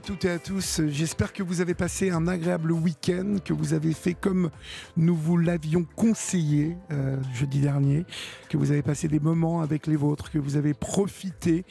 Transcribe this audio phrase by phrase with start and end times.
[0.00, 0.80] Toutes et à tous.
[0.88, 4.50] J'espère que vous avez passé un agréable week-end, que vous avez fait comme
[4.96, 8.06] nous vous l'avions conseillé euh, jeudi dernier,
[8.48, 11.64] que vous avez passé des moments avec les vôtres, que vous avez profité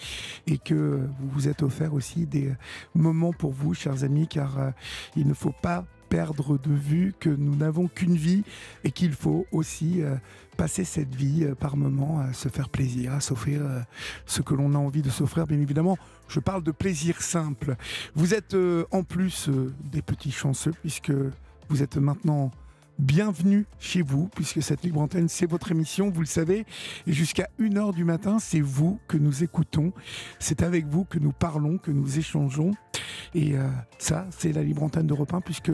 [0.47, 2.53] et que vous vous êtes offert aussi des
[2.93, 4.69] moments pour vous, chers amis, car euh,
[5.15, 8.43] il ne faut pas perdre de vue que nous n'avons qu'une vie
[8.83, 10.15] et qu'il faut aussi euh,
[10.57, 13.79] passer cette vie euh, par moment à se faire plaisir, à s'offrir euh,
[14.25, 15.45] ce que l'on a envie de s'offrir.
[15.45, 17.75] Bien évidemment, je parle de plaisir simple.
[18.15, 18.55] Vous êtes
[18.91, 19.49] en plus
[19.91, 21.11] des petits chanceux puisque
[21.69, 22.51] vous êtes maintenant
[22.99, 26.65] bienvenue chez vous, puisque cette libre antenne, c'est votre émission, vous le savez.
[27.07, 29.93] Et jusqu'à 1h du matin, c'est vous que nous écoutons.
[30.37, 32.71] C'est avec vous que nous parlons, que nous échangeons.
[33.33, 35.71] Et euh, ça, c'est la libre antenne d'Europe 1, puisque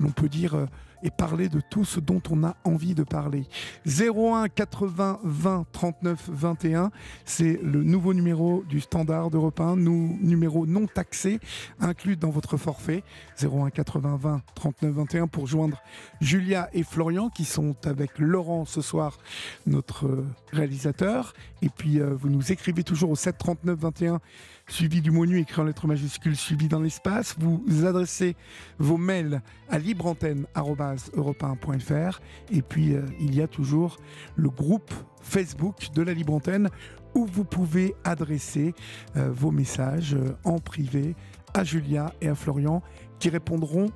[0.00, 0.66] l'on peut dire euh,
[1.04, 3.46] et parler de tout ce dont on a envie de parler.
[3.86, 6.90] 01 80 20 39 21,
[7.24, 11.38] c'est le nouveau numéro du standard d'Europe 1, nous, numéro non taxé,
[11.78, 13.04] inclus dans votre forfait.
[13.42, 15.82] 01 80 20 39 21 pour joindre
[16.20, 19.18] Julia et Florian qui sont avec Laurent ce soir,
[19.66, 21.34] notre euh, réalisateur.
[21.62, 24.20] Et puis vous nous écrivez toujours au 7 39 21
[24.68, 27.36] suivi du mot nu écrit en lettres majuscules, suivi dans l'espace.
[27.38, 28.36] Vous adressez
[28.78, 33.98] vos mails à libreantenne.europe1.fr et puis euh, il y a toujours
[34.36, 36.70] le groupe Facebook de la Libre Antenne
[37.14, 38.74] où vous pouvez adresser
[39.16, 41.14] euh, vos messages euh, en privé
[41.52, 42.82] à Julia et à Florian
[43.18, 43.90] qui répondront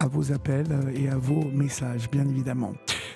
[0.00, 2.72] à vos appels et à vos messages, bien évidemment.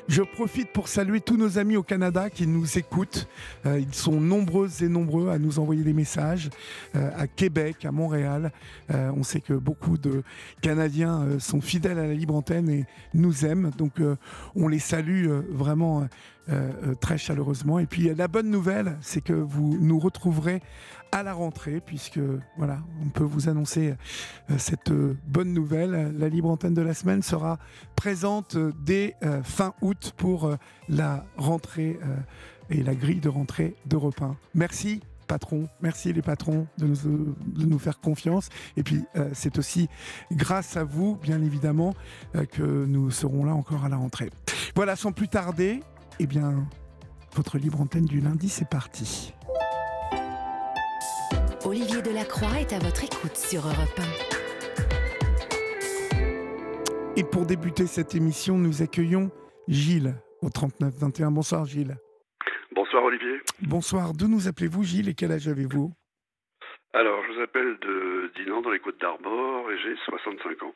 [0.09, 3.27] Je profite pour saluer tous nos amis au Canada qui nous écoutent.
[3.67, 6.49] Euh, ils sont nombreux et nombreux à nous envoyer des messages
[6.95, 8.53] euh, à Québec, à Montréal.
[8.95, 10.23] Euh, on sait que beaucoup de
[10.61, 12.85] Canadiens sont fidèles à la libre antenne et
[13.15, 13.73] nous aiment.
[13.77, 14.01] Donc
[14.55, 16.07] on les salue vraiment
[17.01, 17.79] très chaleureusement.
[17.79, 20.61] Et puis la bonne nouvelle, c'est que vous nous retrouverez
[21.13, 22.21] à la rentrée, puisque
[22.57, 23.95] voilà, on peut vous annoncer
[24.51, 26.15] euh, cette euh, bonne nouvelle.
[26.19, 27.59] La libre antenne de la semaine sera
[27.95, 30.55] présente euh, dès fin août pour
[30.89, 31.99] la rentrée
[32.71, 34.37] et la grille de rentrée d'Europe 1.
[34.55, 36.87] Merci patron, merci les patrons de
[37.65, 38.49] nous faire confiance.
[38.77, 39.03] Et puis
[39.33, 39.89] c'est aussi
[40.33, 41.95] grâce à vous, bien évidemment,
[42.53, 44.31] que nous serons là encore à la rentrée.
[44.75, 45.83] Voilà, sans plus tarder,
[46.19, 46.67] eh bien,
[47.35, 49.35] votre libre antenne du lundi, c'est parti.
[51.65, 54.03] Olivier Delacroix est à votre écoute sur Europe 1.
[57.17, 59.31] Et pour débuter cette émission, nous accueillons
[59.69, 61.33] Gilles au 39-21.
[61.33, 61.97] Bonsoir Gilles.
[62.73, 63.41] Bonsoir Olivier.
[63.63, 64.13] Bonsoir.
[64.13, 65.93] D'où nous appelez-vous Gilles et quel âge avez-vous?
[66.93, 70.75] Alors, je vous appelle de Dinan dans les Côtes d'Armor et j'ai 65 ans.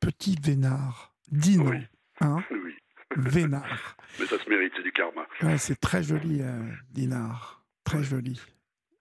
[0.00, 1.12] Petit Vénard.
[1.30, 1.70] Dinan.
[1.70, 1.78] Oui.
[2.20, 2.38] Hein?
[2.50, 2.74] Oui.
[3.16, 3.96] Vénard.
[4.18, 5.26] Mais ça se mérite, c'est du karma.
[5.42, 7.62] Ouais, c'est très joli, euh, Dinard.
[7.84, 8.40] Très joli.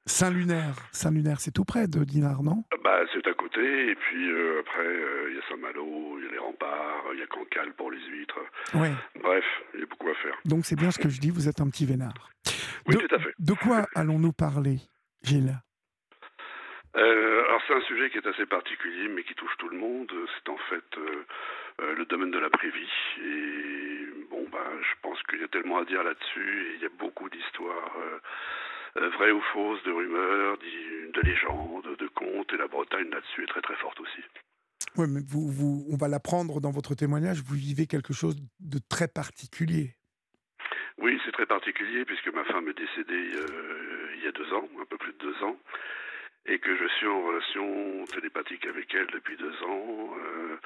[0.06, 2.64] Saint-Lunaire, Saint-Lunaire, c'est tout près de Dinard, non?
[2.84, 6.28] Bah, C'est à côté, et puis euh, après, euh, il y a Saint-Malo, il y
[6.28, 8.40] a les remparts, il y a Cancale pour les huîtres.
[8.74, 8.92] Ouais.
[9.22, 10.36] Bref, il y a beaucoup à faire.
[10.46, 12.32] Donc c'est bien ce que je dis, vous êtes un petit vénard.
[12.88, 13.34] Oui, de, tout à fait.
[13.38, 14.78] De quoi allons-nous parler,
[15.24, 15.60] Gilles?
[16.96, 20.12] Euh, alors c'est un sujet qui est assez particulier, mais qui touche tout le monde.
[20.36, 21.26] C'est en fait euh,
[21.80, 22.90] euh, le domaine de la prévie.
[23.24, 26.74] Et bon, bah, je pense qu'il y a tellement à dire là-dessus.
[26.76, 32.52] Il y a beaucoup d'histoires euh, vraies ou fausses, de rumeurs, de légendes, de contes,
[32.54, 34.22] et la Bretagne là-dessus est très très forte aussi.
[34.98, 38.80] Oui, mais vous, vous, on va l'apprendre dans votre témoignage, vous vivez quelque chose de
[38.90, 39.96] très particulier.
[40.98, 44.68] Oui, c'est très particulier puisque ma femme est décédée euh, il y a deux ans,
[44.82, 45.58] un peu plus de deux ans,
[46.46, 50.58] et que je suis en relation télépathique avec elle depuis deux ans, euh,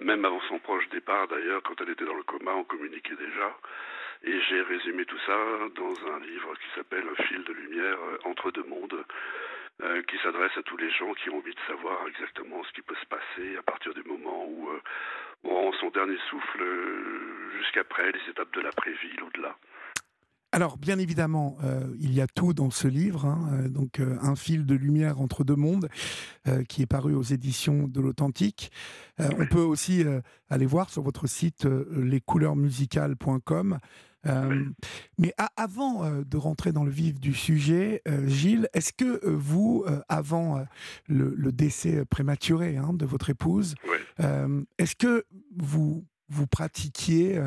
[0.00, 3.56] même avant son proche départ d'ailleurs, quand elle était dans le coma, on communiquait déjà.
[4.22, 5.36] Et j'ai résumé tout ça
[5.74, 9.04] dans un livre qui s'appelle Un fil de lumière euh, entre deux mondes,
[9.82, 12.82] euh, qui s'adresse à tous les gens qui ont envie de savoir exactement ce qui
[12.82, 14.80] peut se passer à partir du moment où euh,
[15.44, 16.62] on rend son dernier souffle
[17.58, 19.56] jusqu'après les étapes de l'après-vie, au-delà.
[20.52, 21.58] Alors, bien évidemment,
[22.00, 25.54] il y a tout dans ce livre, hein, donc un fil de lumière entre deux
[25.54, 25.88] mondes,
[26.68, 28.72] qui est paru aux éditions de l'Authentique.
[29.18, 30.04] on peut aussi
[30.48, 33.78] aller voir sur votre site lescouleurmusicales.com
[35.18, 40.64] mais avant de rentrer dans le vif du sujet, Gilles, est-ce que vous, avant
[41.06, 43.74] le, décès prématuré hein, de votre épouse,
[44.18, 45.24] est-ce que
[45.56, 47.40] vous, vous pratiquiez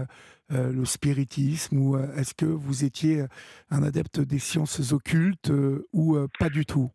[0.49, 3.23] le spiritisme ou est-ce que vous étiez
[3.71, 5.51] un adepte des sciences occultes
[5.93, 6.91] ou pas du tout?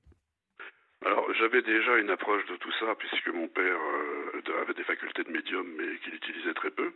[1.39, 5.31] J'avais déjà une approche de tout ça, puisque mon père euh, avait des facultés de
[5.31, 6.93] médium, mais qu'il utilisait très peu.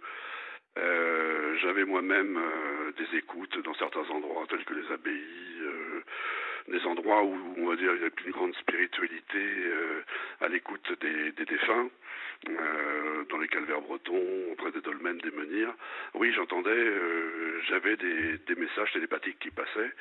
[0.79, 5.63] Euh, j'avais moi-même euh, des écoutes dans certains endroits, tels que les abbayes,
[6.69, 9.41] des endroits où, on va dire, il y a une grande spiritualité
[10.41, 11.89] à l'écoute des, défunts,
[13.31, 14.23] dans les calvaires bretons,
[14.53, 15.75] auprès des dolmens, des menhirs.
[16.15, 16.93] Oui, j'entendais,
[17.69, 19.93] j'avais des, des, messages télépathiques qui passaient,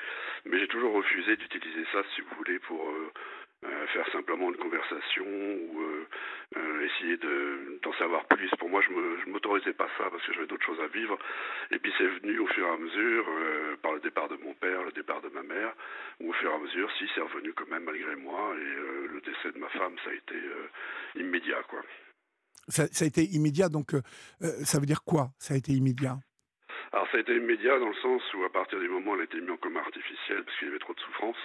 [0.46, 2.94] mais j'ai toujours refusé d'utiliser ça, si vous voulez, pour
[3.64, 6.08] euh, faire simplement une conversation ou euh,
[6.58, 7.18] euh, essayer
[7.84, 8.50] d'en savoir plus.
[8.58, 11.16] Pour moi, je ne m'autorisais pas ça parce que j'avais d'autres choses à vivre.
[11.70, 13.26] Et puis c'est venu au fur et à mesure,
[13.84, 15.74] par le départ de mon père, le départ de ma mère,
[16.20, 18.56] ou au fur et à mesure, si c'est revenu quand même malgré moi.
[18.56, 20.36] Et le décès de ma femme, ça a été
[21.16, 21.82] immédiat, quoi.
[22.68, 23.92] Ça, ça, a été immédiat, donc
[24.40, 26.18] ça veut dire quoi Ça a été immédiat?
[26.94, 29.22] Alors ça a été immédiat dans le sens où à partir du moment où elle
[29.22, 31.38] a été mise en coma artificiel parce qu'il y avait trop de souffrance,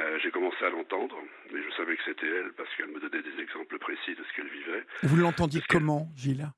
[0.00, 1.16] euh, j'ai commencé à l'entendre,
[1.52, 4.32] mais je savais que c'était elle parce qu'elle me donnait des exemples précis de ce
[4.34, 4.84] qu'elle vivait.
[5.02, 6.48] Vous l'entendiez comment, Gilles?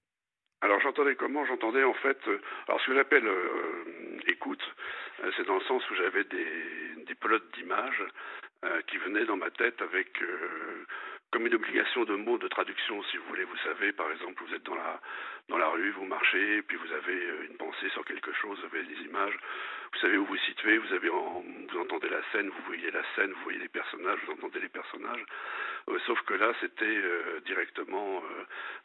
[0.60, 1.44] Alors j'entendais comment?
[1.44, 3.84] J'entendais en fait, euh, alors ce que j'appelle euh,
[4.28, 4.62] écoute,
[5.36, 8.04] c'est dans le sens où j'avais des, des plots d'images
[8.86, 10.22] qui venaient dans ma tête avec
[11.32, 13.44] comme une obligation de mots de traduction, si vous voulez.
[13.44, 15.00] Vous savez, par exemple, vous êtes dans la,
[15.48, 18.66] dans la rue, vous marchez, puis vous avez euh, une pensée sur quelque chose, vous
[18.66, 19.34] avez des images,
[19.94, 23.32] vous savez où vous situez, vous, avez vous entendez la scène, vous voyez la scène,
[23.32, 25.24] vous voyez les personnages, vous entendez les personnages.
[25.88, 28.22] Euh, sauf que là, c'était euh, directement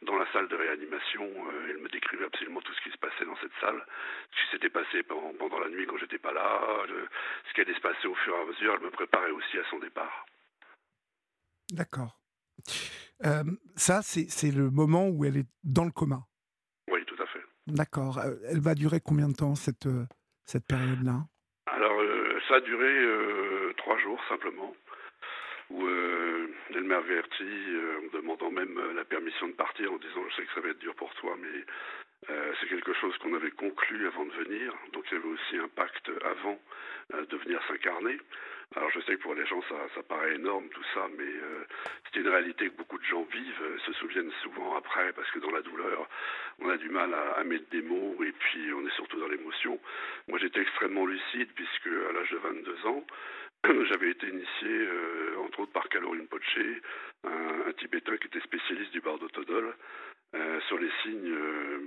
[0.04, 1.30] dans la salle de réanimation.
[1.70, 3.86] elle me décrivait absolument tout ce qui se passait dans cette salle,
[4.32, 6.62] ce qui s'était passé pendant, pendant, la nuit quand j'étais pas là,
[7.50, 8.76] ce qui allait se passer au fur et à mesure.
[8.76, 10.26] Elle me préparait aussi à son départ.
[11.72, 12.16] D'accord.
[13.26, 13.44] Euh,
[13.76, 16.20] ça, c'est le moment où elle est dans le coma.
[16.92, 17.44] Oui, tout à fait.
[17.68, 18.20] D'accord.
[18.20, 20.06] Euh, elle va durer combien de temps, cette, euh,
[20.46, 21.26] cette période-là?
[21.66, 22.00] Alors,
[22.48, 24.74] ça a duré trois jours simplement,
[25.70, 30.36] où elle m'a averti en me demandant même la permission de partir, en disant Je
[30.36, 31.66] sais que ça va être dur pour toi, mais
[32.28, 34.74] c'est quelque chose qu'on avait conclu avant de venir.
[34.94, 36.60] Donc, il y avait aussi un pacte avant
[37.14, 38.18] de venir s'incarner.
[38.76, 41.64] Alors je sais que pour les gens ça, paraît énorme tout ça, mais euh,
[42.06, 45.40] c'est une réalité que beaucoup de gens vivent, euh, se souviennent souvent après, parce que
[45.40, 46.08] dans la douleur,
[46.60, 49.80] on a du mal à, mettre des mots, et puis on est surtout dans l'émotion.
[50.28, 53.08] Moi j'étais extrêmement lucide, puisque à l'âge de 22 ans,
[53.90, 56.60] j'avais été initié, euh, entre autres par Kalorin Poche,
[57.24, 59.76] un, Tibétain qui était spécialiste du bardotodol,
[60.36, 61.36] euh, sur les signes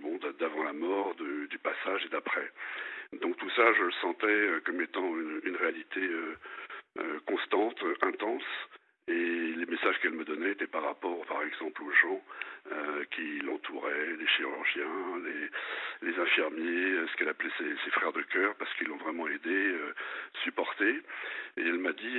[0.02, 2.50] bon, d'avant la mort, du passage et d'après.
[3.20, 5.06] Donc tout ça, je le sentais comme étant
[5.44, 6.00] une, réalité
[6.98, 8.42] euh, constante, intense.
[9.08, 9.12] Et
[9.56, 12.22] les messages qu'elle me donnait étaient par rapport, par exemple, aux gens
[12.72, 15.20] euh, qui l'entouraient, les chirurgiens,
[16.02, 19.94] les, infirmiers, ce qu'elle appelait ses, frères de cœur, parce qu'ils l'ont vraiment aidé, euh,
[20.44, 20.88] supporté.
[21.56, 22.18] Et elle m'a dit,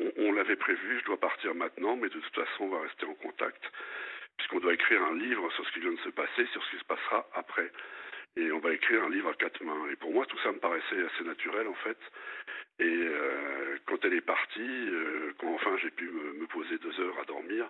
[0.00, 3.04] on, on l'avait prévu, je dois partir maintenant, mais de toute façon, on va rester
[3.04, 3.62] en contact,
[4.38, 6.78] puisqu'on doit écrire un livre sur ce qui vient de se passer, sur ce qui
[6.78, 7.70] se passera après.
[8.36, 9.88] Et on va écrire un livre à quatre mains.
[9.90, 11.98] Et pour moi, tout ça me paraissait assez naturel, en fait.
[12.78, 17.18] Et euh, quand elle est partie, euh, quand enfin j'ai pu me, poser deux heures
[17.20, 17.68] à dormir,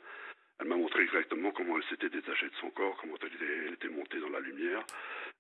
[0.61, 4.21] elle m'a montré exactement comment elle s'était détachée de son corps, comment elle était, montée
[4.21, 4.85] dans la lumière,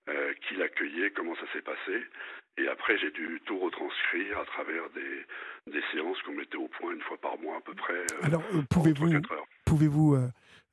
[0.09, 2.03] euh, qui l'accueillait, comment ça s'est passé.
[2.57, 5.27] Et après, j'ai dû tout retranscrire à travers des,
[5.67, 8.05] des séances qu'on mettait au point une fois par mois à peu près.
[8.23, 9.21] Alors, pouvez-vous
[9.67, 10.17] pouvez-vous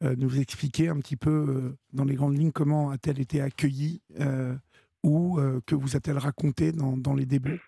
[0.02, 4.02] nous expliquer un petit peu, dans les grandes lignes, comment a-t-elle été accueillie
[5.04, 7.62] ou que vous a-t-elle raconté dans, dans les débuts?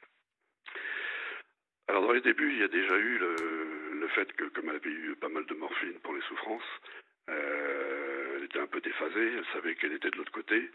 [1.87, 4.89] Alors dans les débuts, il y a déjà eu le, fait que comme elle avait
[4.89, 6.63] eu pas mal de morphine pour les souffrances,
[7.29, 10.71] euh, elle était un peu déphasée, elle savait qu'elle était de l'autre côté.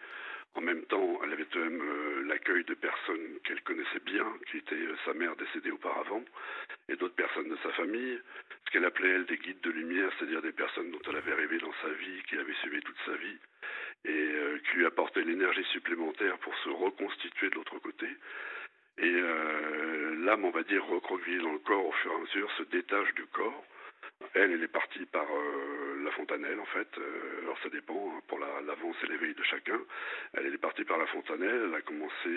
[0.54, 4.58] En même temps, elle avait quand même euh, l'accueil de personnes qu'elle connaissait bien, qui
[4.58, 6.22] étaient euh, sa mère décédée auparavant,
[6.88, 8.20] et d'autres personnes de sa famille,
[8.72, 11.72] qu'elle appelait elle des guides de lumière, c'est-à-dire des personnes dont elle avait rêvé dans
[11.82, 13.38] sa vie, qui avait suivi toute sa vie,
[14.04, 18.08] et qui lui apportaient l'énergie supplémentaire pour se reconstituer de l'autre côté.
[18.98, 22.50] Et euh, l'âme, on va dire, recroquevillée dans le corps au fur et à mesure,
[22.52, 23.64] se détache du corps.
[24.34, 26.88] Elle, elle est partie par euh, la fontanelle, en fait.
[26.98, 29.80] Euh, alors ça dépend, hein, pour l'avance et l'éveil de chacun.
[30.34, 32.28] Elle, elle est partie par la fontanelle, elle a commencé,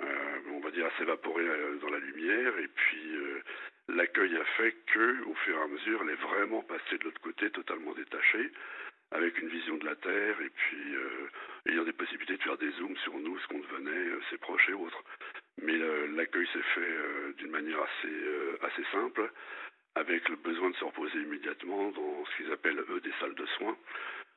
[0.00, 1.44] on va dire, à s'évaporer
[1.80, 2.58] dans la lumière.
[2.58, 3.16] Et puis,
[3.88, 7.20] l'accueil a fait que, au fur et à mesure, elle est vraiment passée de l'autre
[7.20, 8.50] côté, totalement détachée
[9.14, 10.94] avec une vision de la Terre et puis
[11.68, 14.68] ayant des possibilités possibilité de faire des zooms sur nous, ce qu'on devenait, ses proches
[14.68, 15.04] et autres.
[15.62, 15.76] Mais
[16.16, 18.14] l'accueil s'est fait d'une manière assez,
[18.62, 19.30] assez simple,
[19.94, 23.46] avec le besoin de se reposer immédiatement dans ce qu'ils appellent, eux, des salles de
[23.58, 23.76] soins.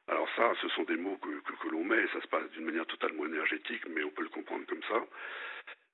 [0.08, 2.86] Alors ça, ce sont des mots que, que, l'on met, ça se passe d'une manière
[2.86, 5.04] totalement énergétique, mais on peut le comprendre comme ça.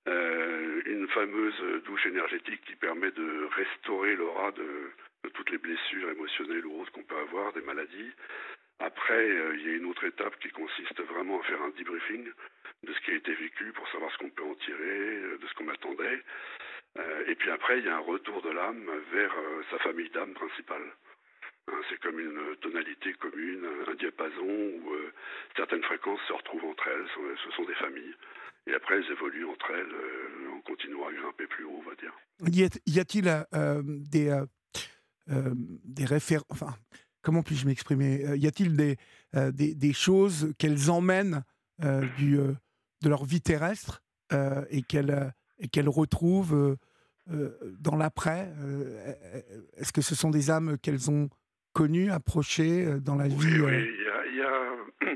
[0.08, 4.92] Euh, une fameuse douche énergétique qui permet de restaurer l'aura de,
[5.24, 8.12] de, toutes les blessures émotionnelles ou autres qu'on peut avoir, des maladies.
[8.80, 12.32] Après, euh, il y a une autre étape qui consiste vraiment à faire un debriefing
[12.84, 15.48] de ce qui a été vécu pour savoir ce qu'on peut en tirer, euh, de
[15.48, 16.22] ce qu'on attendait.
[17.28, 19.34] et puis après, il y a un retour de l'âme vers
[19.70, 20.84] sa famille d'âme principale.
[21.72, 25.14] Hein, c'est comme une tonalité commune, un diapason où euh,
[25.56, 28.16] certaines fréquences se retrouvent entre elles, ce sont des familles.
[28.68, 31.96] Et après, elles évoluent entre elles euh, en continuant à grimper plus haut, on va
[31.96, 32.14] dire.
[32.86, 34.38] Y a-t-il euh, des,
[35.28, 36.76] des références, enfin,
[37.22, 38.98] comment puis-je m'exprimer Y a-t-il des,
[39.54, 41.44] des, choses qu'elles emmènent
[42.18, 44.04] du, de leur vie terrestre
[44.70, 46.78] et qu'elles retrouvent
[47.28, 48.52] dans l'après
[49.78, 51.30] Est-ce que ce sont des âmes qu'elles ont
[51.74, 55.14] connu, approché euh, dans la vie Oui, euh, il y a,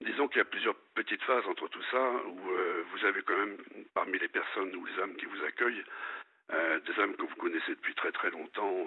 [0.00, 3.36] disons qu'il y a plusieurs petites phases entre tout ça, où euh, vous avez quand
[3.36, 3.56] même,
[3.94, 5.84] parmi les personnes ou les âmes qui vous accueillent,
[6.86, 8.86] des âmes que vous connaissez depuis très très longtemps,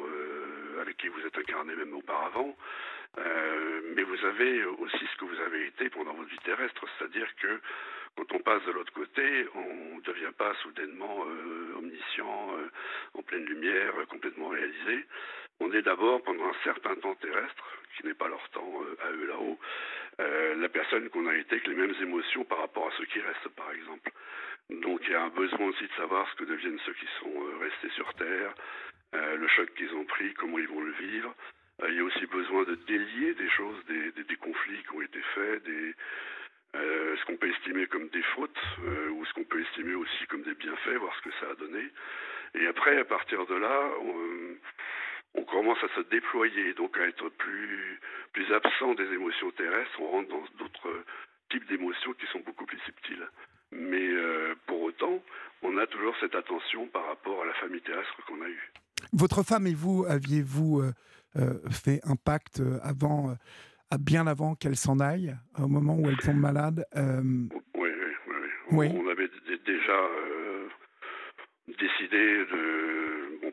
[0.80, 2.56] avec qui vous êtes incarné même auparavant,
[3.96, 7.60] mais vous avez aussi ce que vous avez été pendant votre vie terrestre, c'est-à-dire que
[8.18, 11.26] quand on passe de l'autre côté, on ne devient pas soudainement
[11.76, 12.50] omniscient,
[13.16, 15.08] en pleine lumière, complètement réalisé.
[15.60, 17.64] On est d'abord, pendant un certain temps terrestre,
[17.96, 19.60] qui n'est pas leur temps euh, à eux là-haut,
[20.20, 23.20] euh, la personne qu'on a été avec les mêmes émotions par rapport à ceux qui
[23.22, 24.12] restent, par exemple.
[24.70, 27.34] Donc il y a un besoin aussi de savoir ce que deviennent ceux qui sont
[27.34, 28.54] euh, restés sur Terre,
[29.14, 31.34] le choc qu'ils ont pris, comment ils vont le vivre.
[31.88, 35.64] il y a aussi besoin de délier des choses, des, conflits qui ont été faits,
[36.74, 38.60] ce qu'on peut estimer comme des fautes
[39.12, 41.86] ou ce qu'on peut estimer aussi comme des bienfaits, voir ce que ça a donné.
[42.56, 44.58] Et après, à partir de là, on,
[45.38, 48.00] on commence à se déployer, donc à être plus,
[48.34, 51.04] plus absent des émotions terrestres, on rentre dans d'autres
[51.50, 53.28] types d'émotions qui sont beaucoup plus subtiles.
[53.72, 55.22] Mais euh, pour autant,
[55.62, 58.72] on a toujours cette attention par rapport à la famille terrestre qu'on a eue.
[59.14, 60.92] Votre femme et vous, aviez-vous euh,
[61.38, 63.36] euh, fait un pacte avant,
[64.00, 67.90] bien avant qu'elle s'en aille, au moment où elle tombe malade oui, oui,
[68.28, 68.36] oui,
[68.72, 68.88] oui.
[68.94, 69.30] On, avait
[69.66, 70.00] déjà
[71.68, 73.05] décidé de,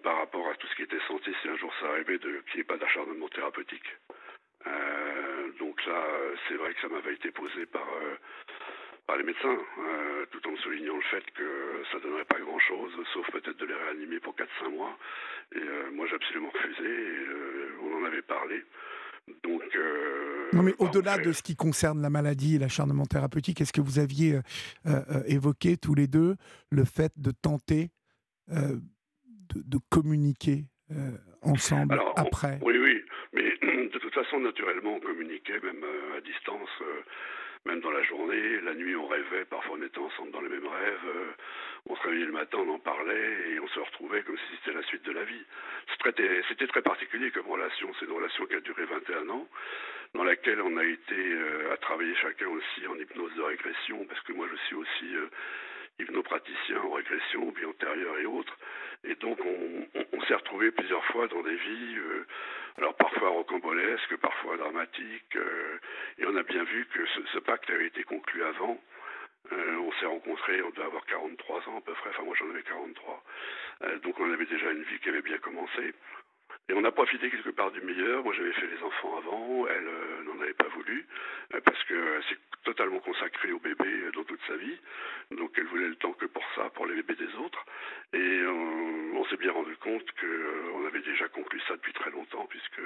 [0.02, 2.56] par rapport à tout ce qui était santé, si un jour ça arrivait, de, qu'il
[2.56, 3.96] n'y ait pas d'acharnement thérapeutique.
[4.66, 6.04] Euh, donc là,
[6.48, 8.16] c'est vrai que ça m'avait été posé par, euh,
[9.06, 12.92] par les médecins, euh, tout en soulignant le fait que ça ne donnerait pas grand-chose,
[13.12, 14.96] sauf peut-être de les réanimer pour 4-5 mois.
[15.54, 17.26] Et moi, j'ai absolument refusé, et,
[17.82, 18.64] on en avait parlé.
[19.44, 19.62] Donc,
[20.52, 23.98] non, mais au-delà de ce qui concerne la maladie et l'acharnement thérapeutique, est-ce que vous
[23.98, 24.40] aviez
[25.26, 26.36] évoqué tous les deux
[26.70, 27.90] le fait de tenter
[29.56, 32.58] euh, de, communiquer euh, ensemble après?
[32.62, 33.42] Oui, oui, mais
[33.88, 36.70] de toute façon, naturellement, on communiquait même euh, à distance,
[37.66, 38.60] même dans la journée.
[38.62, 41.34] La nuit, on rêvait, parfois on était ensemble dans les mêmes rêves.
[41.86, 44.76] on se réveillait le matin, on en parlait et on se retrouvait comme si c'était
[44.76, 45.44] la suite de la vie.
[46.48, 47.88] C'était très particulier comme relation.
[47.98, 49.48] C'est une relation qui a duré 21 ans,
[50.14, 51.38] dans laquelle on a été
[51.72, 55.14] à travailler chacun aussi en hypnose de régression, parce que moi je suis aussi
[56.02, 58.56] hypnopraticiens en régression, vie antérieure et autres.
[59.04, 62.26] Et donc on, s'est retrouvé plusieurs fois dans des vies, euh,
[62.78, 65.78] alors parfois rocambolesques, parfois dramatiques, euh,
[66.18, 68.80] et on a bien vu que ce, pacte avait été conclu avant.
[69.50, 72.48] Euh, on s'est rencontrés, on devait avoir 43 ans à peu près, enfin moi j'en
[72.50, 73.24] avais 43.
[74.04, 75.92] donc on avait déjà une vie qui avait bien commencé.
[76.68, 78.22] Et on a profité quelque part du meilleur.
[78.22, 79.66] Moi, j'avais fait les enfants avant.
[79.66, 81.06] Elle euh, n'en avait pas voulu
[81.54, 84.78] euh, parce que c'est totalement consacré au bébé euh, dans toute sa vie.
[85.32, 87.64] Donc, elle voulait le temps que pour ça, pour les bébés des autres.
[88.14, 92.80] Et on s'est bien rendu compte qu'on avait déjà conclu ça depuis très longtemps puisque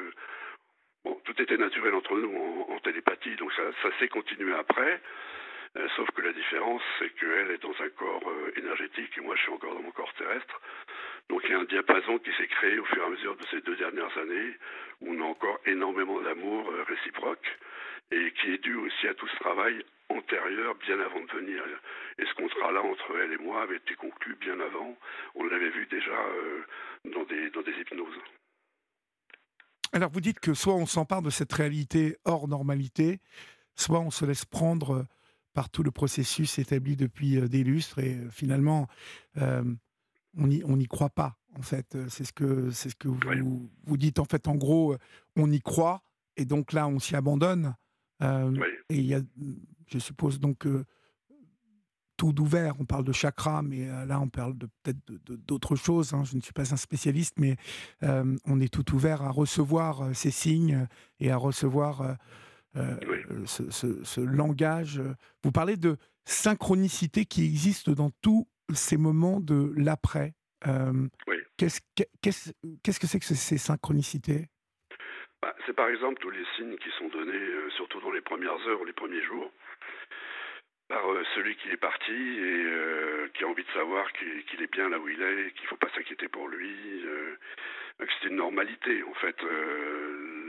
[1.25, 3.35] tout était naturel entre nous en, télépathie.
[3.37, 5.01] Donc, ça s'est continué après.
[5.97, 9.53] Sauf que la différence, c'est qu'elle est dans un corps énergétique et moi, je suis
[9.53, 10.61] encore dans mon corps terrestre.
[11.29, 13.45] Donc il y a un diapason qui s'est créé au fur et à mesure de
[13.51, 14.57] ces deux dernières années,
[15.01, 17.47] où on a encore énormément d'amour euh, réciproque,
[18.13, 21.63] et qui est dû aussi à tout ce travail antérieur, bien avant de venir.
[22.19, 24.97] Et ce contrat-là entre elle et moi avait été conclu bien avant.
[25.35, 26.63] On l'avait vu déjà euh,
[27.07, 28.19] dans, des, dans des hypnoses.
[29.93, 33.19] Alors vous dites que soit on s'empare de cette réalité hors normalité,
[33.75, 35.03] soit on se laisse prendre euh,
[35.57, 38.87] par tout le processus établi depuis des lustres et finalement
[40.37, 41.95] on n'y croit pas, en fait.
[41.95, 44.19] Euh, c'est ce que, c'est ce que vous, vous dites.
[44.19, 44.99] En fait, en gros, euh,
[45.37, 46.03] on y croit,
[46.37, 47.75] et donc là, on s'y abandonne.
[48.23, 48.55] Euh,
[48.89, 49.21] et il y a
[49.89, 50.67] je suppose donc
[52.17, 52.75] tout d'ouvert.
[52.81, 54.99] On parle de chakra, mais là, on parle peut-être
[55.47, 56.13] d'autres choses.
[56.13, 56.25] Hein.
[56.25, 57.57] Je ne suis pas un spécialiste, mais
[58.03, 60.89] on est tout ouvert à recevoir ces signes
[61.21, 62.17] et à recevoir
[63.47, 65.01] ce, langage.
[65.43, 70.35] Vous parlez de synchronicité qui existe dans tous ces moments de l'après.
[71.57, 74.47] Qu'est-ce que c'est que ces synchronicités?
[75.43, 78.81] Bah, C'est par exemple tous les signes qui sont donnés, surtout dans les premières heures
[78.81, 79.51] ou les premiers jours
[80.89, 84.73] par euh, celui qui est parti et euh, qui a envie de savoir qu'il est
[84.73, 87.37] bien là où il est, qu'il ne faut pas s'inquiéter pour lui, euh,
[87.99, 89.37] que c'est une normalité en fait.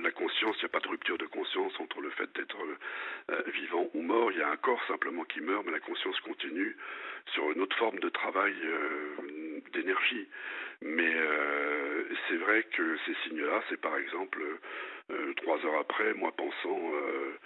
[0.08, 2.58] La conscience, il n'y a pas de rupture de conscience entre le fait d'être
[3.52, 4.32] vivant ou mort.
[4.32, 6.78] Il y a un corps simplement qui meurt, mais la conscience continue
[7.34, 8.56] sur une autre forme de travail
[9.74, 10.28] d'énergie.
[10.82, 11.14] Mais
[12.28, 14.40] c'est vrai que ces signes-là, c'est par exemple
[15.38, 17.38] trois heures après, moi pensant euh,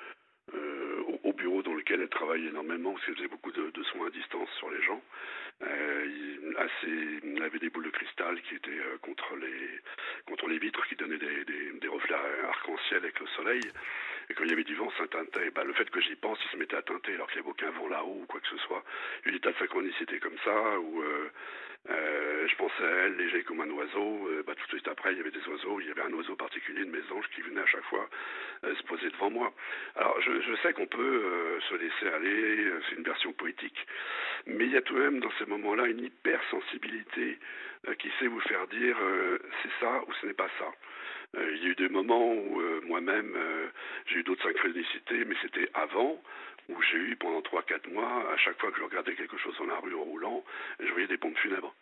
[1.41, 4.69] bureau dans lequel elle travaille énormément, parce qu'elle faisait beaucoup de, soins à distance sur
[4.69, 5.01] les gens.
[5.63, 9.79] Euh, il, assez, avait des boules de cristal qui étaient euh, contre les
[10.25, 12.15] contre les vitres, qui donnaient des, des, reflets
[12.48, 13.62] arc-en-ciel avec le soleil.
[14.31, 15.51] Et quand il y avait du vent, ça teintait.
[15.51, 17.51] Bah, le fait que j'y pense, il se mettait à teinter alors qu'il n'y avait
[17.51, 18.81] aucun vent là-haut ou quoi que ce soit.
[19.25, 23.43] Il y a des de synchronicités comme ça, où euh, je pensais à elle léger
[23.43, 24.29] comme un oiseau.
[24.29, 25.81] Euh, bah, tout de suite après, il y avait des oiseaux.
[25.81, 28.09] Il y avait un oiseau particulier de mes anges qui venait à chaque fois
[28.63, 29.51] euh, se poser devant moi.
[29.97, 32.71] Alors, je, je sais qu'on peut se laisser aller.
[32.88, 33.85] C'est une version poétique,
[34.45, 37.38] mais il y a tout de même dans ces moments-là une hypersensibilité
[38.00, 38.95] qui sait vous faire dire
[39.61, 40.71] c'est ça ou ce n'est pas ça.
[41.33, 43.38] Il y a eu des moments où moi-même
[44.07, 46.21] j'ai eu d'autres synchronicités, mais c'était avant
[46.69, 49.65] où j'ai eu pendant 3-4 mois, à chaque fois que je regardais quelque chose dans
[49.65, 50.43] la rue en roulant,
[50.79, 51.73] je voyais des pompes funèbres.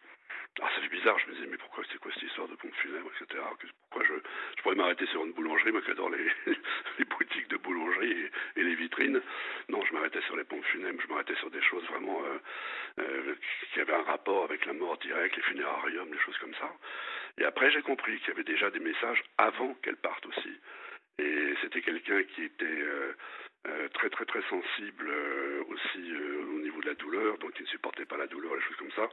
[0.57, 2.75] Alors ça fait bizarre, je me disais, mais pourquoi c'est quoi cette histoire de pompes
[2.75, 3.41] funèbres, etc.
[3.89, 4.13] Pourquoi je,
[4.57, 6.27] je pourrais m'arrêter sur une boulangerie, moi qui adore les,
[6.99, 9.21] les boutiques de boulangerie et, les vitrines.
[9.69, 12.37] Non, je m'arrêtais sur les pompes funèbres, je m'arrêtais sur des choses vraiment euh,
[12.99, 13.35] euh,
[13.73, 16.69] qui avaient un rapport avec la mort directe, les funérariums, des choses comme ça.
[17.37, 20.59] Et après, j'ai compris qu'il y avait déjà des messages avant qu'elle parte aussi.
[21.19, 25.11] Et c'était quelqu'un qui était euh, très très très sensible
[25.69, 26.13] aussi
[26.81, 29.09] de la douleur, donc il ne supportait pas la douleur, les choses comme ça.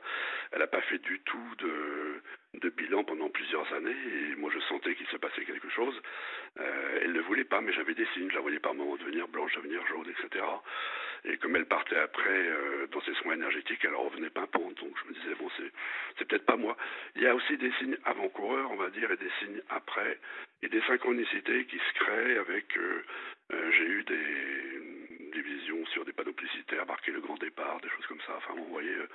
[0.52, 4.94] Elle n'a pas fait du tout de, bilan pendant plusieurs années et moi je sentais
[4.94, 5.94] qu'il se passait quelque chose.
[6.56, 9.54] elle ne voulait pas, mais j'avais des signes, je la voyais par moments devenir blanche,
[9.54, 10.44] devenir jaune, etc.
[11.24, 12.50] Et comme elle partait après
[12.90, 15.70] dans ses soins énergétiques, elle revenait pimpante, donc je me disais bon c'est
[16.18, 16.76] c'est peut-être pas moi.
[17.14, 20.18] Il y a aussi des signes avant-coureurs, on va dire, et des signes après,
[20.62, 22.76] et des synchronicités qui se créent avec
[23.52, 24.85] euh, j'ai eu des,
[25.36, 28.34] des, visions sur des panneaux publicitaires marqués le grand départ, des choses comme ça.
[28.36, 28.94] Enfin, vous voyez.
[28.94, 29.08] Euh,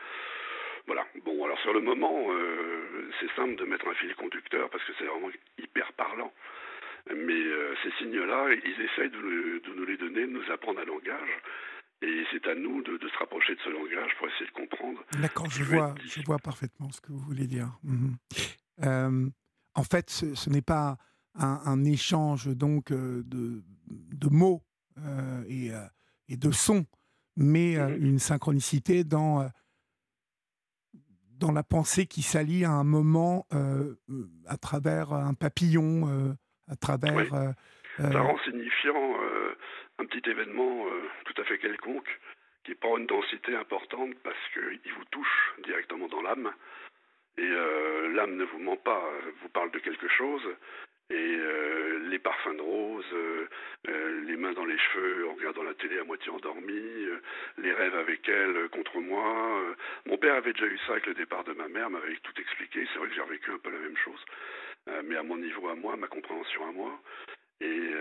[0.87, 1.05] voilà.
[1.25, 4.93] Bon, alors sur le moment, euh, c'est simple de mettre un fil conducteur parce que
[4.97, 6.33] c'est vraiment hyper parlant.
[7.09, 7.41] Mais
[7.83, 11.29] ces signes-là, ils essayent de, de, nous les donner, de nous apprendre un langage.
[12.03, 15.03] Et c'est à nous de, de, se rapprocher de ce langage pour essayer de comprendre.
[15.19, 17.69] D'accord, je, vois, je vois parfaitement ce que vous voulez dire.
[17.83, 19.31] Mhm.
[19.75, 20.97] en fait, ce, ce n'est pas
[21.35, 24.63] un, échange donc euh, de, de mots
[24.97, 25.85] euh, et, euh,
[26.31, 26.85] et, de sons,
[27.35, 29.47] mais mmh une synchronicité dans,
[31.39, 33.47] dans la pensée qui s'allie à un moment
[34.47, 36.35] à travers un papillon,
[36.67, 37.53] à travers...
[37.97, 39.15] Ça rend signifiant
[39.99, 40.85] un petit événement
[41.25, 42.09] tout à fait quelconque
[42.63, 46.51] qui prend une densité importante parce qu'il vous touche directement dans l'âme.
[47.37, 47.47] Et
[48.13, 49.03] l'âme ne vous ment pas,
[49.41, 50.43] vous parle de quelque chose,
[51.11, 53.47] et euh, les parfums de rose, euh,
[53.87, 57.07] euh, les mains dans les cheveux en regardant la télé à moitié endormie,
[57.57, 59.75] les rêves avec elle contre moi.
[60.05, 62.87] Mon père avait déjà eu ça avec le départ de ma mère, m'avait tout expliqué.
[62.91, 64.23] C'est vrai que j'ai vécu un peu la même chose,
[65.03, 66.99] mais à mon niveau à moi, ma compréhension à moi.
[67.61, 67.91] Et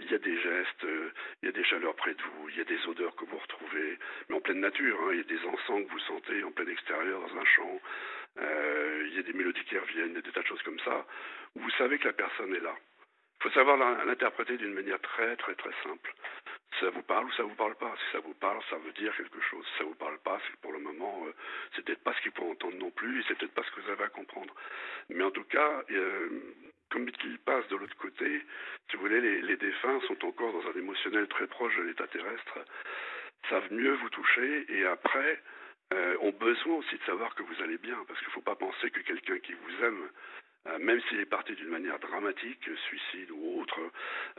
[0.00, 0.86] il y a des gestes,
[1.42, 3.38] il y a des chaleurs près de vous, il y a des odeurs que vous
[3.38, 4.98] retrouvez, mais en pleine nature.
[5.02, 7.80] Hein, il y a des encens que vous sentez en plein extérieur dans un champ.
[8.36, 11.04] il y a des mélodies qui reviennent, des tas de choses comme ça
[11.54, 12.74] vous savez que la personne est là.
[13.40, 16.12] Il faut savoir l'interpréter d'une manière très très très simple.
[16.80, 17.94] Ça vous parle ou ça vous parle pas?
[17.96, 19.64] Si ça vous parle, ça veut dire quelque chose.
[19.66, 21.34] Si ça vous parle pas, c'est que pour le moment, euh,
[21.74, 23.80] c'est peut-être pas ce qu'il faut entendre non plus, et c'est peut-être pas ce que
[23.80, 24.54] vous avez à comprendre.
[25.08, 26.28] Mais en tout cas, euh,
[26.90, 28.42] comme il passe de l'autre côté,
[28.90, 32.06] si vous voulez, les, les, défunts sont encore dans un émotionnel très proche de l'état
[32.06, 32.58] terrestre,
[33.48, 35.42] savent mieux vous toucher, et après,
[35.92, 38.56] euh, ont besoin aussi de savoir que vous allez bien, parce qu'il ne faut pas
[38.56, 40.08] penser que quelqu'un qui vous aime
[40.66, 43.78] euh, même s'il est parti d'une manière dramatique, suicide ou autre,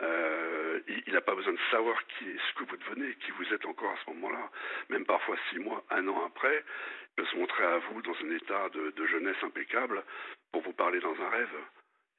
[0.01, 3.53] euh, il n'a pas besoin de savoir qui est ce que vous devenez, qui vous
[3.53, 4.49] êtes encore à ce moment-là.
[4.89, 6.63] Même parfois six mois, un an après,
[7.03, 10.03] il peut se montrer à vous dans un état de, jeunesse impeccable
[10.51, 11.55] pour vous parler dans un rêve.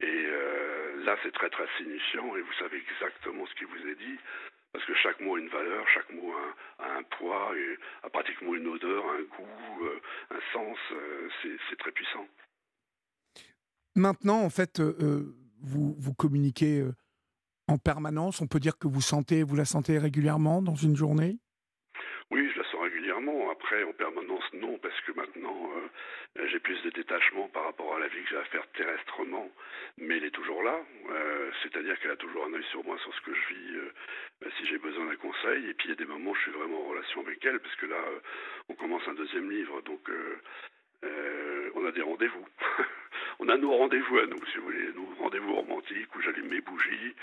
[0.00, 3.96] Et euh, là, c'est très très signifiant et vous savez exactement ce qui vous est
[3.96, 4.18] dit
[4.72, 6.32] parce que chaque mot a une valeur, chaque mot
[6.78, 10.78] a un, poids, et a pratiquement une odeur, un goût, euh, un sens.
[10.92, 11.28] Euh,
[11.68, 12.26] c'est très puissant.
[13.96, 16.84] Maintenant, en fait, vous, vous communiquez
[17.66, 18.40] en permanence.
[18.40, 21.38] On peut dire que vous sentez, vous la sentez régulièrement dans une journée?
[22.30, 23.50] Oui, je la sens régulièrement.
[23.50, 25.70] Après, en permanence, non, parce que maintenant,
[26.46, 29.50] j'ai plus de détachement par rapport à la vie que j'ai à faire terrestrement,
[29.98, 30.78] mais elle est toujours là.
[31.62, 33.78] C'est-à-dire qu'elle a toujours un œil sur moi, sur ce que je vis,
[34.40, 35.68] bah, si j'ai besoin d'un conseil.
[35.68, 37.60] Et puis il y a des moments où je suis vraiment en relation avec elle,
[37.60, 38.20] parce que là, euh,
[38.68, 40.40] on commence un deuxième livre, donc euh,
[41.04, 42.46] euh, on a des rendez-vous.
[43.40, 46.60] on a nos rendez-vous à nous, si vous voulez, nos rendez-vous romantiques où j'allume mes
[46.60, 47.14] bougies,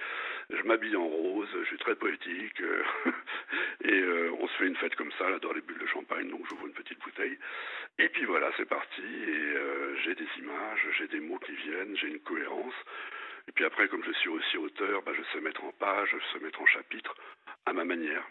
[0.49, 2.61] je m'habille en rose, je suis très poétique,
[3.83, 4.03] et
[4.39, 6.67] on se fait une fête comme ça, là, dans les bulles de champagne, donc j'ouvre
[6.67, 7.37] une petite bouteille.
[7.99, 9.53] Et puis voilà, c'est parti, et
[10.03, 12.75] j'ai des images, j'ai des mots qui viennent, j'ai une cohérence.
[13.47, 16.17] Et puis après, comme je suis aussi auteur, bah, je sais mettre en page, je
[16.33, 17.15] sais mettre en chapitre
[17.65, 18.27] à ma manière.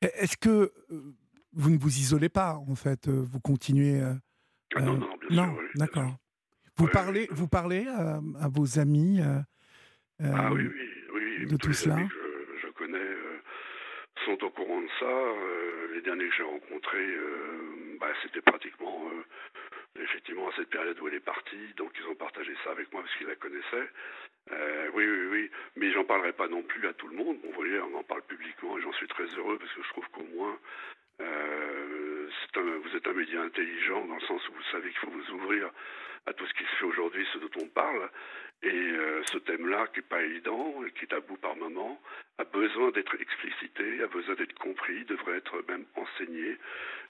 [0.00, 1.14] Est-ce que euh,
[1.52, 4.00] vous ne vous isolez pas, en fait euh, Vous continuez.
[4.00, 4.14] Euh,
[4.74, 6.16] ah non, non, bien non, d'accord.
[6.76, 9.20] Vous, parlez, vous parlez à, vos amis
[10.22, 10.68] Ah oui,
[11.14, 11.46] oui.
[11.46, 11.96] De tout cela?
[11.96, 12.98] que je, connais
[14.24, 15.94] sont au courant de ça.
[15.94, 17.16] les derniers que j'ai rencontrés,
[18.00, 19.10] bah, c'était pratiquement
[20.00, 23.02] effectivement à cette période où elle est partie, donc ils ont partagé ça avec moi
[23.02, 23.90] parce qu'ils la connaissaient.
[24.50, 27.38] Euh, oui, oui, oui, mais j'en parlerai pas non plus à tout le monde.
[27.42, 29.88] Bon, vous voyez, on en parle publiquement et j'en suis très heureux parce que je
[29.90, 30.58] trouve qu'au moins
[31.20, 32.01] euh,
[32.54, 35.70] vous êtes un média intelligent dans le sens où vous savez qu'il faut vous ouvrir
[36.26, 38.10] à tout ce qui se fait aujourd'hui, ce dont on parle.
[38.62, 42.00] Et euh, ce thème-là, qui n'est pas évident, qui est tabou par moment,
[42.38, 46.58] a besoin d'être explicité, a besoin d'être compris, devrait être même enseigné.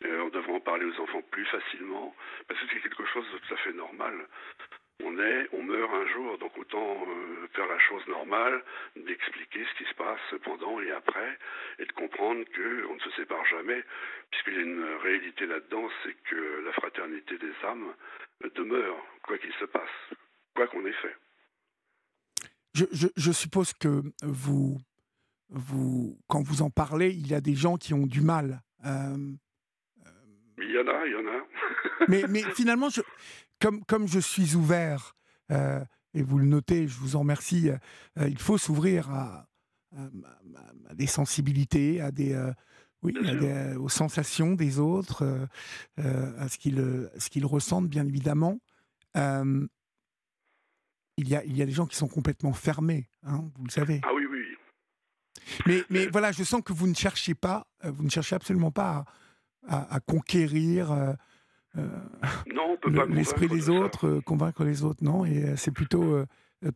[0.05, 2.17] Euh, on devrait en parler aux enfants plus facilement,
[2.49, 4.15] parce que c'est quelque chose de tout à fait normal.
[5.05, 8.63] On est, on meurt un jour, donc autant euh, faire la chose normale,
[8.97, 11.39] d'expliquer ce qui se passe pendant et après,
[11.79, 13.83] et de comprendre qu'on ne se sépare jamais,
[14.31, 17.95] puisqu'il y a une réalité là-dedans, c'est que la fraternité des âmes
[18.55, 20.17] demeure, quoi qu'il se passe,
[20.55, 21.17] quoi qu'on ait fait.
[22.75, 24.79] Je, suppose que vous,
[25.51, 28.63] vous, quand vous en parlez, il y a des gens qui ont du mal.
[28.87, 29.17] Euh,
[30.59, 31.47] il y en a, il y en a.
[32.09, 33.03] mais, mais finalement, je,
[33.63, 35.15] comme, comme je suis ouvert,
[35.51, 35.83] euh,
[36.15, 39.47] et vous le notez, je vous en remercie, euh, il faut s'ouvrir à,
[40.95, 42.35] des sensibilités, à des,
[43.03, 43.15] oui,
[43.77, 45.47] aux sensations des autres,
[45.99, 48.59] à ce qu'ils qu'ils ressentent, bien évidemment
[51.17, 53.71] il y a, il y a des gens qui sont complètement fermés, hein, vous le
[53.71, 54.01] savez.
[54.05, 54.43] Ah oui, oui.
[55.67, 58.71] Mais, mais voilà, je sens que vous ne cherchez pas, euh, vous ne cherchez absolument
[58.71, 59.05] pas
[59.69, 61.15] à, conquérir
[61.79, 61.89] euh,
[62.25, 65.25] euh l'esprit des autres, convaincre les autres, non.
[65.25, 66.25] Et c'est plutôt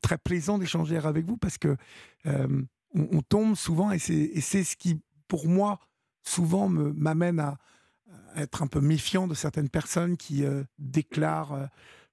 [0.01, 1.77] très plaisant d'échanger avec vous parce que
[2.25, 5.79] on, tombe souvent, et c'est ce qui, pour moi,
[6.23, 7.59] souvent m'amène à,
[8.35, 10.45] à, être un peu méfiant de certaines personnes qui
[10.79, 11.69] déclarent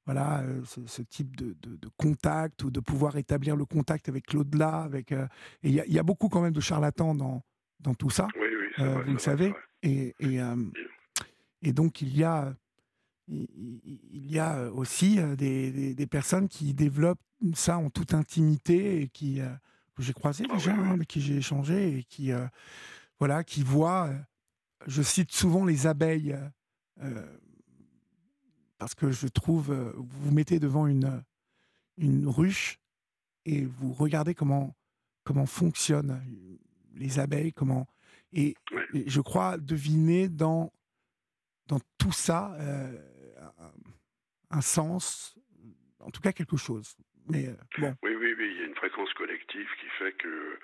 [0.06, 1.56] voilà, euh, ce, type de,
[1.98, 4.82] contact ou de pouvoir établir le contact avec l'au-delà.
[4.82, 5.28] Avec, euh,
[5.64, 7.44] et il y, a beaucoup quand même de charlatans dans,
[7.80, 9.54] dans tout ça, oui, oui, euh, vous le savez.
[9.82, 10.40] Et, et,
[11.62, 12.54] et, donc il y a,
[13.28, 17.22] il y a aussi des, des, personnes qui développent
[17.54, 19.40] ça en toute intimité et qui
[19.96, 22.32] que j'ai croisé ah déjà, hein, avec qui j'ai échangé et qui
[23.20, 24.10] voilà, qui voient.
[24.88, 26.38] Je cite souvent les abeilles
[28.84, 31.24] parce que je trouve, euh, vous vous mettez devant une,
[31.96, 32.82] une ruche
[33.46, 34.76] et vous regardez comment,
[35.24, 36.22] comment fonctionnent
[36.94, 37.88] les abeilles, comment.
[38.34, 38.58] Et,
[38.94, 40.74] je crois deviner dans,
[41.68, 42.92] dans tout ça euh,
[44.54, 45.38] un, sens,
[46.00, 46.96] en tout cas quelque chose.
[47.30, 47.96] Mais, euh, bon.
[48.04, 50.60] Oui, oui, oui, il y a une fréquence collective qui fait que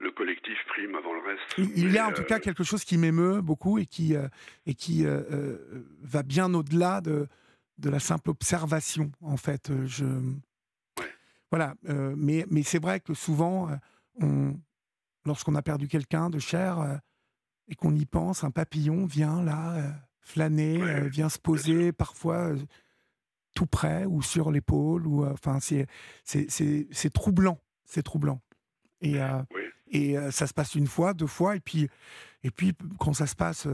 [0.00, 1.54] le collectif prime avant le reste.
[1.76, 4.14] Il, y a en tout cas quelque chose qui m'émeut beaucoup et qui,
[4.66, 5.04] et qui
[6.02, 7.26] va bien au-delà de,
[7.78, 9.70] de la simple observation, en fait.
[9.70, 10.04] Euh, je...
[11.50, 13.76] Voilà, euh, mais, mais c'est vrai que souvent, euh,
[14.20, 14.56] on,
[15.24, 17.00] lorsqu'on a perdu quelqu'un de cher
[17.68, 22.52] et qu'on y pense, un papillon vient là, flâner, vient se poser parfois
[23.54, 25.06] tout près ou sur l'épaule.
[25.06, 25.86] ou Enfin, c'est,
[26.24, 28.40] c'est, troublant, c'est troublant.
[29.00, 29.18] Et,
[29.88, 31.88] et ça se passe une fois, deux fois, et puis,
[32.42, 33.68] et puis quand ça se passe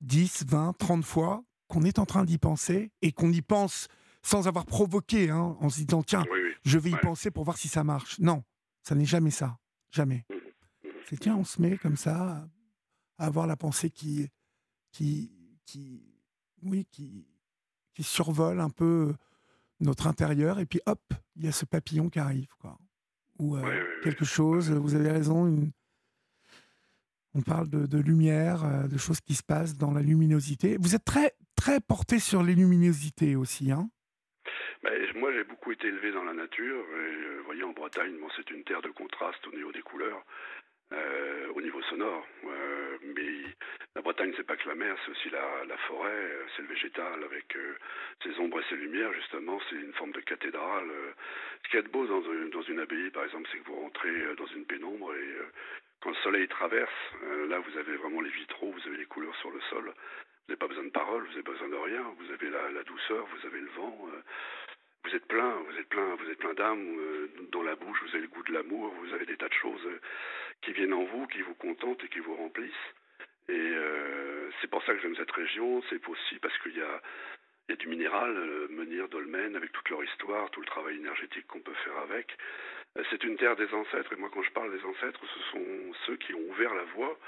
[0.00, 3.88] 10, 20, 30 fois, qu'on est en train d'y penser et qu'on y pense
[4.22, 6.24] sans avoir provoqué, hein, en se disant tiens,
[6.64, 8.18] je vais y penser pour voir si ça marche.
[8.18, 8.44] Non,
[8.82, 9.58] ça n'est jamais ça,
[9.90, 10.24] jamais.
[10.28, 10.90] Mmh, mmh.
[11.08, 12.46] C'est tiens, on se met comme ça
[13.18, 14.28] à avoir la pensée qui,
[14.92, 15.32] qui,
[15.64, 16.02] qui,
[16.62, 17.26] oui, qui,
[17.94, 19.12] qui survole un peu
[19.80, 21.00] notre intérieur et puis hop,
[21.36, 22.78] il y a ce papillon qui arrive, quoi.
[23.38, 24.70] Ou euh, quelque chose.
[24.70, 25.72] Vous avez raison, une,
[27.34, 30.76] On parle de, lumière, de choses qui se passent dans la luminosité.
[30.78, 33.88] Vous êtes très, très porté sur les luminosités aussi, hein
[34.82, 36.84] ben, moi, j'ai beaucoup été élevé dans la nature.
[36.96, 40.24] Et, vous voyez, en Bretagne, bon, c'est une terre de contraste au niveau des couleurs.
[40.92, 42.26] Euh, au niveau sonore.
[42.44, 43.50] Euh, mais
[43.94, 46.68] la Bretagne, c'est pas que la mer, c'est aussi la, la forêt, euh, c'est le
[46.68, 47.56] végétal avec
[48.22, 49.12] ses ombres et ses lumières.
[49.14, 50.90] Justement, c'est une forme de cathédrale.
[51.64, 54.46] ce qui est beau dans, dans une abbaye, par exemple, c'est que vous rentrez dans
[54.46, 55.36] une pénombre et
[56.00, 56.90] quand le soleil traverse,
[57.48, 59.84] là, vous avez vraiment les vitraux, vous avez les couleurs sur le sol.
[59.84, 62.02] Vous n'avez pas besoin de paroles, vous n'avez besoin de rien.
[62.18, 64.08] Vous avez la douceur, vous avez le vent
[65.04, 68.10] vous êtes plein, vous êtes plein, vous êtes plein d'âme euh, dans la bouche, vous
[68.10, 70.00] avez le goût de l'amour, vous avez des tas de choses euh,
[70.62, 72.72] qui viennent en vous, qui vous contentent et qui vous remplissent.
[73.48, 77.02] Et euh, c'est pour ça que j'aime cette région, c'est aussi parce qu'il y a,
[77.68, 78.32] y a du minéral,
[78.70, 82.36] Menir, Dolmen, avec toute leur histoire, tout le travail énergétique qu'on peut faire avec.
[83.10, 85.66] C'est une terre des ancêtres, et moi quand je parle des ancêtres, ce sont
[86.06, 87.18] ceux qui ont ouvert la voie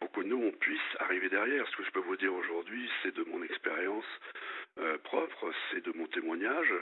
[0.00, 1.66] pour que nous, on puisse arriver derrière.
[1.68, 4.04] Ce que je peux vous dire aujourd'hui, c'est de mon expérience
[4.78, 6.72] euh, propre, c'est de mon témoignage.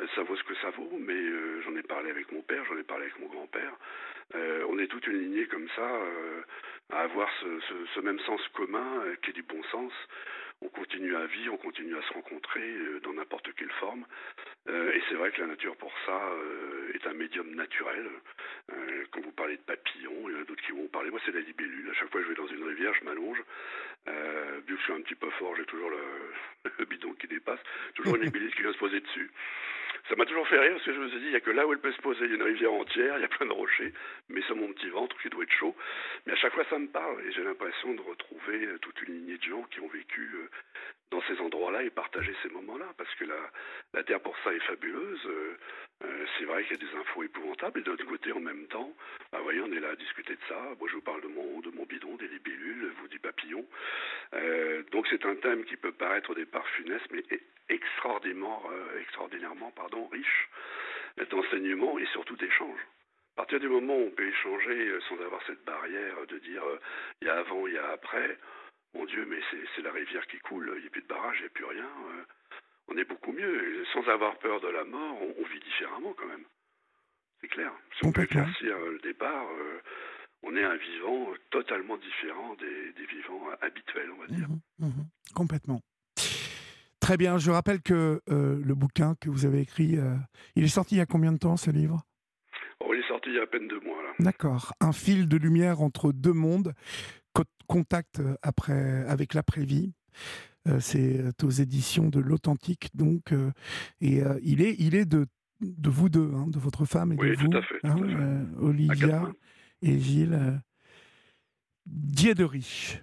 [0.00, 2.64] Euh, ça vaut ce que ça vaut, mais euh, j'en ai parlé avec mon père,
[2.64, 3.74] j'en ai parlé avec mon grand-père.
[4.68, 5.88] on est toute une lignée comme ça
[6.90, 9.92] à avoir ce, même sens commun qui est du bon sens.
[10.64, 14.04] On continue à vivre, on continue à se rencontrer dans n'importe quelle forme.
[14.68, 16.20] et c'est vrai que la nature, pour ça,
[16.94, 18.08] est un médium naturel.
[19.10, 21.10] quand vous parlez de papillons, il y en a d'autres qui vont parler.
[21.10, 21.90] Moi, c'est la libellule.
[21.90, 23.42] À chaque fois que je vais dans une rivière, je m'allonge.
[24.06, 25.90] vu que je suis un petit peu fort, j'ai toujours
[26.78, 27.60] le, bidon qui dépasse.
[27.94, 29.30] Toujours une libellule qui vient se poser dessus.
[30.08, 31.50] Ça m'a toujours fait rire parce que je me suis dit, il n'y a que
[31.50, 33.28] là où elle peut se poser, il y a une rivière entière, il y a
[33.28, 33.92] plein de rochers,
[34.28, 35.76] mais sur mon petit ventre qui doit être chaud.
[36.26, 39.14] Mais à chaque fois, ça me parle et j'ai l'impression de retrouver euh, toute une
[39.14, 40.50] lignée de gens qui ont vécu euh,
[41.10, 43.50] dans ces endroits-là et partager ces moments-là, parce que la,
[43.92, 45.26] la Terre pour ça est fabuleuse.
[45.26, 48.66] Euh, c'est vrai qu'il y a des infos épouvantables, et d'un autre côté, en même
[48.68, 48.92] temps,
[49.30, 50.58] bah, voyez, on est là à discuter de ça.
[50.78, 53.66] Moi, je vous parle de mon, de mon bidon, des libellules, vous des papillons.
[54.90, 57.22] donc, c'est un thème qui peut paraître au départ funeste, mais
[57.68, 58.62] extraordinairement,
[59.00, 60.48] extraordinairement pardon, riche
[61.30, 62.80] d'enseignements et surtout d'échanges.
[63.34, 66.62] À partir du moment où on peut échanger euh, sans avoir cette barrière de dire
[66.64, 66.78] euh,
[67.22, 68.38] il y a avant, il y a après,
[68.94, 69.38] mon Dieu, mais
[69.74, 71.64] c'est la rivière qui coule, il n'y a plus de barrage, il n'y a plus
[71.64, 72.24] rien, euh,
[72.88, 73.84] on est beaucoup mieux.
[73.92, 76.44] sans avoir peur de la mort, on, vit différemment quand même.
[77.40, 77.72] C'est clair.
[77.98, 79.46] Si on peut éclaircir le départ,
[80.42, 84.48] on est un vivant totalement différent des, vivants habituels, on va dire.
[84.78, 85.80] Mmh mmh complètement.
[87.00, 89.96] Très bien, je rappelle que le bouquin que vous avez écrit,
[90.54, 92.02] il est sorti il y a combien de temps ce livre?
[92.80, 94.02] Oh, il est sorti il y a à peine deux mois.
[94.18, 94.72] D'accord.
[94.80, 96.74] Un fil de lumière entre deux mondes.
[97.66, 99.92] Contact euh, après, avec l'après-vie.
[100.68, 102.90] Euh, c'est euh, aux éditions de l'Authentique.
[102.94, 103.32] Donc,
[104.00, 105.26] et il est, il est de,
[105.60, 109.32] de vous deux, hein, de votre femme et de vous, tout à fait, hein, Olivia
[109.80, 110.60] et Gilles.
[111.86, 113.00] Dieu de riche.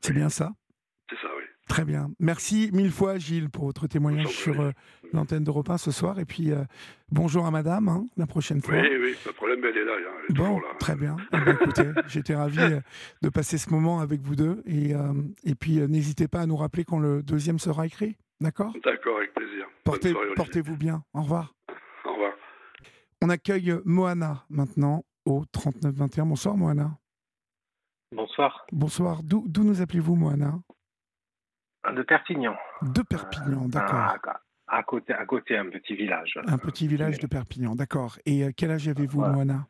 [0.00, 0.52] C'est bien ça?
[1.68, 2.10] Très bien.
[2.20, 4.70] Merci mille fois, Gilles, pour votre témoignage sur euh,
[5.12, 6.18] l'antenne d'Europe 1 ce soir.
[6.18, 6.62] Et puis, euh,
[7.10, 8.74] bonjour à madame, hein, la prochaine fois.
[8.74, 9.92] Oui, oui, pas de problème, elle est là.
[10.28, 10.66] Elle est bon, là.
[10.78, 11.16] très bien.
[11.32, 12.80] Eh ben, écoutez, j'étais ravi euh,
[13.22, 14.62] de passer ce moment avec vous deux.
[14.66, 14.92] Et,
[15.44, 18.16] et puis, n'hésitez pas à nous rappeler quand le deuxième sera écrit.
[18.40, 18.74] D'accord?
[18.84, 19.66] D'accord, avec plaisir.
[19.84, 21.02] Portez, Portez-vous bien.
[21.14, 21.54] Au revoir.
[22.04, 22.32] Au revoir.
[23.22, 26.26] On accueille Moana maintenant au 3921.
[26.26, 26.98] Bonsoir, Moana.
[28.12, 28.66] Bonsoir.
[28.70, 29.22] Bonsoir.
[29.22, 30.60] D'où nous appelez-vous, Moana?
[31.92, 32.56] De Perpignan.
[32.82, 34.16] De Perpignan, euh, d'accord.
[34.66, 36.38] À, côté, à côté, un petit village.
[36.46, 38.16] Un petit village de Perpignan, d'accord.
[38.26, 39.66] Et euh, quel âge avez-vous, Moana?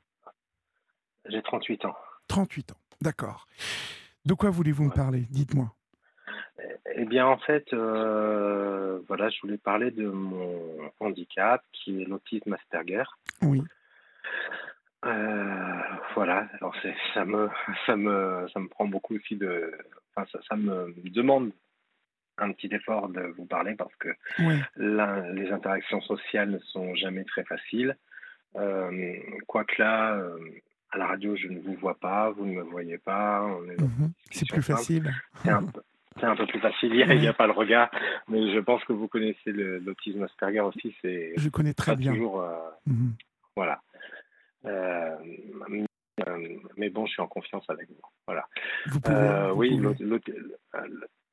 [1.26, 1.96] J'ai 38 ans.
[2.28, 3.46] 38 ans, d'accord.
[4.24, 5.26] De quoi voulez-vous me parler?
[5.30, 5.72] Dites-moi.
[6.58, 6.62] Eh,
[6.96, 12.52] eh bien, en fait, euh, voilà, je voulais parler de mon handicap, qui est l'autisme
[12.52, 13.04] Asperger.
[13.42, 13.62] Oui.
[16.14, 16.74] voilà, alors
[17.12, 17.50] ça me,
[17.86, 19.72] ça me, ça me prend beaucoup aussi de,
[20.14, 21.50] enfin, ça, ça me demande
[22.38, 24.08] un petit effort de vous parler parce que
[24.76, 27.96] les interactions sociales ne sont jamais très faciles.
[28.56, 29.16] Euh,
[29.46, 30.38] Quoique là, euh,
[30.90, 33.46] à la radio, je ne vous vois pas, vous ne me voyez pas.
[33.78, 34.12] Mhm.
[34.30, 35.12] C'est plus facile.
[35.42, 35.66] C'est un,
[36.22, 36.94] un, peu plus facile.
[36.94, 37.90] Il n'y a, pas le regard,
[38.28, 40.94] mais je pense que vous connaissez l'autisme Asperger aussi.
[41.02, 42.12] C'est je connais très bien.
[42.12, 42.54] Toujours, euh,
[42.86, 43.14] mhm.
[43.56, 43.80] Voilà.
[46.76, 48.00] Mais bon, je suis en confiance avec vous.
[48.26, 48.46] Voilà.
[48.86, 49.80] Vous pouvez, oui,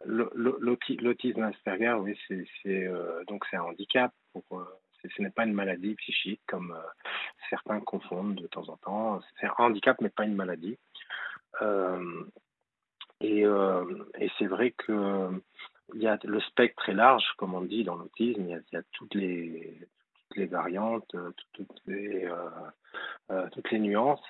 [0.06, 4.14] L'autisme Asperger, oui, c'est euh, donc c'est un handicap.
[4.36, 4.64] Euh,
[5.04, 7.06] ce n'est pas une maladie psychique comme euh,
[7.50, 9.22] certains confondent de temps en temps.
[9.40, 10.78] C'est un handicap, mais pas une maladie.
[13.22, 13.46] et,
[14.38, 15.30] c'est vrai que
[15.96, 18.42] y a le spectre est large, comme on dit dans l'autisme.
[18.48, 19.88] Il, y a toutes les
[20.48, 21.16] variantes,
[21.54, 24.24] toutes les nuances.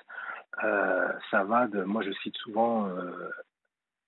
[0.60, 1.84] ça va de.
[1.84, 2.88] Moi, je cite souvent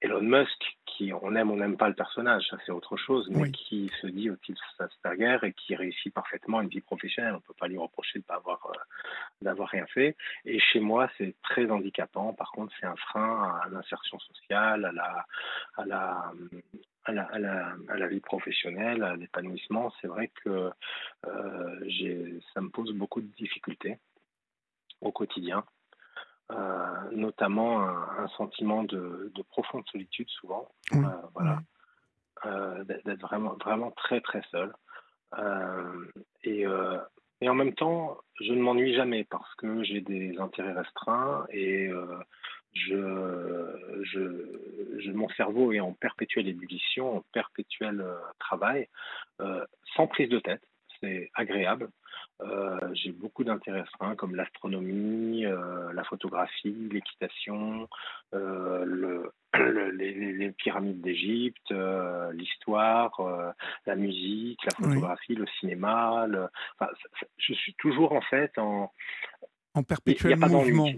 [0.04, 3.50] Elon Musk, qui on aime, on n'aime pas le personnage, ça c'est autre chose, mais
[3.50, 7.32] qui se dit au-dessus Asperger et qui réussit parfaitement une vie professionnelle.
[7.32, 8.78] On ne peut pas lui reprocher de pas avoir euh,
[9.40, 10.14] d'avoir rien fait.
[10.44, 12.34] Et chez moi, c'est très handicapant.
[12.34, 15.26] Par contre, c'est un frein à l'insertion sociale, à la,
[15.78, 16.32] à la,
[17.04, 19.90] à la, à la, vie professionnelle, à l'épanouissement.
[20.02, 20.70] C'est vrai que
[21.26, 23.98] euh, ça me pose beaucoup de difficultés
[25.00, 25.64] au quotidien.
[26.52, 30.98] Euh, notamment un, sentiment de, profonde solitude souvent, euh,
[31.32, 31.58] voilà,
[32.44, 34.74] euh, d'être vraiment vraiment très très seul.
[36.42, 36.64] et,
[37.40, 41.90] et en même temps, je ne m'ennuie jamais parce que j'ai des intérêts restreints et
[42.74, 48.04] je, je, je, mon cerveau est en perpétuelle ébullition, en perpétuel
[48.38, 48.86] travail,
[49.96, 50.62] sans prise de tête.
[51.00, 51.88] C'est agréable.
[52.42, 53.84] Euh, j'ai beaucoup d'intérêts
[54.16, 57.88] comme l'astronomie, euh, la photographie, l'équitation,
[58.34, 59.32] euh, le,
[59.96, 61.72] les, pyramides d'Égypte,
[62.32, 63.54] l'histoire,
[63.86, 66.26] la musique, la photographie, le cinéma.
[66.78, 66.90] Enfin,
[67.38, 68.92] je suis toujours en fait en,
[69.74, 70.88] en perpétuel mouvement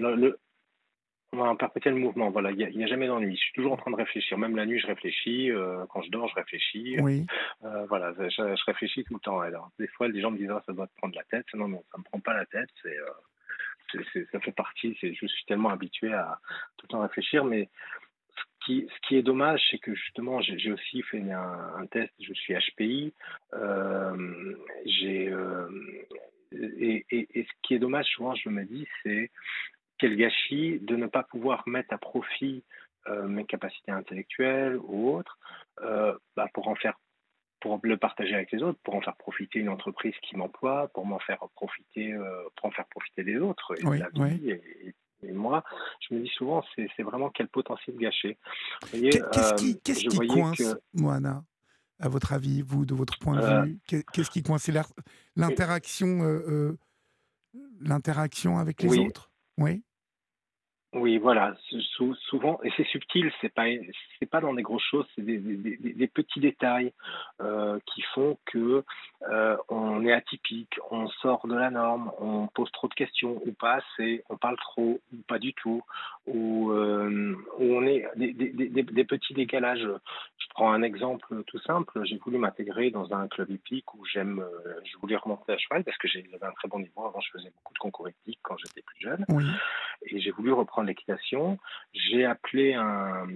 [1.45, 2.31] un perpétuel mouvement.
[2.31, 3.37] Voilà, il n'y a, jamais d'ennui.
[3.37, 4.39] Je suis toujours en train de réfléchir.
[4.39, 5.51] Même la nuit, je réfléchis.
[5.51, 6.97] Euh, quand je dors, je réfléchis.
[7.01, 7.27] Oui.
[7.65, 9.41] Euh, voilà, je, réfléchis tout le temps.
[9.41, 11.47] Alors, des fois, les gens me disent ah, ça doit te prendre la tête.
[11.55, 12.69] Non, non, ça me prend pas la tête.
[12.83, 14.97] C'est, euh, ça fait partie.
[15.01, 16.39] C'est, je suis tellement habitué à
[16.77, 17.69] tout le temps réfléchir, mais
[18.37, 22.13] ce qui, ce qui est dommage, c'est que justement, j'ai, aussi fait un, test.
[22.21, 23.13] Je suis HPI.
[24.85, 25.33] j'ai
[26.53, 29.31] et, et, et, ce qui est dommage, souvent, je me dis, c'est
[29.99, 32.65] quel gâchis de ne pas pouvoir mettre à profit
[33.09, 35.39] euh, mes capacités intellectuelles ou autres
[35.83, 36.99] euh, bah, pour en faire
[37.61, 41.07] pour le partager avec les autres, pour en faire profiter une entreprise qui m'emploie, pour
[41.07, 44.51] m'en faire profiter, euh, pour en faire profiter des autres et de la vie.
[44.51, 44.95] Et,
[45.33, 45.65] moi,
[46.01, 48.37] je me dis souvent, c'est vraiment quel potentiel gâché.
[48.93, 51.43] Qu'est-ce qui, coince, Moana,
[51.99, 53.79] à votre avis, vous, de votre point de vue?
[53.87, 54.71] Qu'est-ce qui coince?
[55.35, 56.21] L'interaction,
[57.81, 59.31] l'interaction avec les autres?
[59.59, 59.83] Oui.
[60.99, 61.55] Oui, voilà.
[62.31, 63.67] souvent, et c'est subtil, c'est pas,
[64.19, 66.93] c'est pas dans des grosses choses, c'est des, des, petits détails
[67.43, 68.83] euh, qui font que
[69.31, 73.53] euh, on est atypique, on sort de la norme, on pose trop de questions ou
[73.53, 75.83] pas assez, on parle trop ou pas du tout,
[76.27, 79.87] ou, euh, on est des, des, petits décalages.
[80.39, 82.01] Je prends un exemple tout simple.
[82.05, 84.43] J'ai voulu m'intégrer dans un club hippique où j'aime,
[84.85, 87.05] je voulais remonter à cheval parce que j'avais un très bon niveau.
[87.05, 89.27] Avant, je faisais beaucoup de concours hippiques quand j'étais plus jeune,
[90.07, 91.59] et j'ai voulu reprendre l'équitation.
[91.93, 93.27] J'ai appelé un,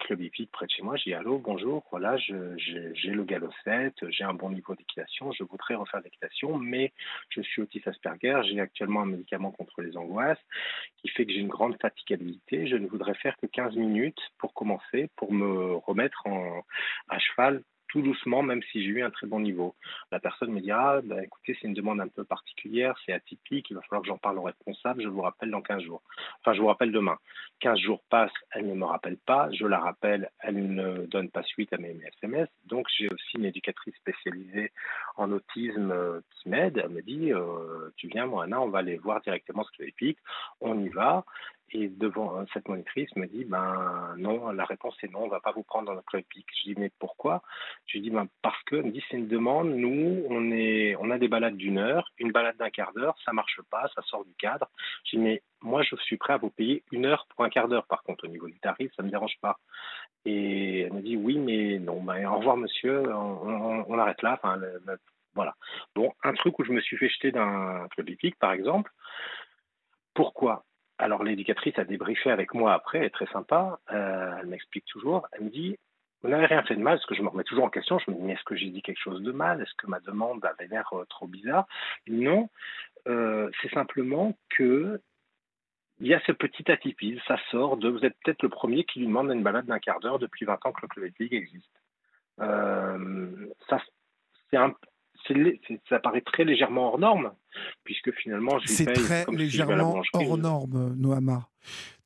[0.00, 0.96] club hippique près de chez moi.
[0.96, 5.44] J'ai dit Allô, bonjour, voilà, j'ai le galop 7, j'ai un bon niveau d'équitation, je
[5.44, 6.92] voudrais refaire l'équitation, mais
[7.30, 10.38] je suis autiste Asperger, j'ai actuellement un médicament contre les angoisses
[10.98, 12.66] qui fait que j'ai une grande fatigabilité.
[12.66, 16.62] Je ne voudrais faire que 15 minutes pour commencer, pour me remettre en,
[17.08, 19.74] à cheval tout doucement, même si j'ai eu un très bon niveau.
[20.10, 23.70] La personne me dit Ah, bah, écoutez, c'est une demande un peu particulière, c'est atypique,
[23.70, 26.02] il va falloir que j'en parle au responsable, je vous rappelle dans 15 jours.
[26.40, 27.18] Enfin, je vous rappelle demain.
[27.60, 31.42] 15 jours passent, elle ne me rappelle pas, je la rappelle, elle ne donne pas
[31.42, 32.48] suite à mes SMS.
[32.66, 34.72] Donc, j'ai aussi une éducatrice spécialisée
[35.16, 36.80] en autisme euh, qui m'aide.
[36.82, 40.18] Elle me dit euh, Tu viens, Moana, on va aller voir directement ce que épique,
[40.60, 41.24] on y va.
[41.72, 45.40] Et devant euh, cette monitrice me dit ben non, la réponse est non, on va
[45.40, 47.42] pas vous prendre dans notre club Je dis mais pourquoi?
[47.86, 49.70] Je lui dis ben parce que me dit c'est une demande.
[49.70, 53.32] Nous on est on a des balades d'une heure, une balade d'un quart d'heure, ça
[53.32, 54.70] marche pas, ça sort du cadre.
[55.04, 57.66] Je dis mais moi je suis prêt à vous payer une heure pour un quart
[57.66, 57.86] d'heure.
[57.86, 59.58] Par contre au niveau du tarif ça me dérange pas.
[60.24, 64.38] Et elle me dit oui mais non ben au revoir monsieur, on, arrête là.
[64.40, 64.60] Enfin
[65.34, 65.56] voilà.
[65.96, 68.92] Bon un truc où je me suis fait jeter d'un club hippique par exemple.
[70.14, 70.64] Pourquoi?
[70.98, 75.26] Alors l'éducatrice a débriefé avec moi après, elle est très sympa, euh, elle m'explique toujours,
[75.32, 75.76] elle me dit,
[76.22, 78.10] vous n'avez rien fait de mal, parce que je me remets toujours en question, je
[78.10, 79.60] me dis, est-ce que j'ai dit quelque chose de mal?
[79.60, 81.66] Est-ce que ma demande avait l'air euh, trop bizarre?
[82.08, 82.48] Non,
[83.06, 85.00] euh, c'est simplement que
[85.98, 88.98] il y a ce petit atypisme, ça sort de, vous êtes peut-être le premier qui
[88.98, 91.72] lui demande une balade d'un quart d'heure depuis 20 ans que le Club League existe.
[92.38, 93.80] ça,
[94.50, 94.74] c'est un,
[95.88, 97.32] ça paraît très légèrement hors norme,
[97.84, 101.48] puisque finalement, je C'est très légèrement hors norme, Noama.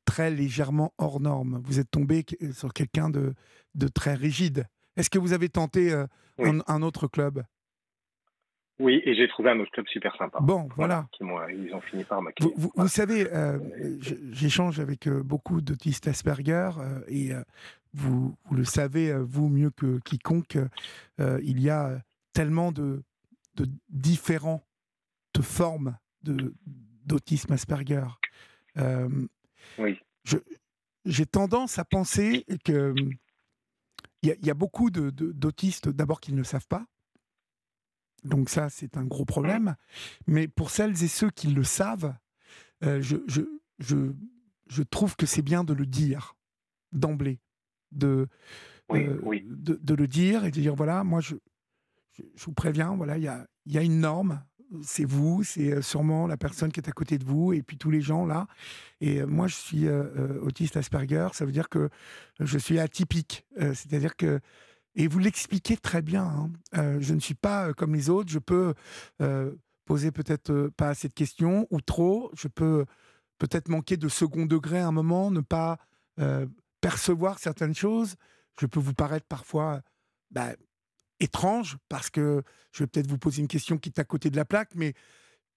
[0.05, 1.61] Très légèrement hors norme.
[1.63, 3.33] Vous êtes tombé sur quelqu'un de,
[3.75, 4.65] de très rigide.
[4.97, 6.05] Est-ce que vous avez tenté euh,
[6.39, 7.43] un, autre club?
[8.79, 10.39] Oui, et j'ai trouvé un autre club super sympa.
[10.41, 11.07] Bon, voilà.
[11.11, 12.53] Qui ils ont fini par m'accueillir.
[12.57, 13.59] Vous, vous, savez, euh,
[14.31, 16.71] j'échange avec euh, beaucoup d'autistes Asperger
[17.07, 17.31] et
[17.93, 20.57] vous, vous, le savez, vous mieux que quiconque,
[21.19, 21.99] il y a
[22.33, 23.03] tellement de,
[23.65, 24.63] de différentes
[25.41, 28.05] formes d'autisme Asperger.
[29.77, 29.99] oui.
[31.03, 32.93] J'ai tendance à penser que
[34.23, 36.85] il y, a beaucoup d'autistes, d'abord, qui ne le savent pas.
[38.23, 39.75] Donc ça, c'est un gros problème.
[40.27, 42.15] Mais pour celles et ceux qui le savent,
[42.83, 43.41] je, je,
[43.79, 44.13] je,
[44.67, 46.35] je, trouve que c'est bien de le dire
[46.91, 47.39] d'emblée.
[47.91, 48.27] De,
[48.89, 51.35] oui, de, de, le dire et de dire, voilà, moi, je,
[52.35, 54.43] je, vous préviens, voilà, il y a, une norme.
[54.83, 57.77] C'est vous, c'est euh, sûrement la personne qui est à côté de vous, et puis
[57.77, 58.47] tous les gens là.
[59.01, 61.89] Et euh, moi, je suis euh, autiste Asperger, ça veut dire que
[62.39, 63.45] je suis atypique.
[63.57, 64.39] C'est-à-dire que
[64.95, 66.49] et vous l'expliquez très bien.
[66.73, 66.99] Hein.
[66.99, 68.29] je ne suis pas comme les autres.
[68.29, 68.73] Je peux
[69.85, 72.29] poser peut-être pas assez de questions ou trop.
[72.33, 72.85] Je peux
[73.37, 75.77] peut-être manquer de second degré à un moment, ne pas
[76.81, 78.15] percevoir certaines choses.
[78.59, 79.81] Je peux vous paraître parfois
[80.29, 80.55] bah,
[81.21, 84.35] étrange parce que je vais peut-être vous poser une question qui est à côté de
[84.35, 84.93] la plaque, mais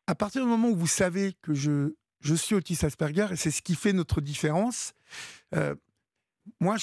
[0.07, 3.51] à partir du moment où vous savez que je, je suis autiste Asperger, et c'est
[3.51, 4.93] ce qui fait notre différence,
[5.55, 5.75] euh,
[6.61, 6.77] moi,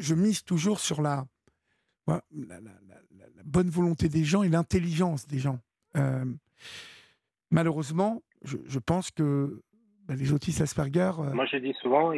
[0.00, 1.24] je, mise toujours sur la,
[3.44, 5.60] bonne volonté des gens et l'intelligence des gens.
[5.96, 6.24] Euh,
[7.50, 9.62] malheureusement, je, pense que
[10.06, 11.12] bah, les autistes Asperger...
[11.18, 12.12] Euh, moi, je dis souvent,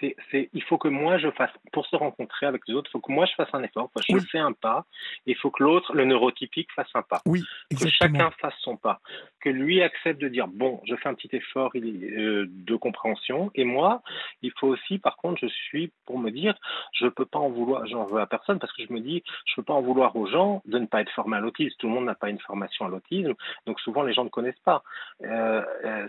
[0.00, 3.00] c'est, il faut que moi je fasse, pour se rencontrer avec les autres, il faut
[3.00, 4.84] que moi je fasse un effort, je fais un pas,
[5.26, 7.20] il faut que l'autre, le neurotypique, fasse un pas.
[7.26, 9.00] Oui, Que chacun fasse son pas.
[9.40, 13.64] Que lui accepte de dire, bon, je fais un petit effort euh, de compréhension, et
[13.64, 14.02] moi,
[14.42, 16.54] il faut aussi, par contre, je suis pour me dire,
[16.92, 19.22] je ne peux pas en vouloir, j'en veux à personne, parce que je me dis,
[19.46, 21.74] je ne peux pas en vouloir aux gens de ne pas être formés à l'autisme.
[21.78, 23.34] Tout le monde n'a pas une formation à l'autisme,
[23.66, 24.82] donc souvent les gens ne connaissent pas.
[25.24, 26.08] Euh, euh,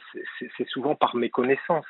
[0.57, 1.85] c'est souvent par méconnaissance.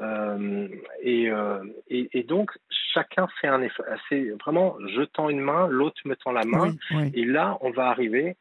[0.00, 0.68] Euh,
[1.06, 2.50] euh, et, et, donc,
[2.92, 3.84] chacun fait un effort.
[4.08, 6.74] C'est vraiment, je tends une main, l'autre me tend la main.
[7.14, 8.36] Et là, on va arriver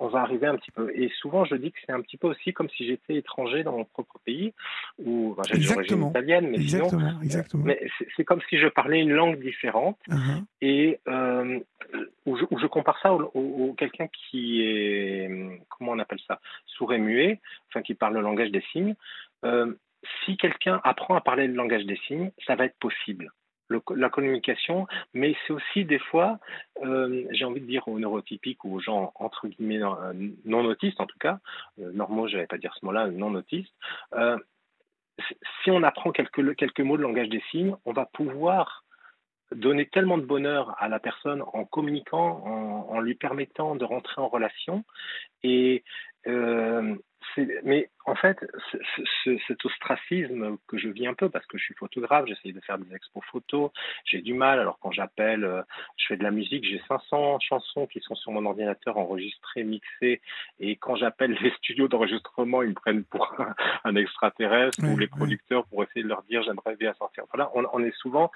[0.00, 0.90] on va arriver un petit peu.
[0.94, 3.76] Et souvent, je dis que c'est un petit peu aussi comme si j'étais étranger dans
[3.76, 4.52] mon propre pays,
[4.98, 7.64] ou enfin, j'ai d'origine italienne, mais exactement, exactement.
[7.64, 7.80] mais
[8.16, 10.42] c'est comme si je parlais une langue différente, uh-huh.
[10.60, 11.60] et euh,
[12.26, 17.40] où, je, compare ça au, quelqu'un qui est, comment on appelle ça, sourd et muet,
[17.68, 18.96] enfin qui parle le langage des signes
[20.24, 23.32] si quelqu'un apprend à parler le langage des signes, ça va être possible.
[23.94, 26.38] la communication, mais c'est aussi des fois,
[26.82, 30.12] euh, j'ai envie de dire aux neurotypiques ou aux gens entre guillemets euh,
[30.44, 31.38] non autistes en tout cas,
[31.78, 33.74] euh, normaux, je n'allais pas dire ce mot-là, non autistes,
[35.62, 38.84] si on apprend quelques, quelques mots de langage des signes, on va pouvoir
[39.54, 44.20] donner tellement de bonheur à la personne en communiquant, en, en lui permettant de rentrer
[44.20, 44.84] en relation.
[45.42, 45.84] Et
[46.26, 46.96] euh,
[47.64, 48.38] mais en fait,
[49.46, 52.78] cet ostracisme que je vis un peu, parce que je suis photographe, j'essaye de faire
[52.78, 53.70] des expos photos,
[54.04, 54.58] j'ai du mal.
[54.58, 55.62] Alors quand j'appelle, euh,
[55.96, 60.20] je fais de la musique, j'ai 500 chansons qui sont sur mon ordinateur enregistrées, mixées,
[60.58, 63.34] et quand j'appelle les studios d'enregistrement, ils me prennent pour
[63.84, 67.24] un, extraterrestre ou les producteurs pour essayer de leur dire j'aimerais bien sortir.
[67.32, 68.30] Voilà, on, on est souvent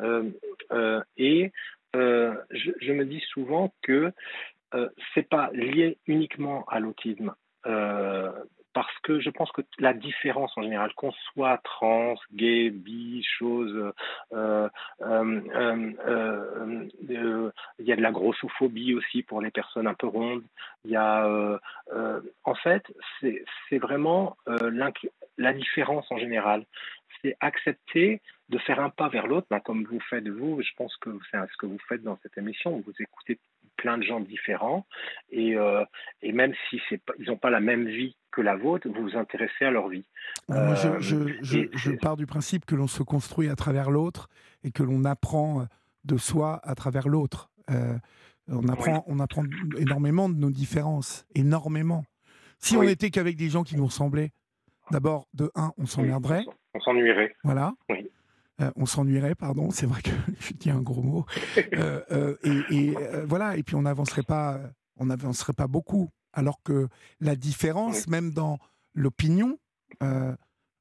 [0.00, 0.30] euh,
[0.72, 1.52] euh, et
[1.94, 4.12] je, je, me dis souvent que
[4.74, 7.34] euh, c'est pas lié uniquement à l'autisme.
[7.66, 8.32] Euh,
[8.72, 13.92] parce que je pense que la différence en général, qu'on soit trans, gay, bi, chose,
[14.32, 14.68] euh,
[17.00, 20.44] il y a de la grossophobie aussi pour les personnes un peu rondes.
[20.84, 21.28] Il y a,
[22.44, 22.84] en fait,
[23.20, 24.36] c'est vraiment
[25.36, 26.64] la différence en général.
[27.22, 30.62] C'est accepter de faire un pas vers l'autre, bah, comme vous faites vous.
[30.62, 32.82] Je pense que c'est ce que vous faites dans cette émission.
[32.86, 33.38] Vous écoutez
[33.80, 34.86] plein de gens différents
[35.30, 35.84] et, euh,
[36.20, 39.16] et même si c'est ils n'ont pas la même vie que la vôtre, vous vous
[39.16, 40.04] intéressez à leur vie.
[40.48, 44.28] Moi, je, euh, je, je, pars du principe que l'on se construit à travers l'autre
[44.62, 45.66] et que l'on apprend
[46.04, 47.50] de soi à travers l'autre.
[47.70, 47.96] Euh,
[48.48, 49.44] on, apprend, on apprend
[49.78, 52.04] énormément de nos différences, énormément.
[52.58, 54.30] Si on n'était qu'avec des gens qui nous ressemblaient,
[54.90, 56.44] d'abord, de un, on s'emmerderait.
[56.74, 57.34] on s'ennuierait.
[57.42, 57.72] Voilà.
[57.88, 58.10] Oui.
[58.60, 61.26] Euh, on s'ennuierait, pardon, c'est vrai que je dis un gros mot.
[61.74, 62.94] Euh, euh, et,
[63.26, 64.60] voilà, et puis on n'avancerait pas,
[64.96, 66.10] on n'avancerait pas beaucoup.
[66.32, 66.88] Alors que
[67.18, 68.58] la différence, même dans
[68.94, 69.58] l'opinion,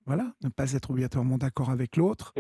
[0.06, 2.34] voilà, ne pas être obligatoirement d'accord avec l'autre,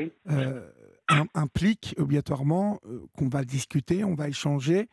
[1.33, 2.79] implique obligatoirement
[3.17, 4.89] qu'on va discuter, on va échanger.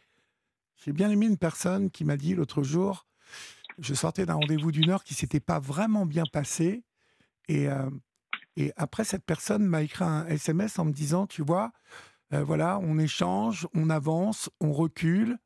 [0.77, 3.07] J'ai bien aimé une personne qui m'a dit l'autre jour,
[3.79, 6.83] je sortais d'un rendez-vous d'une heure qui s'était pas vraiment bien passé,
[7.49, 7.69] et
[8.57, 11.73] et après, cette personne m'a écrit un SMS en me disant, tu vois,
[12.33, 15.39] euh, voilà, on échange, on avance, on recule,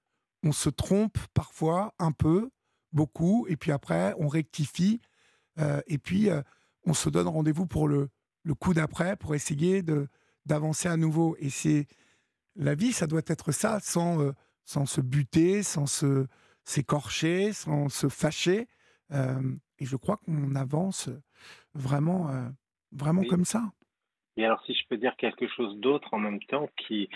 [0.45, 2.51] on se trompe parfois un peu,
[2.93, 5.01] beaucoup, et puis après, on rectifie,
[5.59, 6.43] euh, et puis euh,
[6.85, 8.09] on se donne rendez-vous pour le,
[8.45, 10.09] le coup d'après, pour essayer de
[10.47, 11.37] d'avancer à nouveau.
[11.39, 11.87] Et c'est
[12.57, 14.33] la vie, ça doit être ça, sans,
[14.65, 16.27] sans se buter, sans se
[16.65, 18.67] s'écorcher, sans se fâcher.
[19.13, 21.11] et je crois qu'on avance
[21.75, 22.31] vraiment,
[22.93, 23.63] vraiment comme ça?
[24.37, 27.09] Et alors, si je peux dire quelque chose d'autre en même temps, qui,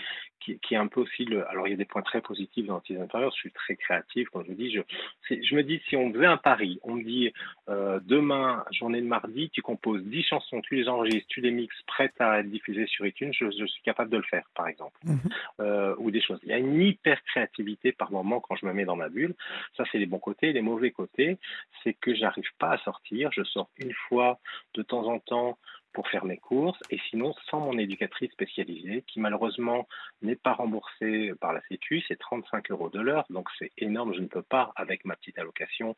[0.45, 1.47] qui, qui, est un peu aussi le.
[1.49, 3.31] Alors, il y a des points très positifs dans l'autisme intérieur.
[3.31, 4.71] Je suis très créatif, quand je vous dis.
[4.71, 4.81] Je,
[5.29, 7.33] je me dis, si on faisait un pari, on me dit
[7.69, 11.81] euh, demain, journée de mardi, tu composes 10 chansons, tu les enregistres, tu les mixes,
[11.87, 14.97] prêtes à être diffusées sur iTunes, je, je suis capable de le faire, par exemple.
[15.03, 15.19] Mhm.
[15.61, 16.39] euh, ou des choses.
[16.43, 19.35] Il y a une hyper créativité par moment quand je me mets dans ma bulle.
[19.75, 20.53] Ça, c'est les bons côtés.
[20.53, 21.37] Les mauvais côtés,
[21.83, 23.31] c'est que j'arrive pas à sortir.
[23.31, 24.39] Je sors une fois
[24.73, 25.57] de temps en temps
[25.95, 29.87] pour faire mes courses et sinon sans mon éducatrice spécialisée qui malheureusement
[30.21, 34.21] n'est pas remboursée par la Sécu, c'est 35 euros de l'heure, donc c'est énorme, je
[34.21, 35.95] ne peux pas avec ma petite allocation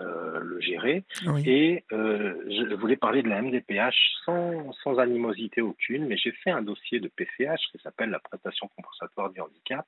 [0.00, 1.04] euh, le gérer.
[1.44, 6.50] Et euh, je voulais parler de la MDPH sans, sans animosité aucune, mais j'ai fait
[6.50, 9.86] un dossier de PCH qui s'appelle la prestation compensatoire du handicap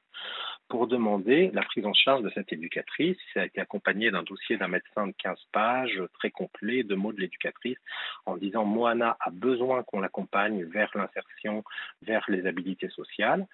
[0.68, 3.16] pour demander la prise en charge de cette éducatrice.
[3.34, 7.12] Ça a été accompagné d'un dossier d'un médecin de 15 pages, très complet, de mots
[7.12, 7.78] de l'éducatrice,
[8.26, 11.64] en disant Moana a besoin qu'on l'accompagne vers l'insertion,
[12.02, 13.46] vers les habilités sociales.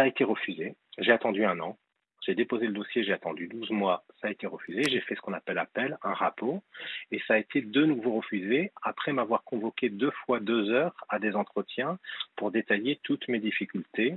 [0.00, 0.76] Ça a été refusé.
[0.96, 1.76] J'ai attendu un an.
[2.22, 4.82] J'ai déposé le dossier, j'ai attendu 12 mois, ça a été refusé.
[4.84, 6.62] J'ai fait ce qu'on appelle appel, un rapport,
[7.10, 11.18] et ça a été de nouveau refusé après m'avoir convoqué deux fois deux heures à
[11.18, 11.98] des entretiens
[12.34, 14.16] pour détailler toutes mes difficultés.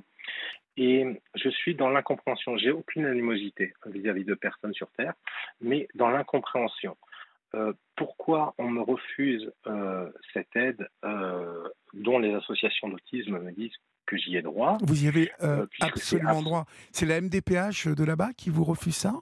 [0.78, 1.06] Et
[1.36, 2.56] je suis dans l'incompréhension.
[2.58, 5.16] J'ai aucune animosité vis-à-vis de personnes sur Terre,
[5.60, 6.96] mais dans l'incompréhension.
[7.56, 13.76] Euh, pourquoi on me refuse euh, cette aide euh, dont les associations d'autisme me disent
[14.06, 15.32] que j'y ai droit Vous y avez
[15.80, 16.66] absolument droit.
[16.92, 19.14] C'est la MDPH de là-bas qui vous refuse ça?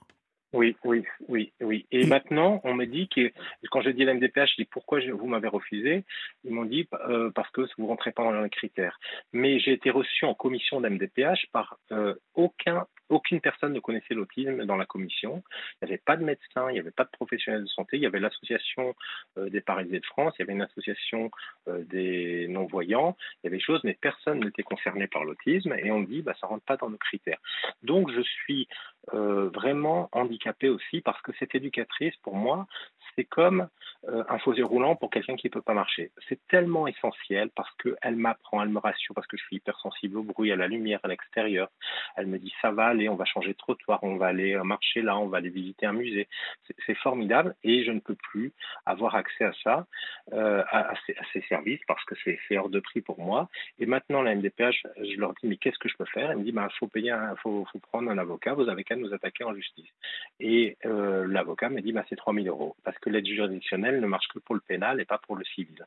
[0.52, 1.86] Oui, oui, oui, oui.
[1.90, 3.32] Et, maintenant, on me dit que
[3.70, 6.04] quand j'ai dit l'MDPH, je dis pourquoi vous m'avez refusé?
[6.44, 9.00] Ils m'ont dit euh, parce que vous ne rentrez pas dans les critères.
[9.32, 14.64] Mais j'ai été reçu en commission d'MDPH par euh, aucun aucune personne ne connaissait l'autisme
[14.64, 15.42] dans la commission.
[15.80, 17.96] Il n'y avait pas de médecin, il n'y avait pas de professionnels de santé.
[17.96, 18.94] Il y avait l'association
[19.38, 21.30] euh, des paralysés de France, il y avait une association
[21.68, 23.16] euh, des non-voyants.
[23.42, 25.74] Il y avait des choses, mais personne n'était concerné par l'autisme.
[25.78, 27.40] Et on dit, bah, ça ne rentre pas dans nos critères.
[27.82, 28.68] Donc, je suis
[29.14, 32.66] euh, vraiment handicapé aussi parce que cette éducatrice, pour moi,
[33.14, 33.68] c'est comme
[34.08, 36.10] euh, un fauteuil roulant pour quelqu'un qui ne peut pas marcher.
[36.28, 40.22] C'est tellement essentiel parce qu'elle m'apprend, elle me rassure parce que je suis hypersensible au
[40.22, 41.68] bruit, à la lumière, à l'extérieur.
[42.16, 44.64] Elle me dit ça va aller, on va changer de trottoir, on va aller euh,
[44.64, 46.28] marcher là, on va aller visiter un musée.
[46.86, 48.52] C'est formidable et je ne peux plus
[48.86, 49.86] avoir accès à ça,
[50.32, 50.94] euh, à,
[51.32, 53.48] ces, services parce que c'est hors de prix pour moi.
[53.78, 56.30] Et maintenant, la MDPH, je leur dis mais qu'est-ce que je peux faire?
[56.30, 56.68] Elle me dit il bah,
[57.42, 59.88] faut, faut, prendre un avocat, vous avez qu'à nous attaquer en justice.
[60.40, 64.38] Et l'avocat me dit bah, c'est 3000 euros parce que l'aide juridictionnelle ne marche que
[64.38, 65.84] pour le pénal et pas pour le civil.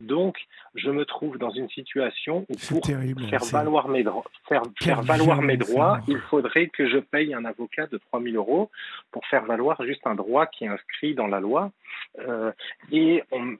[0.00, 0.38] Donc,
[0.74, 5.56] je me trouve dans une situation où pour faire valoir mes, droits, faire, valoir mes
[5.56, 8.70] droits, il faudrait que je paye un avocat de 3 000 euros
[9.10, 11.72] pour faire valoir juste un droit qui est inscrit dans la loi.
[12.20, 12.52] Euh,
[12.92, 13.56] et on,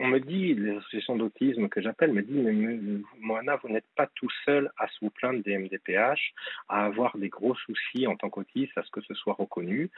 [0.00, 2.78] on me dit, les associations d'autisme que j'appelle me disent, mais
[3.20, 6.32] Moana, vous n'êtes pas tout seul à vous plaindre des MDPH,
[6.68, 9.90] à avoir des gros soucis en tant qu'autiste, à ce que ce soit reconnu.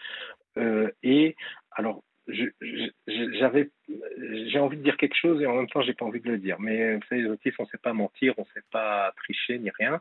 [0.58, 1.36] Euh, et
[1.72, 2.02] alors,
[3.06, 3.70] j'avais,
[4.46, 6.38] j'ai envie de dire quelque chose et en même temps, j'ai pas envie de le
[6.38, 6.56] dire.
[6.60, 9.58] Mais vous savez, les autistes, on ne sait pas mentir, on ne sait pas tricher
[9.58, 10.00] ni rien.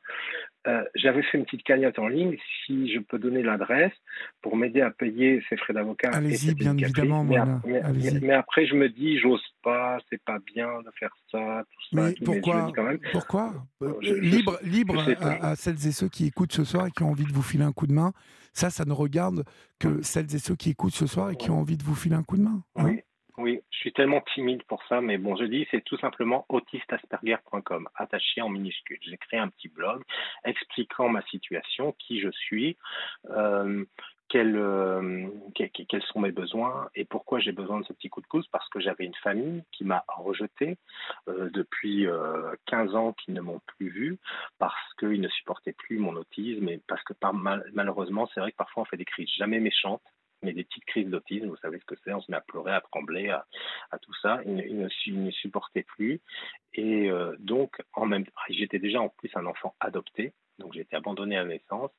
[0.67, 2.37] Euh, j'avais fait une petite cagnotte en ligne.
[2.65, 3.93] Si je peux donner l'adresse
[4.41, 6.11] pour m'aider à payer ces frais d'avocat.
[6.13, 7.23] Allez-y, bien évidemment.
[7.23, 7.81] Mais,
[8.21, 12.01] mais, après, je me dis, j'ose pas, c'est pas bien de faire ça, tout ça.
[12.01, 16.53] Mais pourquoi quand même, Pourquoi euh, Libre, libre à, à, celles et ceux qui écoutent
[16.53, 18.11] ce soir et qui ont envie de vous filer un coup de main.
[18.53, 19.45] Ça, ça ne regarde
[19.79, 22.15] que celles et ceux qui écoutent ce soir et qui ont envie de vous filer
[22.15, 22.63] un coup de main.
[22.75, 22.85] Hein.
[22.85, 23.01] oui.
[23.39, 27.87] Oui, je suis tellement timide pour ça, mais bon, je dis, c'est tout simplement autistasperger.com,
[27.95, 28.97] attaché en minuscule.
[29.01, 30.03] J'ai créé un petit blog
[30.43, 32.75] expliquant ma situation, qui je suis,
[33.29, 33.85] euh,
[34.35, 38.47] euh, quels, sont mes besoins et pourquoi j'ai besoin de ce petit coup de pouce
[38.47, 40.77] Parce que j'avais une famille qui m'a rejeté
[41.29, 42.07] euh, depuis
[42.65, 44.17] 15 ans, qui ne m'ont plus vu,
[44.57, 47.13] parce qu'ils ne supportaient plus mon autisme et parce que
[47.73, 50.03] malheureusement, c'est vrai que parfois on fait des crises jamais méchantes
[50.43, 52.73] mais des petites crises d'autisme, vous savez ce que c'est, on se met à pleurer,
[52.73, 53.45] à trembler, à,
[53.99, 54.39] tout ça.
[54.45, 56.21] Il, ne, supportait plus.
[56.73, 60.81] Et euh, donc, en même temps, j'étais déjà en plus un enfant adopté, donc j'ai
[60.81, 61.91] été abandonné à la naissance,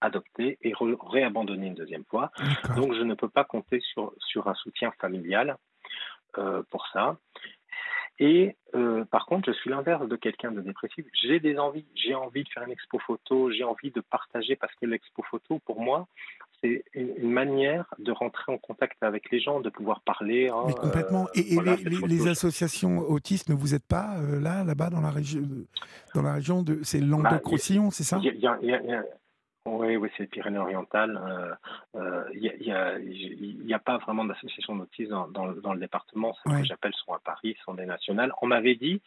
[0.00, 2.30] adopté et réabandonné une deuxième fois.
[2.76, 5.56] Donc, je ne peux pas compter sur, sur un soutien familial
[6.38, 7.16] euh, pour ça.
[8.18, 11.04] Et euh, par contre, je suis l'inverse de quelqu'un de dépressif.
[11.22, 14.74] J'ai des envies, j'ai envie de faire une expo photo, j'ai envie de partager parce
[14.76, 16.08] que l'expo photo, pour moi,
[16.62, 20.48] c'est une, manière de rentrer en contact avec les gens, de pouvoir parler.
[20.48, 21.26] Hein, Mais complètement.
[21.34, 21.56] et,
[22.06, 25.42] les, associations autistes, ne vous êtes pas euh, là, là-bas, dans la région,
[26.14, 28.20] dans la région de, c'est Languedoc-Roussillon, c'est ça?
[29.66, 31.20] Oui, oui, c'est les Pyrénées-Orientales.
[31.94, 36.34] Il euh, n'y euh, a, a, pas vraiment d'association d'autisme dans, dans, dans, le département.
[36.34, 38.32] Ce que j'appelle sont à Paris, sont des nationales.
[38.42, 39.02] On m'avait dit,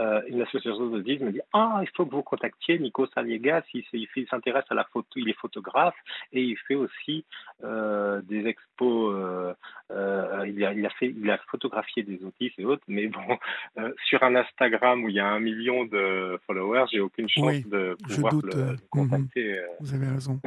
[0.00, 3.84] euh, une association d'autisme me dit Ah, il faut que vous contactiez Nico Saliegas, il,
[3.92, 5.94] il s'intéresse à la photo, il est photographe
[6.32, 7.24] et il fait aussi
[7.62, 9.54] des expos.
[9.90, 13.38] il, a, il, a fait, il a photographié des autistes et autres, mais bon,
[14.06, 17.96] sur un Instagram où il y a un million de followers, j'ai aucune chance de
[18.08, 19.60] pouvoir le, contacter.
[19.80, 20.40] Mhm vous raison.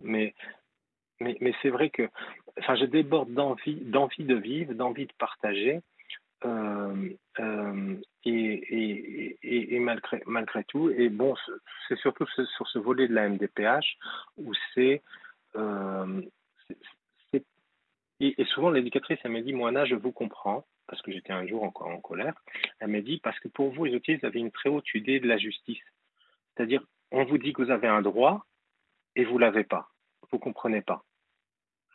[0.00, 0.34] mais
[1.20, 2.08] mais, mais c'est vrai que
[2.58, 5.80] enfin, je déborde d'envie, d'envie de vivre, d'envie de partager.
[6.44, 7.10] Euh,
[7.40, 11.34] euh, et, et, et, malgré, malgré tout, et bon,
[11.88, 13.96] c'est surtout sur ce volet de la MDPH
[14.36, 15.02] où c'est.
[15.56, 16.22] Euh,
[18.20, 21.62] et, souvent, l'éducatrice, elle m'a dit Moana, je vous comprends, parce que j'étais un jour
[21.62, 22.34] encore en colère.
[22.80, 25.20] Elle m'a dit Parce que pour vous, les autistes, vous avez une très haute idée
[25.20, 25.82] de la justice.
[26.54, 28.44] C'est-à-dire, on vous dit que vous avez un droit,
[29.16, 29.88] et vous l'avez pas.
[30.30, 31.04] Vous comprenez pas.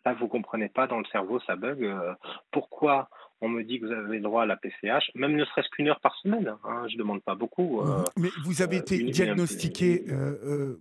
[0.05, 1.83] Là, vous comprenez pas, dans le cerveau, ça bug.
[1.83, 2.13] Euh,
[2.51, 3.09] pourquoi
[3.41, 5.89] on me dit que vous avez le droit à la PCH, même ne serait-ce qu'une
[5.89, 7.81] heure par semaine, hein, je ne demande pas beaucoup.
[7.81, 10.05] Euh, Mais vous avez été euh, diagnostiqué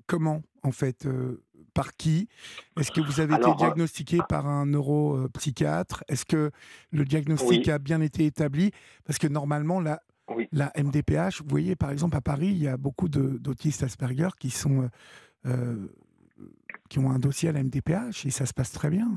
[0.06, 1.08] comment, en fait
[1.74, 2.28] Par qui?
[2.78, 6.04] Est-ce que vous avez été diagnostiqué par un neuropsychiatre?
[6.08, 6.50] Est-ce que
[6.92, 8.70] le diagnostic a bien été établi?
[9.04, 10.00] Parce que normalement, la,
[10.52, 14.50] la MDPH, vous voyez, par exemple, à Paris, il y a beaucoup d'autistes Asperger qui
[14.50, 14.88] sont
[16.92, 19.08] qui ont un dossier à la MDPH et ça se passe très bien.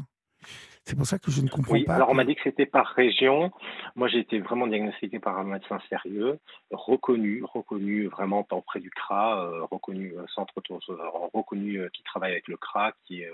[0.85, 1.95] C'est pour ça que je ne comprends pas.
[1.95, 3.51] Alors, on m'a dit que c'était par région.
[3.95, 6.39] Moi, j'ai été vraiment diagnostiqué par un médecin sérieux,
[6.71, 12.47] reconnu, reconnu vraiment auprès du CRA, euh, reconnu euh, centre, euh, reconnu qui travaille avec
[12.47, 13.31] le CRA, qui est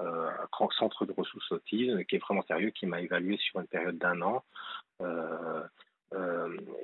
[0.00, 3.98] un centre de ressources autisme, qui est vraiment sérieux, qui m'a évalué sur une période
[3.98, 4.42] d'un an.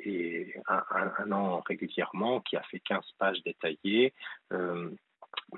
[0.04, 0.82] et un,
[1.18, 4.12] un, an régulièrement, qui a fait 15 pages détaillées,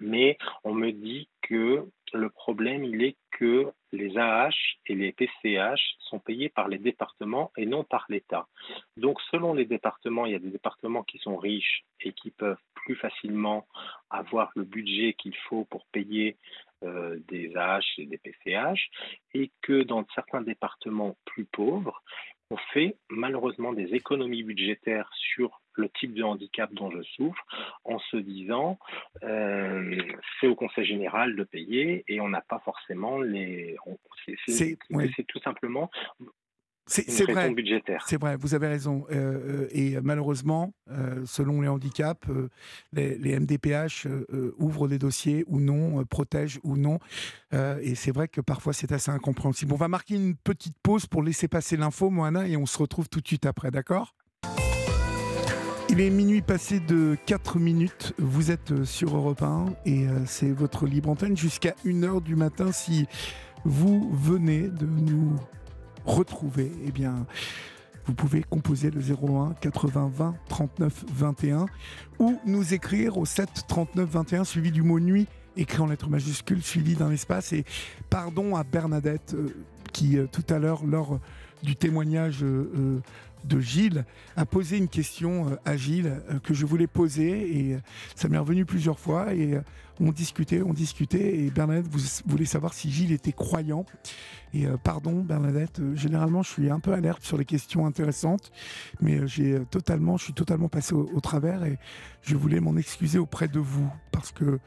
[0.00, 4.50] mais on me dit que le problème, il est que les AH
[4.86, 8.46] et les PCH sont payés par les départements et non par l'État.
[8.96, 12.60] Donc, selon les départements, il y a des départements qui sont riches et qui peuvent
[12.74, 13.66] plus facilement
[14.10, 16.36] avoir le budget qu'il faut pour payer
[16.84, 18.90] euh, des AH et des PCH,
[19.32, 22.02] et que dans certains départements plus pauvres,
[22.50, 27.44] on fait malheureusement des économies budgétaires sur le type de handicap dont je souffre
[27.84, 28.78] en se disant
[29.22, 29.96] euh,
[30.40, 33.76] c'est au Conseil général de payer et on n'a pas forcément les.
[34.46, 35.90] C'est tout simplement
[36.86, 38.04] c'est vrai, budgétaire.
[38.06, 39.06] C'est vrai, vous avez raison.
[39.10, 40.74] Euh, euh, et malheureusement,
[41.24, 42.28] selon les handicaps,
[42.92, 44.06] les, les, MDPH
[44.58, 46.98] ouvrent des dossiers ou non, protègent ou non.
[47.52, 49.72] et c'est vrai que parfois c'est assez incompréhensible.
[49.72, 53.08] On va marquer une petite pause pour laisser passer l'info, Moana, et on se retrouve
[53.08, 54.14] tout de suite après, d'accord?
[55.90, 58.14] Il est minuit passé de 4 minutes.
[58.18, 62.36] Vous êtes euh, sur Europe 1 et euh, c'est votre libre antenne jusqu'à 1h du
[62.36, 62.72] matin.
[62.72, 63.06] Si
[63.64, 65.36] vous venez de nous
[66.04, 66.92] retrouver, eh
[68.06, 71.66] vous pouvez composer le 01 80 20 39 21
[72.18, 75.26] ou nous écrire au 7 39 21 suivi du mot nuit
[75.56, 77.52] écrit en lettres majuscules suivi d'un espace.
[77.52, 77.64] Et
[78.10, 79.54] pardon à Bernadette euh,
[79.92, 81.20] qui tout à l'heure, lors
[81.62, 82.44] du témoignage
[83.44, 84.04] de Gilles
[84.36, 87.78] a posé une question euh, à Gilles euh, que je voulais poser et euh,
[88.14, 89.60] ça m'est revenu plusieurs fois et
[90.00, 91.86] on discutait, on discutait et Bernadette
[92.26, 93.86] voulez savoir si Gilles était croyant
[94.52, 98.50] et pardon Bernadette, généralement je suis un peu alerte sur les questions intéressantes
[99.00, 101.78] mais j'ai totalement, je suis totalement passé au, travers et
[102.22, 104.58] je voulais m'en excuser auprès de vous parce que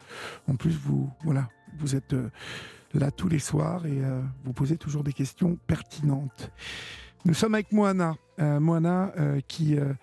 [0.48, 2.16] en plus vous, voilà, vous êtes
[2.94, 4.02] là tous les soirs et
[4.46, 6.52] vous posez toujours des questions pertinentes.
[7.28, 9.94] Nous sommes avec Moana, euh, Moana euh, qui euh,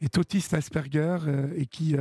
[0.00, 1.18] est autiste Asperger
[1.54, 1.94] et qui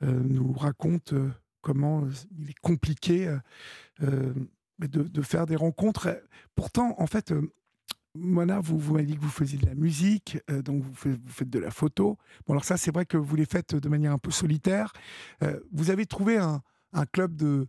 [0.00, 1.14] nous raconte
[1.62, 2.06] comment
[2.38, 3.34] il est compliqué
[4.00, 6.22] de, faire des rencontres.
[6.54, 7.34] Pourtant, en fait,
[8.14, 11.58] Moana, vous, vous m'avez dit que vous faisiez de la musique, donc vous faites, de
[11.58, 12.18] la photo.
[12.46, 14.92] Bon, alors ça, c'est vrai que vous les faites de manière un peu solitaire.
[15.72, 16.62] vous avez trouvé un,
[16.92, 17.66] un club de,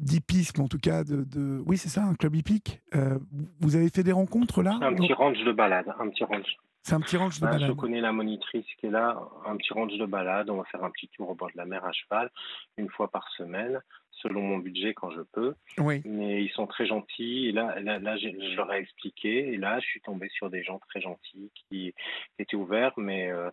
[0.00, 2.80] d'hippisme, en tout cas, de, oui, c'est ça, un club hippique.
[2.94, 3.18] Euh,
[3.60, 6.56] vous avez fait des rencontres là Un petit ranch de balade, un petit ranch.
[6.82, 7.68] C'est un petit ranch de balade.
[7.68, 10.48] Je connais la monitrice qui est là, un petit ranch de balade.
[10.48, 12.30] On va faire un petit tour au bord de la mer à cheval,
[12.78, 13.80] une fois par semaine,
[14.10, 15.54] selon mon budget quand je peux.
[15.78, 16.00] Oui.
[16.06, 17.48] Mais ils sont très gentils.
[17.48, 19.52] Et là, là, je leur ai expliqué.
[19.52, 21.92] Et là, je suis tombé sur des gens très gentils qui,
[22.38, 22.94] étaient ouverts.
[22.96, 23.50] Mais, euh,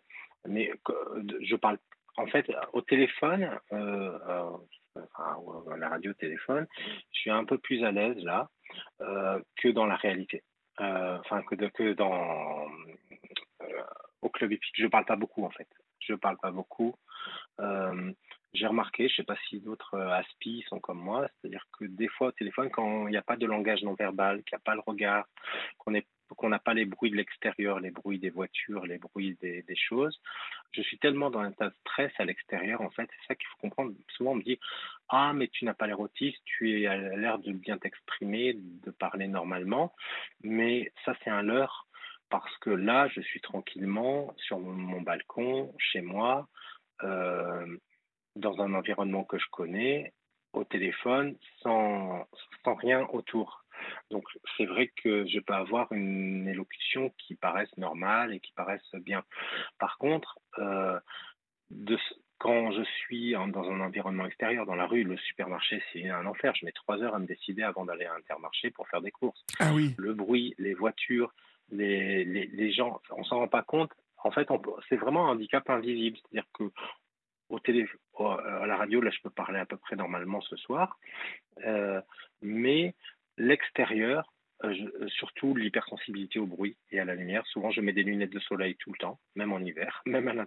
[0.48, 0.72] mais
[1.42, 1.78] je parle
[2.18, 4.50] en fait, au téléphone, euh,
[5.14, 5.38] enfin,
[5.78, 6.68] la radio, téléphone,
[7.12, 8.50] je suis un peu plus à l'aise là
[9.02, 10.44] euh, que dans la réalité.
[10.80, 12.68] Euh, enfin, que, que dans
[14.22, 14.74] au club épique.
[14.78, 15.68] Je parle pas beaucoup en fait.
[16.00, 16.96] Je parle pas beaucoup.
[18.54, 22.08] j'ai remarqué, je ne sais pas si d'autres aspis sont comme moi, c'est-à-dire que des
[22.08, 24.66] fois au téléphone, quand il n'y a pas de langage non verbal, qu'il n'y a
[24.66, 25.26] pas le regard,
[25.78, 26.08] qu'on est
[26.38, 30.22] qu'on n'a pas les bruits de l'extérieur, les bruits des voitures, les bruits des, choses.
[30.72, 33.48] Je suis tellement dans un tas de stress à l'extérieur, en fait, c'est ça qu'il
[33.48, 33.94] faut comprendre.
[34.16, 34.60] Souvent, on me dit
[35.10, 39.28] Ah, mais tu n'as pas l'air autiste, tu as l'air de bien t'exprimer, de parler
[39.28, 39.94] normalement.
[40.44, 41.88] Mais ça, c'est un leurre,
[42.30, 46.48] parce que là, je suis tranquillement sur mon balcon, chez moi,
[47.04, 47.78] euh,
[48.36, 50.14] dans un environnement que je connais,
[50.54, 52.28] au téléphone, sans,
[52.64, 53.64] sans rien autour.
[54.12, 54.26] Donc
[54.56, 59.24] c'est vrai que je peux avoir une élocution qui paraisse normale et qui paraisse bien.
[59.80, 61.00] Par contre, euh,
[61.70, 61.98] de,
[62.38, 66.54] quand je suis dans un environnement extérieur, dans la rue, le supermarché, c'est un enfer.
[66.56, 69.44] Je mets trois heures à me décider avant d'aller à Intermarché pour faire des courses.
[69.60, 69.96] Ah oui.
[69.98, 71.34] Le bruit, les voitures,
[71.70, 73.92] les, les, les gens, on s'en rend pas compte.
[74.24, 74.48] En fait,
[74.90, 76.18] c'est vraiment un handicap invisible.
[76.18, 76.72] C'est-à-dire que
[77.50, 77.88] au télé,
[78.20, 81.00] à la radio, là, je peux parler à peu près normalement ce soir,
[81.66, 82.02] euh,
[82.42, 82.94] mais
[83.38, 84.34] l'extérieur,
[84.64, 87.46] euh, euh, surtout l'hypersensibilité au bruit et à la lumière.
[87.46, 90.46] Souvent, je mets des lunettes de soleil tout le temps, même en hiver, même à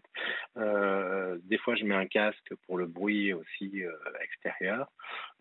[0.61, 3.84] euh, des fois, je mets un casque pour le bruit aussi
[4.20, 4.91] extérieur.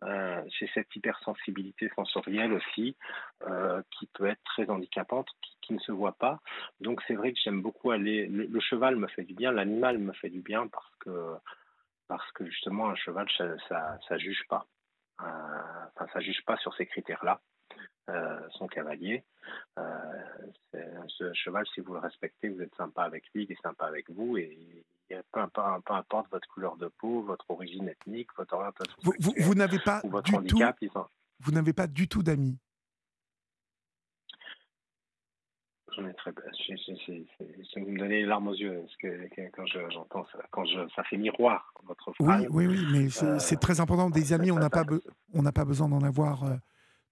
[0.03, 2.95] J'ai cette hypersensibilité sensorielle aussi,
[3.91, 5.27] qui peut être très handicapante,
[5.61, 6.39] qui, ne se voit pas.
[6.79, 8.27] Donc, c'est vrai que j'aime beaucoup aller.
[8.27, 11.35] Le, cheval me fait du bien, l'animal me fait du bien parce que,
[12.07, 14.65] parce que justement, un cheval, ça, ça, ça juge pas.
[15.19, 17.41] Enfin, ça juge pas sur ces critères-là.
[18.09, 19.23] Euh, son cavalier.
[19.77, 19.83] Euh,
[21.07, 24.09] ce cheval, si vous le respectez, vous êtes sympa avec lui, il est sympa avec
[24.09, 24.83] vous, et
[25.31, 29.53] peu, importe, peu importe votre couleur de peau, votre origine ethnique, votre orientation vous, vous,
[29.53, 31.05] n'avez pas du handicap, tout,
[31.39, 32.57] vous n'avez pas du tout d'amis.
[35.95, 36.31] J'en ai très
[36.67, 41.03] c'est me donner les larmes aux yeux parce que quand j'entends ça, quand je, ça
[41.03, 42.45] fait miroir votre phrase.
[42.49, 44.09] Oui, oui, oui, mais c'est euh, très important.
[44.09, 44.83] Des amis, on n'a pas,
[45.33, 46.43] on n'a pas besoin d'en avoir.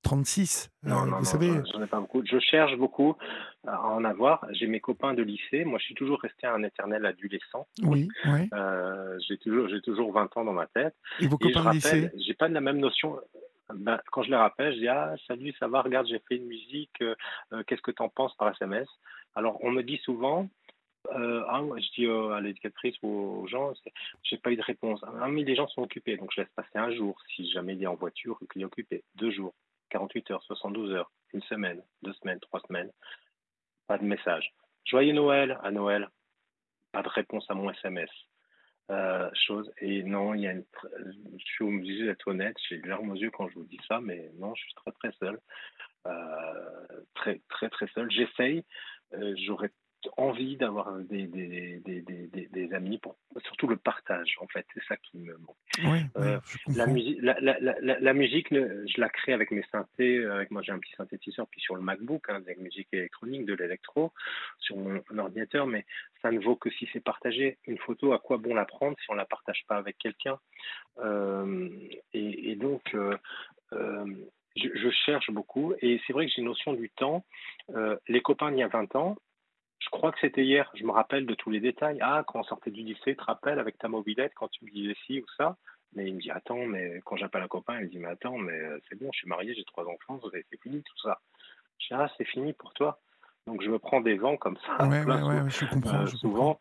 [0.03, 0.69] 36.
[0.85, 1.51] Euh, non, non, vous savez.
[1.73, 2.21] J'en ai pas beaucoup.
[2.25, 3.15] Je cherche beaucoup
[3.65, 4.45] à en avoir.
[4.51, 5.65] J'ai mes copains de lycée.
[5.65, 7.67] Moi, je suis toujours resté un éternel adolescent.
[7.83, 8.49] Oui, oui.
[8.53, 10.95] Euh, j'ai toujours, j'ai toujours 20 ans dans ma tête.
[11.19, 13.19] Et vos copains de lycée J'ai pas de la même notion.
[13.73, 16.45] Ben, quand je les rappelle, je dis ah salut, ça va, regarde, j'ai fait une
[16.45, 17.01] musique.
[17.01, 18.87] Euh, qu'est-ce que tu en penses par SMS?
[19.35, 20.47] Alors, on me dit souvent.
[21.11, 23.73] ah, je dis à l'éducatrice ou aux gens,
[24.23, 25.01] j'ai pas eu de réponse.
[25.03, 27.17] Ah, mais les gens sont occupés, donc je laisse passer un jour.
[27.35, 29.53] Si jamais il est en voiture qu'il est occupé, deux jours.
[29.89, 32.91] 48 heures, 72 heures, une semaine, deux semaines, trois semaines,
[33.87, 34.53] pas de message.
[34.85, 36.09] Joyeux Noël à Noël,
[36.91, 38.09] pas de réponse à mon SMS.
[38.89, 40.63] Euh, chose et non, il y a une,
[41.37, 43.99] je suis obligé d'être honnête, j'ai des larmes aux yeux quand je vous dis ça,
[43.99, 45.39] mais non, je suis très très seul,
[46.05, 48.09] euh, très très très seul.
[48.09, 48.63] J'essaye,
[49.13, 49.71] euh, j'aurais
[50.17, 54.97] envie d'avoir des, des, des, des, amis, pour, surtout le partage, en fait, c'est ça
[54.97, 55.55] qui me manque.
[56.17, 56.39] Euh,
[56.75, 60.71] la, musique, la, la, la, musique, je la crée avec mes synthés, avec moi j'ai
[60.71, 64.11] un petit synthétiseur, puis sur le MacBook, hein, avec musique électronique, de l'électro,
[64.59, 65.85] sur mon ordinateur, mais
[66.21, 67.57] ça ne vaut que si c'est partagé.
[67.67, 70.39] Une photo, à quoi bon la prendre si on ne la partage pas avec quelqu'un?
[70.99, 71.69] Euh,
[72.13, 73.15] et, donc, euh,
[74.55, 77.23] je, je, cherche beaucoup, et c'est vrai que j'ai une notion du temps.
[78.07, 79.17] les copains il y a 20 ans,
[79.87, 81.97] je crois que c'était hier, je me rappelle de tous les détails.
[82.01, 84.69] Ah, quand on sortait du lycée, tu te rappelles avec ta mobilette quand tu me
[84.69, 85.55] disais ci ou ça?
[85.95, 88.37] Mais il me dit Attends, mais quand j'appelle un copain, il me dit Mais attends,
[88.37, 91.21] mais euh, c'est bon, je suis marié, j'ai trois enfants, c'est fini tout ça.
[91.79, 92.99] Je dis Ah, c'est fini pour toi.
[93.45, 94.85] Donc je me prends des vents comme ça.
[94.85, 96.01] Ouais, ouais, ouais, je comprends.
[96.01, 96.59] Euh, souvent,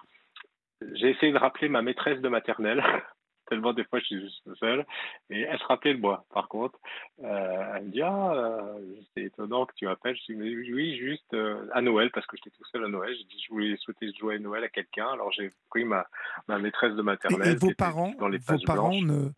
[0.93, 2.85] j'ai essayé de rappeler ma maîtresse de maternelle
[3.47, 4.87] tellement des fois je suis juste seul.
[5.31, 6.79] Et elle se rappelait de moi, par contre.
[7.23, 10.17] Euh, elle me dit Ah, euh, c'est étonnant que tu m'appelles.
[10.17, 13.15] Je dis Oui, juste euh, à Noël, parce que j'étais tout seul à Noël.
[13.17, 15.09] J'ai dit Je voulais souhaiter jouer à Noël à quelqu'un.
[15.09, 16.07] Alors j'ai pris ma,
[16.49, 17.53] ma maîtresse de maternelle.
[17.53, 19.31] Et, vos parents, vos parents, ne,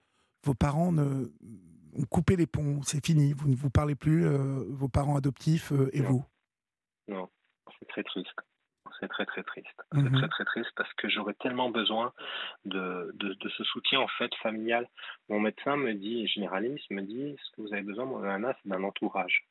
[0.45, 1.31] vos parents ne,
[1.97, 3.33] ont coupé les ponts, c'est fini.
[3.33, 6.25] Vous ne vous parlez plus, vos parents adoptifs et vous?
[7.09, 7.29] Non,
[7.79, 8.35] c'est très triste
[9.01, 9.83] c'est très très triste.
[9.93, 10.19] C'est mhm.
[10.19, 12.13] très très triste parce que j'aurais tellement besoin
[12.65, 14.89] de, de, ce soutien en fait familial.
[15.29, 18.69] Mon médecin me dit, généraliste, me dit, ce que vous avez besoin, mon nana, c'est
[18.69, 19.45] d'un entourage.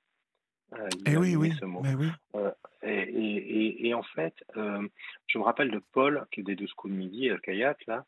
[0.73, 1.53] Euh, et eh oui, oui.
[1.59, 1.81] Ce mot.
[1.81, 2.09] oui.
[2.35, 2.51] Euh,
[2.83, 4.87] et, et, et, en fait, euh,
[5.27, 8.05] je me rappelle de Paul, qui est des deux coups de midi, El Kayat, là,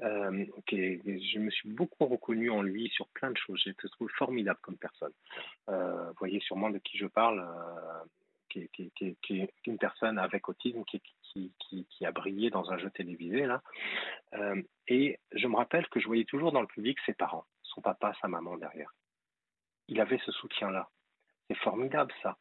[0.00, 3.60] je me suis beaucoup reconnu en lui sur plein de choses.
[3.64, 5.12] J'ai trouvé formidable comme personne.
[5.66, 7.46] vous voyez sûrement de qui je parle
[8.48, 8.68] qui,
[9.30, 13.46] est une personne avec autisme qui, a brillé dans un jeu télévisé.
[13.46, 13.62] Là.
[14.34, 17.80] Euh, et je me rappelle que je voyais toujours dans le public ses parents, son
[17.80, 18.92] papa, sa maman derrière.
[19.88, 20.88] Il avait ce soutien-là.
[21.48, 22.36] C'est formidable ça.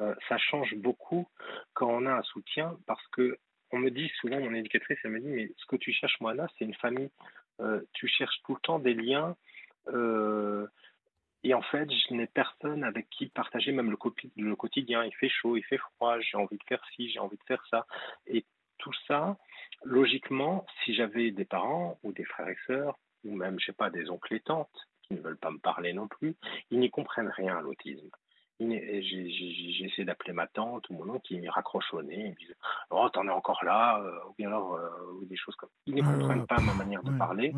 [0.00, 1.28] Euh, ça change beaucoup
[1.72, 3.38] quand on a un soutien parce que
[3.72, 6.34] on me dit souvent, mon éducatrice, elle me dit, mais ce que tu cherches, moi,
[6.34, 7.10] là, c'est une famille
[7.92, 9.36] tu cherches tout le temps des liens.
[11.42, 13.96] Et en fait, je n'ai personne avec qui partager même le,
[14.36, 15.04] le quotidien.
[15.04, 17.64] Il fait chaud, il fait froid, j'ai envie de faire ci, j'ai envie de faire
[17.70, 17.86] ça.
[18.26, 18.44] Et
[18.78, 19.36] tout ça,
[19.84, 23.90] logiquement, si j'avais des parents ou des frères et sœurs, ou même, je sais pas,
[23.90, 26.36] des oncles et tantes qui ne veulent pas me parler non plus,
[26.70, 28.08] ils n'y comprennent rien à l'autisme.
[28.60, 32.36] J'ai essayé d'appeler ma tante ou mon oncle qui me raccroche au nez, ils me
[32.36, 32.56] disent
[32.90, 35.74] Oh, t'en es encore là, euh, ou bien alors euh, ou des choses comme ça.
[35.86, 37.54] Ils ne comprennent pas ma manière de parler.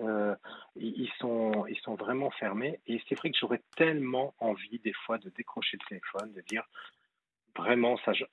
[0.00, 0.34] Euh,
[0.76, 2.80] ils, sont, ils sont vraiment fermés.
[2.86, 6.64] Et c'est vrai que j'aurais tellement envie, des fois, de décrocher le téléphone, de dire
[7.56, 8.24] vraiment, ça, je,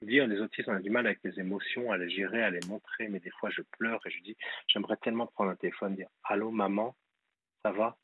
[0.00, 2.66] veux dire, les autistes, ont du mal avec les émotions, à les gérer, à les
[2.68, 4.36] montrer, mais des fois, je pleure et je dis
[4.68, 6.96] J'aimerais tellement prendre un téléphone, dire Allô, maman,
[7.62, 7.96] ça va?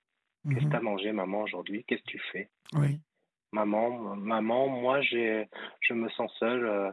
[0.44, 1.84] Qu'est-ce que mmh tu as mangé, maman, aujourd'hui?
[1.84, 2.50] Qu'est-ce que tu fais?
[2.72, 2.98] Oui
[3.53, 5.48] maman, maman, moi j'ai,
[5.80, 6.64] je me sens seule.
[6.64, 6.90] Euh,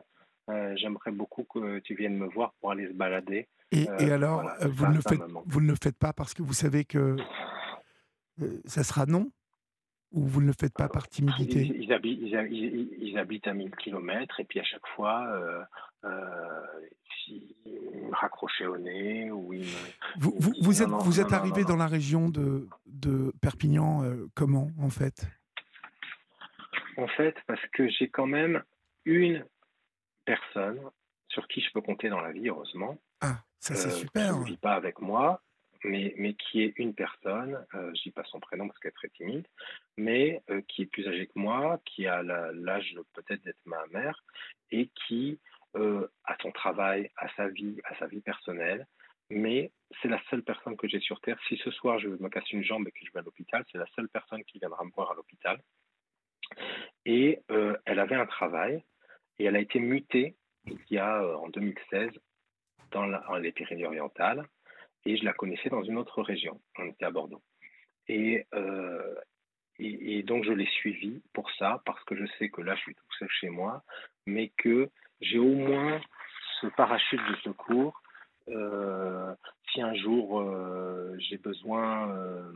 [0.49, 3.47] euh, j'aimerais beaucoup que tu viennes me voir pour aller se balader.
[3.72, 6.86] Et, euh, alors, vous, ne faites, vous ne le faites pas parce que vous savez
[6.86, 7.17] que
[8.65, 9.32] ça sera non?
[10.11, 11.61] Ou vous ne le faites pas par timidité?
[11.61, 15.24] ils, habitent, ils, habitent, à 1000 km et puis à chaque fois,
[16.03, 16.09] euh,
[17.28, 19.30] ils me raccrochaient au nez.
[19.30, 19.67] Ou ils
[20.17, 24.03] vous, vous, vous, êtes, vous êtes arrivé dans la région de, de Perpignan
[24.34, 25.28] comment en fait?
[26.97, 28.63] En fait, parce que j'ai quand même
[29.05, 29.45] une
[30.26, 30.80] personne
[31.28, 32.97] sur qui je peux compter dans la vie, heureusement.
[33.22, 34.34] Ah, ça c'est euh, super.
[34.34, 35.41] Qui ne vit pas avec moi,
[35.84, 38.95] mais, mais qui est une personne, euh, je dis pas son prénom parce qu'elle est
[38.95, 39.47] très timide,
[39.97, 44.24] mais euh, qui est plus âgée que moi, qui a l'âge peut-être d'être ma mère,
[44.72, 45.39] et qui
[45.76, 48.88] a son travail, a sa vie, a sa vie personnelle,
[49.30, 51.39] mais c'est la seule personne que j'ai sur Terre.
[51.47, 53.78] Si ce soir je me casse une jambe et que je vais à l'hôpital, c'est
[53.78, 55.61] la seule personne qui viendra me voir à l'hôpital.
[57.05, 58.84] Et euh, elle avait un travail
[59.38, 62.11] et elle a été mutée il y a euh, en 2016
[62.91, 64.45] dans, les Pyrénées-Orientales
[65.05, 66.59] et je la connaissais dans une autre région.
[66.77, 67.41] On était à Bordeaux.
[68.07, 69.15] Et, euh,
[69.77, 72.95] et, donc je l'ai suivie pour ça parce que je sais que là je suis
[72.95, 73.83] tout seul chez moi,
[74.25, 74.89] mais que
[75.21, 76.01] j'ai au moins
[76.61, 78.01] ce parachute de secours.
[78.47, 80.43] si un jour
[81.19, 82.51] j'ai besoin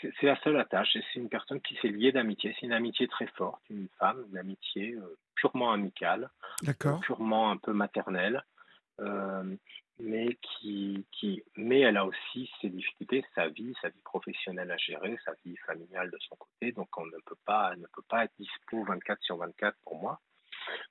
[0.00, 0.88] c'est la seule attache.
[0.92, 2.54] C'est une personne qui s'est liée d'amitié.
[2.58, 6.30] C'est une amitié très forte, une femme, une amitié euh, purement amicale,
[7.02, 8.44] purement un peu maternelle,
[9.00, 9.56] euh,
[9.98, 14.76] mais qui, qui, mais elle a aussi ses difficultés, sa vie, sa vie professionnelle à
[14.76, 16.72] gérer, sa vie familiale de son côté.
[16.72, 20.20] Donc on ne peut pas, ne peut pas être dispo 24 sur 24 pour moi.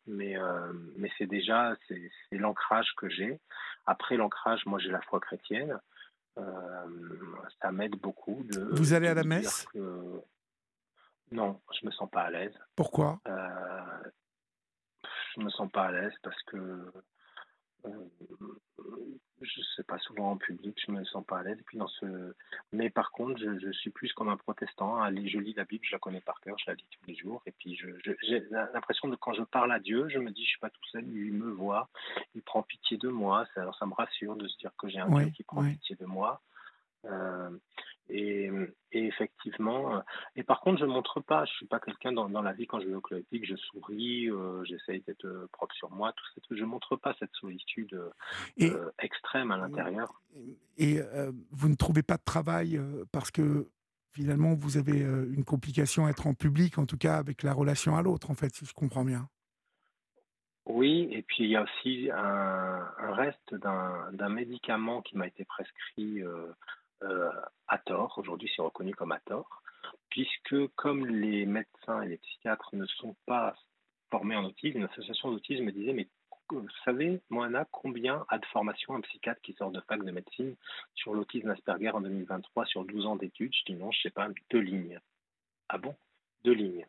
[0.05, 3.39] Mais, euh, mais c'est déjà c'est l'ancrage que j'ai.
[3.85, 5.79] Après l'ancrage, moi j'ai la foi chrétienne.
[6.37, 6.87] Euh,
[7.61, 8.43] ça m'aide beaucoup.
[8.49, 9.67] De, Vous allez à la messe?
[11.31, 12.57] Non, je me sens pas à l'aise.
[12.75, 13.19] Pourquoi?
[15.35, 16.91] Je me sens pas à l'aise parce que
[19.41, 21.57] je sais pas souvent en public, je me sens pas à l'aise.
[21.65, 22.35] puis dans ce,
[22.71, 25.03] mais par contre, je, suis plus comme un protestant.
[25.09, 27.41] Je lis la Bible, je la connais par cœur, je la lis tous les jours.
[27.45, 28.39] Et puis j'ai
[28.73, 31.05] l'impression de quand je parle à Dieu, je me dis, je suis pas tout seul.
[31.07, 31.89] Il me voit,
[32.35, 33.45] il prend pitié de moi.
[33.55, 36.05] Alors ça me rassure de se dire que j'ai un Dieu qui prend pitié de
[36.05, 36.41] moi.
[37.05, 37.49] Euh,
[38.11, 38.51] et,
[38.91, 39.99] effectivement, euh,
[40.35, 42.67] et par contre, je ne montre pas, je ne suis pas quelqu'un dans, la vie,
[42.67, 46.41] quand je vais au club je souris, euh, j'essaye d'être propre sur moi, tout ça,
[46.51, 47.99] je ne montre pas cette solitude
[48.99, 50.21] extrême à l'intérieur.
[50.77, 50.99] Et
[51.51, 52.79] vous ne trouvez pas de travail
[53.11, 53.67] parce que
[54.11, 57.95] finalement, vous avez une complication à être en public, en tout cas avec la relation
[57.95, 59.27] à l'autre, en fait, si je comprends bien.
[60.65, 66.21] Oui, et puis il y a aussi un, reste d'un médicament qui m'a été prescrit
[66.21, 66.47] euh,
[67.67, 69.63] à tort, aujourd'hui c'est reconnu comme à tort,
[70.09, 73.55] puisque comme les médecins et les psychiatres ne sont pas
[74.09, 76.07] formés en autisme, une association d'autisme me disait, mais
[76.49, 80.55] vous savez, Moana, combien a de formation un psychiatre qui sort de fac de médecine
[80.93, 83.53] sur l'autisme Asperger en 2023 sur 12 ans d'études?
[83.53, 84.99] Je dis non, je sais pas, deux lignes.
[85.69, 85.95] Ah bon?
[86.43, 86.85] Deux lignes.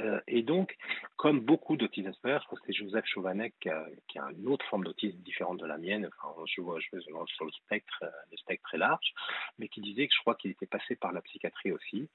[0.00, 0.76] Euh, et donc,
[1.16, 3.86] comme beaucoup d'autistes c'est Joseph Chauvanet qui a,
[4.38, 8.10] une autre forme d'autisme différente de la mienne, enfin, je vois, sur le spectre, euh,
[8.30, 9.12] le spectre très large,
[9.58, 12.08] mais qui disait que je crois qu'il était passé par la psychiatrie aussi.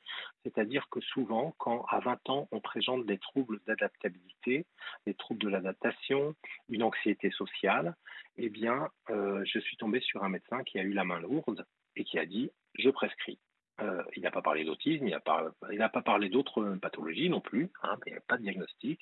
[0.44, 4.66] C'est-à-dire que souvent, quand à 20 ans, on présente des troubles d'adaptabilité,
[5.06, 6.36] des troubles de l'adaptation,
[6.70, 7.96] une anxiété sociale,
[8.38, 11.66] eh bien, euh, je suis tombé sur un médecin qui a eu la main lourde
[11.96, 13.38] et qui a dit, je prescris.
[13.82, 15.20] Euh, il n'a pas parlé d'autisme, il n'a
[15.90, 19.00] pas, parlé d'autres pathologies non plus, hein, il n'y a pas de diagnostic,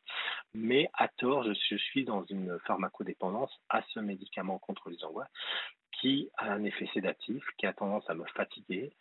[0.54, 5.28] mais à tort, je, suis dans une pharmacodépendance à ce médicament contre les angoisses
[6.00, 8.94] qui a un effet sédatif, qui a tendance à me fatiguer,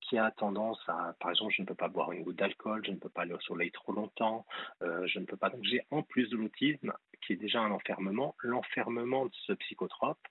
[0.00, 2.92] qui a tendance à, par exemple, je ne peux pas boire une goutte d'alcool, je
[2.92, 4.46] ne peux pas aller au soleil trop longtemps,
[4.82, 5.50] euh, je ne peux pas.
[5.50, 10.26] Donc j'ai en plus de l'autisme, qui est déjà un enfermement, l'enfermement de ce psychotrope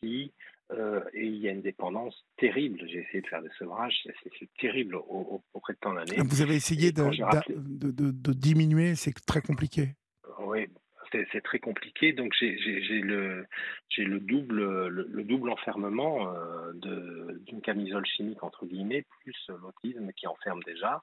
[0.00, 0.32] qui
[0.72, 2.80] et il y a une dépendance terrible.
[2.88, 3.94] J'ai essayé de faire des sevrages,
[4.38, 6.16] c'est terrible au, auprès de tant d'années.
[6.18, 7.04] Vous avez essayé de,
[7.48, 9.94] de, de, diminuer, c'est très compliqué.
[10.40, 10.66] Oui,
[11.32, 12.12] c'est très compliqué.
[12.12, 12.50] Donc j'ai
[13.00, 13.46] le,
[13.96, 16.72] le, double, le, double enfermement euh,
[17.46, 21.02] d'une camisole chimique, entre guillemets, plus l'autisme qui enferme déjà.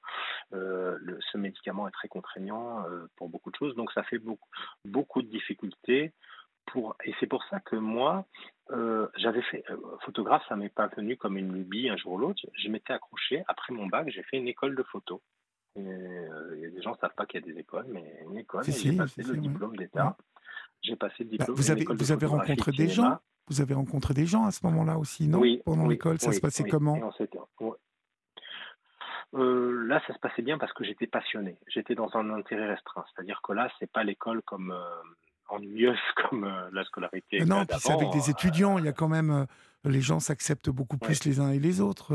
[0.52, 3.74] Euh, le, ce médicament est très contraignant euh, pour beaucoup de choses.
[3.76, 4.48] Donc ça fait beaucoup,
[4.84, 6.12] beaucoup de difficultés.
[6.66, 8.24] Pour, et c'est pour ça que moi,
[9.16, 9.64] j'avais fait
[10.04, 12.42] photographe, ça m'est pas venu comme une lubie un jour ou l'autre.
[12.54, 15.22] Je m'étais accroché après mon bac, j'ai fait une école de photo.
[15.76, 18.96] Euh, les gens ne savent pas qu'il y a des écoles, mais une école, j'ai
[18.96, 20.16] passé le diplôme d'État.
[20.82, 21.56] J'ai passé le diplôme.
[21.56, 24.98] vous avez, vous avez rencontré des gens Vous avez rencontré des gens à ce moment-là
[24.98, 25.62] aussi, non Oui.
[25.64, 26.98] Pendant l'école, ça se passait comment
[29.36, 31.58] euh, là, ça se passait bien parce que j'étais passionné.
[31.66, 33.04] J'étais dans un intérêt restreint.
[33.12, 35.02] C'est-à-dire que là, c'est pas l'école comme euh,
[35.48, 37.44] ennuyeuse comme la scolarité.
[37.44, 38.78] non, puis c'est avec des étudiants.
[38.78, 39.46] Il y a quand même
[39.84, 42.14] les gens s'acceptent beaucoup plus les uns et les autres.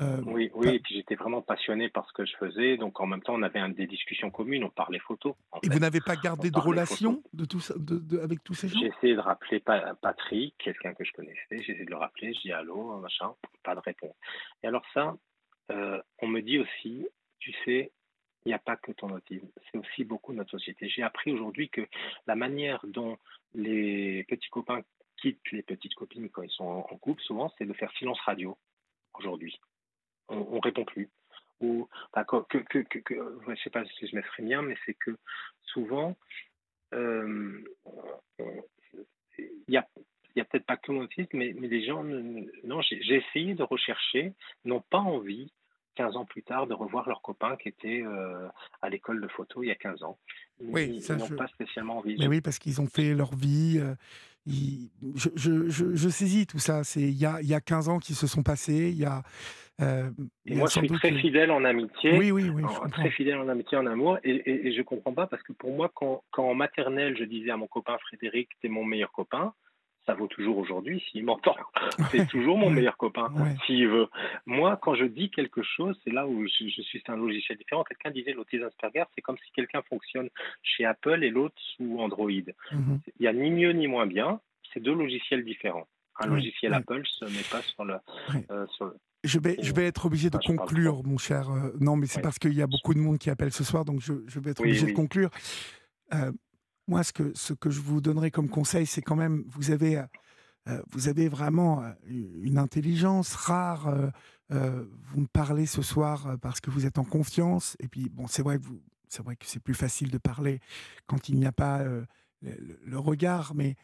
[0.00, 2.76] Euh, oui, oui, et puis j'étais vraiment passionné par ce que je faisais.
[2.78, 5.34] Donc en même temps, on avait des discussions communes, on parlait photos.
[5.62, 8.80] Et vous n'avez pas gardé de relation de tout de, avec tous ces gens?
[8.80, 11.38] J'ai essayé de rappeler Patrick, quelqu'un que je connaissais.
[11.50, 12.32] J'ai essayé de le rappeler.
[12.32, 14.14] Je dis allô, machin, pas de réponse.
[14.62, 15.14] Et alors ça,
[15.70, 17.06] euh, on me dit aussi,
[17.38, 17.92] tu sais,
[18.44, 20.88] il n'y a pas que ton autisme, c'est aussi beaucoup notre société.
[20.88, 21.86] J'ai appris aujourd'hui que
[22.26, 23.16] la manière dont
[23.54, 24.82] les petits copains
[25.18, 28.56] quittent les petites copines quand ils sont en couple, souvent, c'est de faire silence radio
[29.14, 29.58] aujourd'hui
[30.28, 31.08] on, ne répond plus.
[31.60, 32.58] Ou, que,
[33.48, 35.16] je sais pas si je m'exprime bien, mais c'est que
[35.64, 36.16] souvent,
[36.92, 37.64] euh,
[39.38, 39.86] il y a
[40.34, 43.62] n'y a peut-être pas que mon autisme, mais, mais les gens, non, j'ai essayé de
[43.62, 44.32] rechercher,
[44.64, 45.52] n'ont pas envie
[45.94, 48.48] 15 ans plus tard, de revoir leurs copains qui étaient euh,
[48.80, 50.18] à l'école de photo il y a 15 ans.
[50.60, 52.16] oui, ils n'ont pas spécialement envie.
[52.18, 53.78] Mais oui, parce qu'ils ont fait leur vie.
[53.80, 53.94] Euh,
[54.46, 56.82] je, je, je, saisis tout ça.
[56.82, 58.90] C'est il y a, y a 15 ans qui se sont passés.
[58.90, 59.22] Il y a,
[59.80, 60.10] euh,
[60.46, 62.18] et moi, je suis très fidèle en amitié.
[62.18, 62.62] Oui, oui, oui.
[62.92, 64.18] très fidèle en amitié, en amour.
[64.22, 67.50] Et, et, je comprends pas parce que pour moi, quand, quand en maternelle, je disais
[67.50, 69.54] à mon copain Frédéric, t'es mon meilleur copain,
[70.06, 71.56] ça vaut toujours aujourd'hui s'il m'entend.
[72.10, 73.32] C'est toujours mon meilleur copain
[73.66, 74.08] s'il veut.
[74.46, 77.84] Moi, quand je dis quelque chose, c'est là où je, suis un logiciel différent.
[77.84, 80.28] Quelqu'un disait l'autisme Asperger, c'est comme si quelqu'un fonctionne
[80.62, 82.30] chez Apple et l'autre sous Android.
[82.30, 83.00] Mhm.
[83.06, 84.40] Il n'y a ni mieux ni moins bien.
[84.72, 85.86] C'est deux logiciels différents.
[86.20, 87.96] Un logiciel Apple se met pas sur le,
[88.50, 88.66] euh,
[89.24, 91.48] je vais, je vais être obligé de conclure, mon cher.
[91.48, 93.84] Euh, non, mais c'est parce qu'il y a beaucoup de monde qui appelle ce soir,
[93.84, 95.30] donc je, je vais être obligé de conclure.
[96.12, 96.32] Euh,
[96.88, 100.02] moi, ce que, je vous donnerai comme conseil, c'est quand même, vous avez,
[100.68, 103.88] euh, vous avez vraiment euh, une intelligence rare.
[104.50, 107.76] Euh, vous me parlez ce soir parce que vous êtes en confiance.
[107.80, 110.60] Et puis, bon, c'est vrai que c'est plus facile de parler
[111.06, 111.84] quand il n'y a pas
[112.42, 113.76] le, regard, mais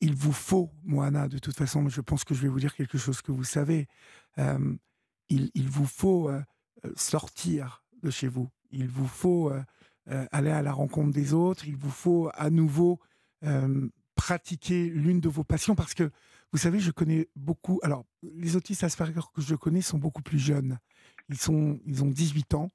[0.00, 2.98] il vous faut, Moana, de toute façon, je pense que je vais vous dire quelque
[2.98, 3.88] chose que vous savez.
[5.28, 6.30] il, vous faut
[6.94, 8.48] sortir de chez vous.
[8.70, 9.62] Il vous faut euh,
[10.06, 13.00] aller à la rencontre des autres, il vous faut à nouveau
[13.44, 16.10] euh, pratiquer l'une de vos passions parce que
[16.52, 17.80] vous savez, je connais beaucoup.
[17.82, 20.78] Alors, les autistes Asperger que je connais sont beaucoup plus jeunes.
[21.30, 22.70] Ils, sont, ils ont 18 ans,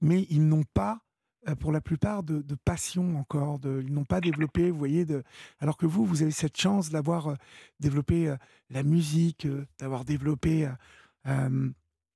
[0.00, 1.00] mais ils n'ont pas,
[1.48, 3.58] euh, pour la plupart, de, passion encore.
[3.58, 5.24] De, ils n'ont pas développé, vous voyez, de,
[5.58, 7.36] alors que vous, vous avez cette chance d'avoir
[7.80, 8.32] développé
[8.70, 9.48] la musique,
[9.80, 10.70] d'avoir développé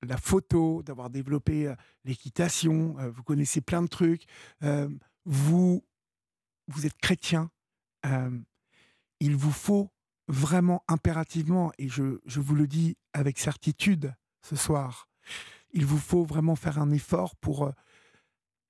[0.02, 1.74] la photo, d'avoir développé euh,
[2.04, 4.24] l'équitation, euh, vous connaissez plein de trucs,
[4.62, 4.88] euh,
[5.24, 5.84] vous,
[6.68, 7.50] vous êtes chrétien,
[9.20, 9.90] il vous faut
[10.28, 15.08] vraiment impérativement, et je, je, vous le dis avec certitude ce soir,
[15.72, 17.70] il vous faut vraiment faire un effort pour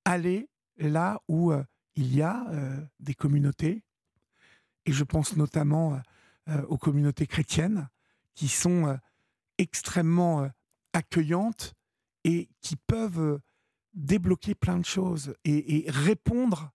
[0.05, 0.49] aller
[0.79, 1.53] là où
[1.95, 2.45] il y a
[2.99, 3.85] des communautés,
[4.87, 6.01] et je pense notamment
[6.69, 7.89] aux communautés chrétiennes
[8.35, 8.99] qui sont
[9.59, 10.51] extrêmement
[10.99, 11.75] accueillantes
[12.25, 13.39] et qui peuvent euh,
[13.95, 16.71] débloquer plein de choses et, répondre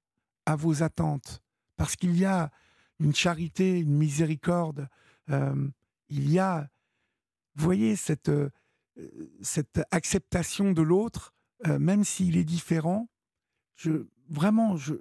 [0.46, 1.42] à vos attentes.
[1.78, 2.52] Parce qu'il y a
[3.00, 4.88] une charité, une miséricorde,
[5.30, 5.70] euh,
[6.10, 6.70] il y a,
[7.56, 8.50] vous voyez, cette, euh,
[9.42, 11.34] cette acceptation de l'autre,
[11.80, 13.08] même s'il est différent.
[13.76, 14.96] Je, vraiment, je,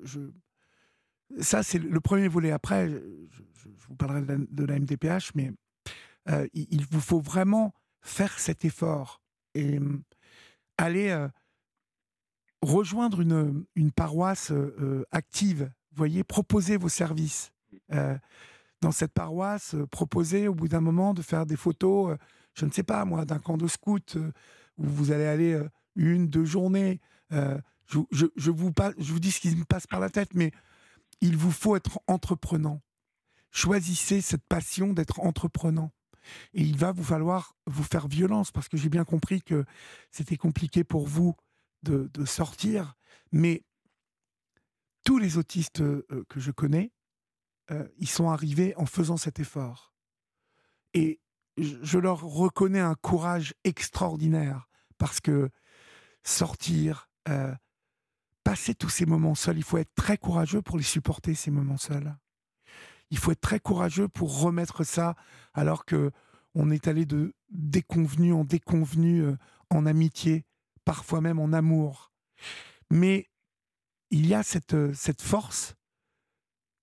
[1.41, 2.53] ça c'est le premier volet.
[2.53, 5.53] Après, je, vous parlerai de la, MDPH, mais
[6.55, 9.23] il, vous faut vraiment faire cet effort
[9.55, 10.03] et mmh,
[10.79, 11.29] aller euh,
[12.61, 17.53] rejoindre une, paroisse euh, euh, active, voyez, proposer vos services.
[18.81, 22.17] dans cette paroisse, proposer au bout d'un moment de faire des photos,
[22.55, 24.17] je ne sais pas moi, d'un camp de scout
[24.77, 25.63] où vous allez aller
[25.95, 27.01] une, deux journées.
[27.31, 30.51] Je, vous, je vous dis ce qui me passe par la tête, mais
[31.21, 32.83] il vous faut être entreprenant.
[33.53, 35.93] choisissez cette passion d'être entreprenant.
[36.55, 39.65] Et il va vous falloir vous faire violence parce que j'ai bien compris que
[40.11, 41.35] c'était compliqué pour vous
[41.83, 42.95] de, sortir.
[43.33, 43.65] Mais
[45.05, 46.93] tous les autistes euh, que je connais,
[47.71, 49.95] euh, ils sont arrivés en faisant cet effort.
[50.95, 51.21] Et
[51.59, 54.69] je leur reconnais un courage extraordinaire
[54.99, 55.51] parce que
[56.23, 57.55] sortir, euh,
[58.45, 61.79] passer tous ces moments seuls, il faut être très courageux pour les supporter, ces moments
[61.79, 62.17] seuls.
[63.13, 65.15] Il faut être très courageux pour remettre ça
[65.53, 66.11] alors que
[66.55, 69.37] on est allé de déconvenu en déconvenu, euh,
[69.69, 70.47] en amitié,
[70.87, 72.11] parfois même en amour.
[72.91, 73.29] Mais
[74.11, 75.75] il y a cette, euh, cette force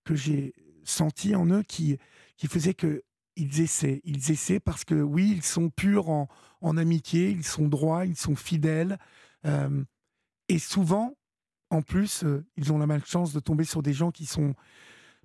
[0.04, 0.54] que j'ai
[0.84, 1.98] sentie en eux qui,
[2.36, 3.02] qui faisait que
[3.34, 4.00] ils essaient.
[4.04, 6.28] Ils essaient parce que oui, ils sont purs en,
[6.76, 8.98] amitié, ils sont droits, ils sont fidèles.
[9.46, 9.82] Euh,
[10.48, 11.16] et souvent,
[11.70, 12.24] en plus,
[12.56, 14.54] ils ont la malchance de tomber sur des gens qui sont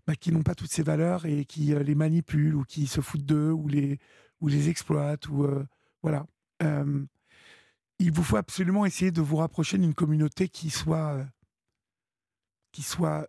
[0.08, 3.02] bah, qui n'ont pas toutes ces valeurs et qui euh, les manipulent ou qui se
[3.02, 4.00] foutent d'eux ou les
[4.42, 5.48] ou les exploitent ou
[6.04, 6.28] voilà.
[8.00, 11.26] il vous faut absolument essayer de vous rapprocher d'une communauté qui soit
[12.72, 13.28] qui soit.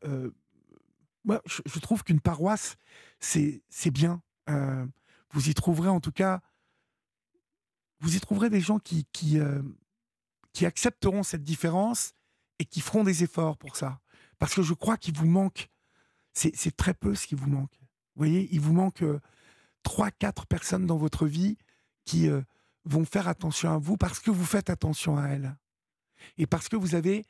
[1.25, 2.77] Moi, je, trouve qu'une paroisse,
[3.21, 3.63] c'est
[3.93, 4.21] bien.
[4.49, 6.43] vous y trouverez en tout cas
[8.01, 9.63] vous y trouverez des gens qui, qui, euh,
[10.53, 12.13] qui accepteront cette différence
[12.59, 14.01] et qui feront des efforts pour ça.
[14.39, 15.69] Parce que je crois qu'il vous manque,
[16.39, 17.73] c'est très peu ce qui vous manque.
[17.81, 19.21] Vous voyez, il vous manque euh,
[19.83, 21.57] trois, quatre personnes dans votre vie
[22.05, 22.43] qui euh,
[22.85, 25.57] vont faire attention à vous parce que vous faites attention à elles.
[26.39, 27.25] Et parce que vous avez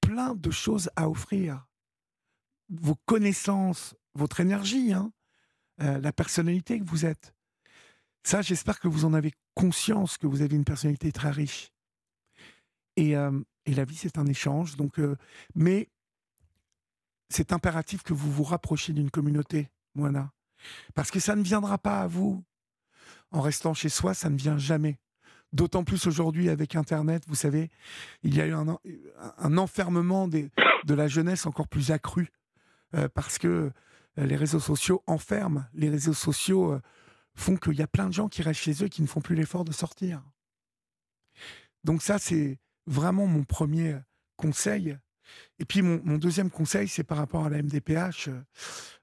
[0.00, 1.66] plein de choses à offrir.
[2.68, 5.12] Vos connaissances, votre énergie, hein,
[5.78, 7.34] la personnalité que vous êtes.
[8.24, 11.70] Ça, j'espère que vous en avez conscience, que vous avez une personnalité très riche.
[12.96, 14.76] Et, euh, la vie, c'est un échange.
[14.98, 15.16] Euh,
[15.54, 15.88] mais
[17.28, 20.32] c'est impératif que vous vous rapprochiez d'une communauté, Moana.
[20.94, 22.44] Parce que ça ne viendra pas à vous.
[23.30, 24.98] En restant chez soi, ça ne vient jamais.
[25.52, 27.70] D'autant plus aujourd'hui avec Internet, vous savez,
[28.22, 30.50] il y a eu un, enfermement de
[30.94, 32.32] la jeunesse encore plus accru.
[32.94, 33.72] Euh, parce que
[34.16, 35.64] les réseaux sociaux enferment.
[35.74, 36.78] Les réseaux sociaux
[37.34, 39.34] font qu'il y a plein de gens qui restent chez eux qui ne font plus
[39.34, 40.22] l'effort de sortir.
[41.82, 43.96] Donc ça, c'est vraiment mon premier
[44.36, 44.96] conseil.
[45.58, 48.28] Et puis mon, deuxième conseil, c'est par rapport à la MDPH.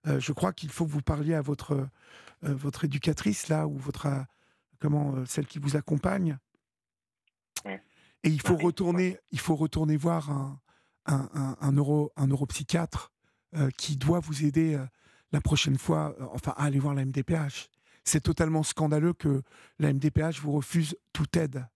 [0.07, 1.87] Euh, je crois qu'il faut que vous parliez à votre, euh,
[2.43, 4.21] votre éducatrice, là, ou votre, euh,
[4.79, 6.37] comment, celle qui vous accompagne.
[8.23, 10.59] Et il faut, retourner, il faut retourner voir un,
[11.05, 13.11] un, un, neuro, un neuropsychiatre
[13.77, 14.79] qui doit vous aider
[15.31, 17.71] la prochaine fois, enfin, à aller voir la MDPH
[18.03, 19.41] c'est totalement scandaleux que
[19.79, 21.67] la MDPH vous refuse toute aide.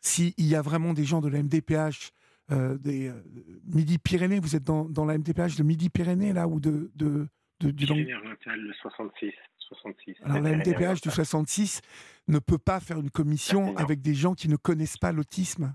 [0.00, 2.12] S'il y a vraiment des gens de la MDPH
[2.52, 3.22] euh, des euh,
[3.66, 7.28] Midi-Pyrénées, vous êtes dans, dans, la MDPH de Midi-Pyrénées, là, ou de, de,
[7.60, 9.32] de du le 66.
[9.70, 10.16] 66.
[10.24, 11.80] Alors la MDPH du 66
[12.28, 15.74] ne peut pas faire une commission avec des gens qui ne connaissent pas l'autisme.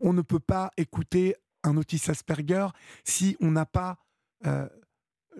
[0.00, 1.34] On ne peut pas écouter
[1.64, 2.68] un autiste Asperger
[3.04, 3.98] si on n'a pas
[4.46, 4.68] euh,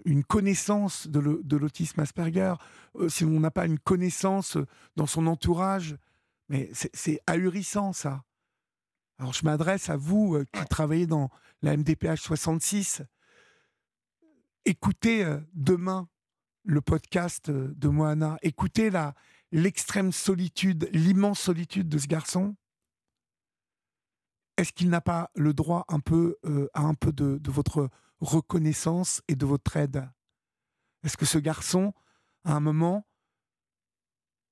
[0.05, 2.55] une connaissance de l'autisme Asperger,
[2.97, 4.59] euh, si on n'a pas une connaissance
[4.97, 5.97] dans son entourage,
[6.49, 8.23] mais c'est ahurissant ça.
[9.19, 11.31] Alors je m'adresse à vous euh, qui travaillez dans
[11.63, 13.03] la MDPH 66.
[14.67, 16.09] Écoutez demain
[16.65, 18.37] le podcast de Moana.
[18.43, 18.91] Écoutez
[19.53, 22.57] l'extrême solitude, l'immense solitude de ce garçon.
[24.57, 26.37] Est-ce qu'il n'a pas le droit un peu
[26.75, 27.89] à un peu de votre
[28.19, 30.09] reconnaissance et de votre aide?
[31.05, 31.95] Est-ce que ce garçon,
[32.43, 33.07] à un moment,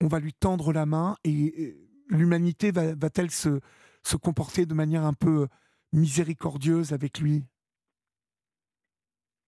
[0.01, 1.77] on va lui tendre la main et
[2.09, 3.61] l'humanité va-t-elle se,
[4.07, 5.49] se comporter de manière un peu
[5.93, 7.45] miséricordieuse avec lui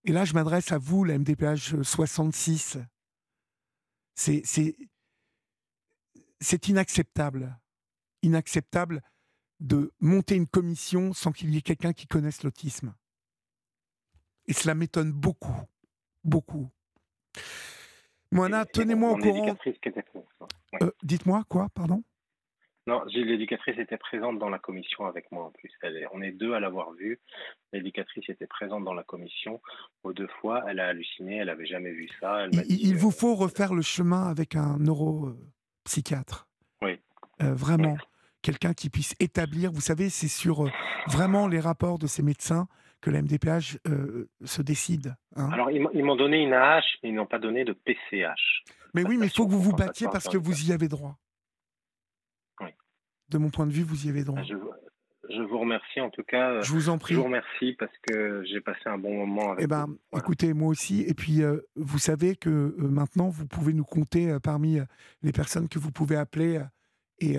[0.05, 2.79] Et là, je m'adresse à vous, la MDPH 66.
[4.15, 4.69] C'est
[6.69, 7.59] inacceptable.
[8.23, 9.03] Inacceptable
[9.61, 12.95] de monter une commission sans qu'il y ait quelqu'un qui connaisse l'autisme.
[14.47, 15.61] Et cela m'étonne beaucoup.
[16.23, 16.71] Beaucoup.
[18.31, 19.57] Moana, tenez-moi au courant.
[20.83, 22.03] Euh, dites-moi quoi, pardon?
[22.87, 25.73] Non, l'éducatrice était présente dans la commission avec moi en plus.
[26.13, 27.19] on est deux à l'avoir vue.
[27.73, 29.61] L'éducatrice était présente dans la commission
[30.05, 30.65] aux deux fois.
[30.69, 32.47] Elle a halluciné, elle n'avait jamais vu ça.
[32.69, 36.47] il, vous faut refaire le chemin avec un neuropsychiatre.
[36.81, 37.01] Oui.
[37.43, 37.97] Euh, vraiment.
[38.43, 40.71] Quelqu'un qui puisse établir, vous savez, c'est sur euh,
[41.09, 42.69] vraiment les rapports de ces médecins
[43.01, 45.17] que la MDPH euh, se décide.
[45.35, 45.51] Hein.
[45.53, 48.65] Alors, ils m'ont donné une AH, mais ils n'ont pas donné de PCH.
[48.95, 51.19] Mais oui, mais il faut que vous vous battiez parce que vous y avez droit.
[53.29, 54.41] De mon point de vue, vous y avez droit.
[54.43, 56.61] je vous remercie en tout cas.
[56.61, 57.15] Je vous en prie.
[57.15, 59.87] Je vous remercie parce que j'ai passé un bon moment avec eh ben,
[60.17, 61.03] Écoutez, moi aussi.
[61.03, 61.43] Et puis,
[61.75, 64.79] vous savez que maintenant, vous pouvez nous compter parmi
[65.23, 66.61] les personnes que vous pouvez appeler.
[67.19, 67.39] et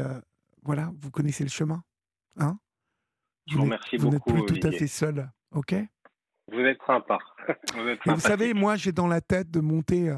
[0.64, 1.82] voilà, vous connaissez le chemin.
[2.36, 2.60] Hein?
[3.48, 4.32] Je vous remercie beaucoup.
[4.32, 5.30] Vous n'êtes plus tout à fait seul.
[5.52, 5.74] OK?
[6.52, 7.18] Vous êtes sympa.
[7.74, 10.14] vous, vous savez, moi, j'ai dans la tête de monter.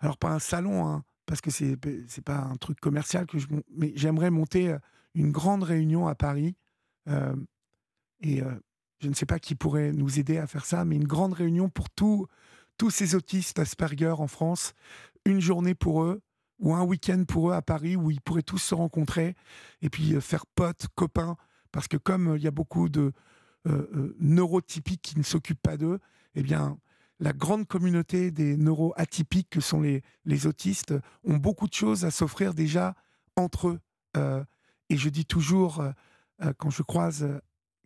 [0.00, 3.46] alors, pas un salon, hein, parce que c'est n'est pas un truc commercial que je
[3.74, 4.74] mais j'aimerais monter
[5.14, 6.56] une grande réunion à Paris
[8.20, 8.42] et
[9.00, 11.68] je ne sais pas qui pourrait nous aider à faire ça mais une grande réunion
[11.68, 12.26] pour tous
[12.78, 14.72] tous ces autistes Asperger en France
[15.24, 16.22] une journée pour eux
[16.58, 19.34] ou un week-end pour eux à Paris où ils pourraient tous se rencontrer
[19.82, 21.36] et puis faire potes copains
[21.72, 23.12] parce que comme il y a beaucoup de
[24.20, 25.98] neurotypiques qui ne s'occupent pas d'eux
[26.36, 26.78] eh bien
[27.18, 30.94] la grande communauté des neuroatypiques que sont les, les autistes
[31.24, 32.94] ont beaucoup de choses à s'offrir déjà
[33.36, 33.80] entre eux.
[34.16, 34.44] Euh,
[34.88, 35.90] et je dis toujours, euh,
[36.42, 37.26] euh, quand je croise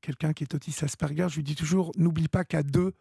[0.02, 2.92] quelqu'un qui est autiste Asperger, je lui dis toujours, n'oublie pas qu'à deux,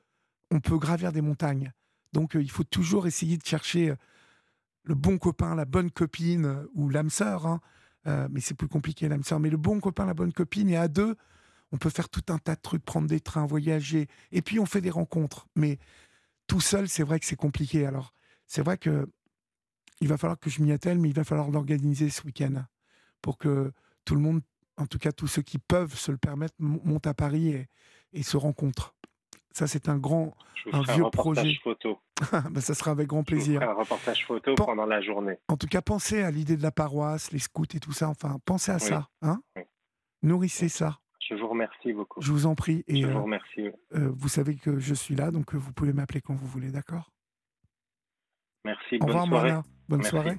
[0.52, 1.72] on peut gravir des montagnes.
[2.14, 3.94] Donc il faut toujours essayer de chercher
[4.84, 7.46] le bon copain, la bonne copine ou l'âme sœur.
[7.46, 7.62] Hein.
[8.32, 9.40] mais c'est plus compliqué l'âme sœur.
[9.40, 11.16] Mais le bon copain, la bonne copine, et à deux,
[11.72, 14.08] on peut faire tout un tas de trucs, prendre des trains, voyager.
[14.32, 15.48] Et puis on fait des rencontres.
[15.56, 15.78] Mais
[16.50, 17.86] tout seul, c'est vrai que c'est compliqué.
[17.86, 18.12] Alors,
[18.48, 19.08] c'est vrai que
[20.02, 22.64] il va falloir que je m'y attelle, mais il va falloir l'organiser ce week-end
[23.22, 23.72] pour que
[24.04, 24.42] tout le monde,
[24.78, 27.68] en tout cas tous ceux qui peuvent se le permettre, montent à Paris
[28.14, 28.96] et, se rencontrent.
[29.52, 30.34] Ça, c'est un grand,
[30.72, 31.54] un vieux un projet.
[31.64, 32.00] Photo.
[32.50, 33.62] ben, ça sera avec grand plaisir.
[33.62, 35.38] un reportage photo pendant la journée.
[35.50, 38.10] En tout cas, pensez à l'idée de la paroisse, les scouts et tout ça.
[38.10, 39.10] Enfin, pensez à ça.
[39.22, 39.42] Hein
[40.24, 41.00] Nourrissez ça.
[41.30, 42.22] Je vous remercie beaucoup.
[42.22, 42.84] Je vous en prie.
[42.88, 43.68] Et, je vous euh, remercie.
[43.94, 46.72] Euh, vous savez que je suis là, donc euh, vous pouvez m'appeler quand vous voulez,
[46.72, 47.12] d'accord?
[48.66, 48.98] Merci.
[49.00, 49.62] Au revoir, bonne soirée.
[49.88, 50.38] Bonne soirée.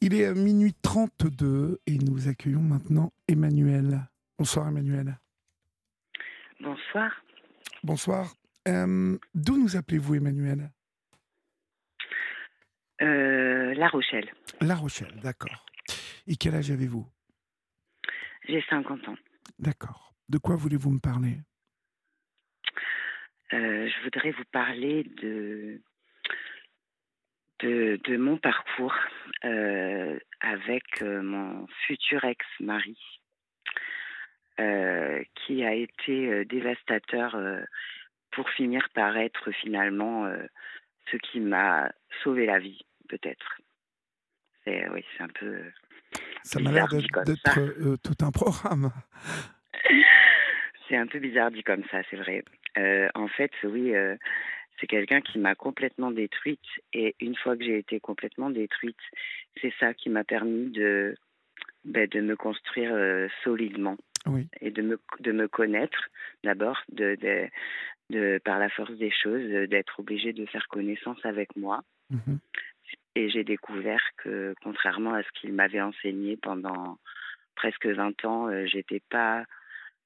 [0.00, 4.00] Il est minuit 32 et nous accueillons maintenant Emmanuel.
[4.38, 5.18] Bonsoir Emmanuel.
[6.60, 7.12] Bonsoir.
[7.82, 8.34] Bonsoir.
[8.66, 10.70] D'où nous appelez-vous Emmanuel?
[13.00, 14.32] La Rochelle.
[14.60, 15.66] La Rochelle, d'accord.
[16.26, 17.06] Et quel âge avez-vous?
[18.48, 19.16] J'ai 50 ans.
[19.58, 20.14] D'accord.
[20.28, 21.38] De quoi voulez-vous me parler?
[23.52, 25.80] Euh, Je voudrais vous parler de,
[27.60, 28.94] de, mon parcours
[29.44, 32.98] euh, avec euh, mon futur ex-mari,
[35.34, 37.36] qui a été dévastateur
[38.32, 40.28] pour finir par être finalement
[41.10, 41.92] ce qui m'a
[42.22, 43.60] sauvé la vie, peut-être.
[44.64, 45.62] C'est oui, c'est un peu
[46.42, 48.90] ça m'a l'air d'être euh, tout un programme.
[50.88, 52.44] c'est un peu bizarre dit comme ça, c'est vrai.
[52.76, 54.16] Euh, en fait, oui, euh,
[54.80, 56.60] c'est quelqu'un qui m'a complètement détruite.
[56.92, 59.00] Et une fois que j'ai été complètement détruite,
[59.60, 61.16] c'est ça qui m'a permis de,
[61.84, 62.94] ben, de me construire
[63.44, 63.96] solidement.
[64.26, 64.46] Oui.
[64.60, 66.08] Et de me, de me connaître
[66.44, 67.48] d'abord, de, de,
[68.10, 71.82] de, par la force des choses, d'être obligée de faire connaissance avec moi.
[72.10, 72.36] Mmh
[73.18, 76.98] et j'ai découvert que, contrairement à ce qu'il m'avait enseigné pendant
[77.56, 79.44] presque 20 ans, euh, j'étais pas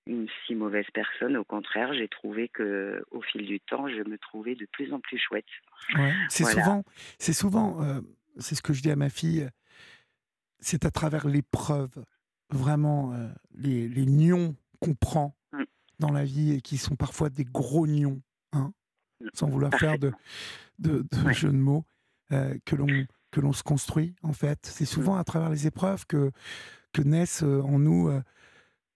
[0.07, 1.37] une si mauvaise personne.
[1.37, 5.01] Au contraire, j'ai trouvé que, au fil du temps, je me trouvais de plus en
[5.01, 5.45] plus chouette.
[6.31, 6.85] c'est souvent,
[7.19, 8.01] c'est souvent, euh,
[8.39, 9.47] c'est ce que je dis à ma fille.
[10.61, 11.91] C'est à travers l'épreuve,
[12.49, 15.65] vraiment euh, les, les nions qu'on prend mmh.
[15.99, 18.23] dans la vie et qui sont parfois des gros nions,
[18.53, 18.73] hein,
[19.21, 19.27] mmh.
[19.35, 20.13] sans vouloir faire de,
[20.79, 21.85] de, jeux de mots.
[22.33, 22.87] Euh, que l'on
[23.31, 24.67] que l'on se construit en fait.
[24.67, 24.87] C'est mmh.
[24.87, 26.31] souvent à travers les épreuves que
[26.93, 28.23] que naissent euh, en nous euh,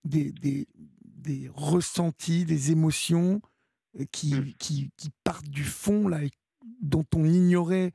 [0.05, 0.69] des, des,
[1.05, 3.40] des, ressentis, des émotions
[4.12, 4.53] qui, mmh.
[4.59, 6.31] qui, qui, partent du fond là et
[6.81, 7.93] dont on ignorait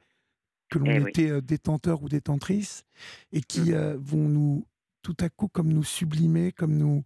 [0.70, 2.86] que l'on eh était détenteur ou détentrice
[3.32, 3.94] et qui mmh.
[3.96, 4.68] vont nous
[5.04, 7.04] tout à coup comme nous sublimer, comme nous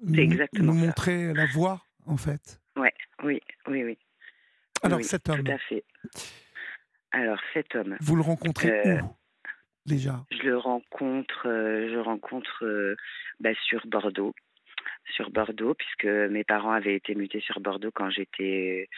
[0.00, 2.60] nous, montrer la voie en fait.
[2.76, 2.92] Ouais,
[3.22, 3.98] oui, oui, oui.
[4.82, 5.44] Alors cet homme.
[5.44, 5.84] Tout à fait.
[7.14, 7.96] Alors cet homme.
[8.00, 9.16] Vous le rencontrez euh, où
[9.86, 10.24] déjà?
[10.32, 12.96] Je le rencontre, euh, je rencontre euh,
[13.38, 14.34] bah, sur Bordeaux,
[15.14, 18.88] sur Bordeaux, puisque mes parents avaient été mutés sur Bordeaux quand j'étais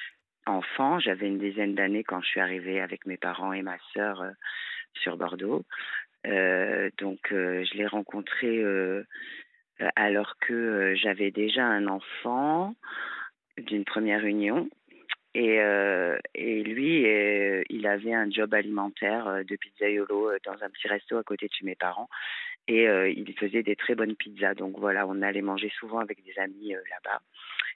[0.46, 0.98] enfant.
[0.98, 4.24] J'avais une dizaine d'années quand je suis arrivée avec mes parents et ma sœur
[4.94, 5.66] sur Bordeaux.
[6.24, 8.64] donc je l'ai rencontré
[9.94, 12.74] alors que j'avais déjà un enfant
[13.58, 14.70] d'une première union
[15.36, 20.70] et, euh, et lui, euh, il avait un job alimentaire euh, de pizzaiolo dans un
[20.70, 22.08] petit resto à côté de chez mes parents.
[22.68, 22.84] Et
[23.16, 24.54] il faisait des très bonnes pizzas.
[24.54, 27.20] Donc voilà, on allait manger souvent avec des amis là-bas.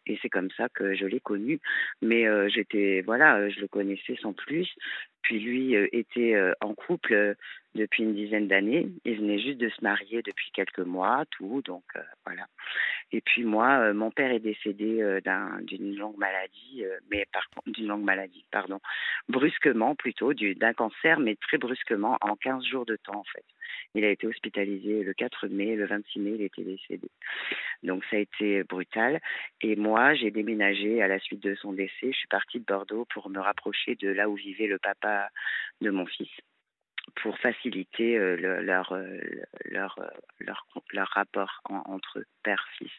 [0.07, 1.61] Et c'est comme ça que je l'ai connu.
[2.03, 4.69] Mais j'étais, voilà, je le connaissais sans plus.
[5.23, 7.37] Puis lui était en couple
[7.75, 8.89] depuis une dizaine d'années.
[9.05, 11.63] Il venait juste de se marier depuis quelques mois, tout.
[11.65, 11.85] Donc
[12.25, 12.47] voilà.
[13.13, 15.21] Et puis moi, mon père est décédé
[15.63, 18.81] d'une longue maladie, mais par d'une longue maladie, pardon,
[19.29, 23.45] brusquement plutôt, d'un cancer, mais très brusquement en 15 jours de temps en fait.
[23.95, 27.09] Il a été hospitalisé le 4 mai, le 26 mai, il était décédé.
[27.83, 29.21] Donc ça a été brutal.
[29.61, 32.13] Et moi, j'ai déménagé à la suite de son décès.
[32.13, 35.29] Je suis partie de Bordeaux pour me rapprocher de là où vivait le papa
[35.81, 36.31] de mon fils
[37.17, 39.19] pour faciliter euh, leur, euh,
[39.65, 40.07] leur, euh,
[40.39, 42.93] leur, leur, rapport entre père fils.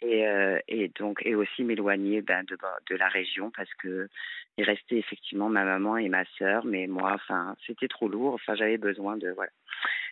[0.00, 0.24] Et,
[0.68, 2.56] et donc et aussi m'éloigner ben, de,
[2.88, 4.08] de la région parce que
[4.56, 8.34] il restait effectivement ma maman et ma sœur mais moi enfin c'était trop lourd.
[8.34, 9.50] Enfin j'avais besoin de voilà.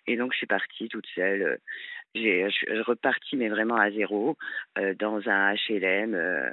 [0.09, 1.60] Et donc je suis partie toute seule
[2.16, 2.48] j'ai
[2.84, 4.36] reparti mais vraiment à zéro
[4.98, 6.52] dans un HLM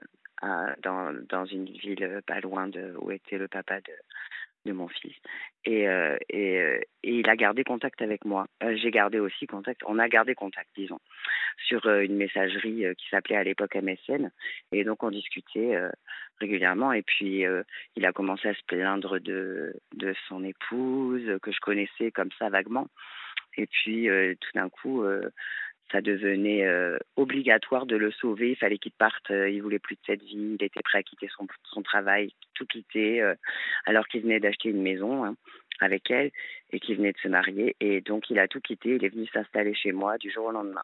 [0.84, 3.94] dans, dans une ville pas loin de où était le papa de
[4.66, 5.16] de mon fils.
[5.66, 8.48] Et, euh, euh, et, il a gardé contact avec moi.
[8.64, 11.00] Euh, j'ai gardé aussi contact, on a gardé contact, disons,
[11.68, 14.32] sur une messagerie qui s'appelait à l'époque MSN.
[14.72, 15.78] Et donc on discutait
[16.40, 16.94] régulièrement.
[16.94, 17.46] Et puis
[17.96, 22.50] il a commencé à se plaindre de, de son épouse, que je connaissais comme ça
[22.50, 22.88] vaguement.
[23.56, 24.08] Et puis
[24.40, 25.06] tout d'un coup,
[25.94, 28.50] ça devenait euh, obligatoire de le sauver.
[28.50, 29.30] Il fallait qu'il parte.
[29.30, 30.58] Euh, il voulait plus de cette vie.
[30.60, 33.36] Il était prêt à quitter son, travail, tout quitter, euh,
[33.86, 35.36] alors qu'il venait d'acheter une maison hein,
[35.80, 36.32] avec elle
[36.72, 37.76] et qu'il venait de se marier.
[37.80, 38.96] Et donc, il a tout quitté.
[38.96, 40.84] Il est venu s'installer chez moi du jour au lendemain,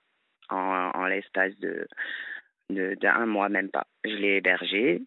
[0.49, 1.87] en, l'espace de
[2.69, 3.87] d'un mois, même pas.
[4.05, 5.01] Je l'ai hébergé,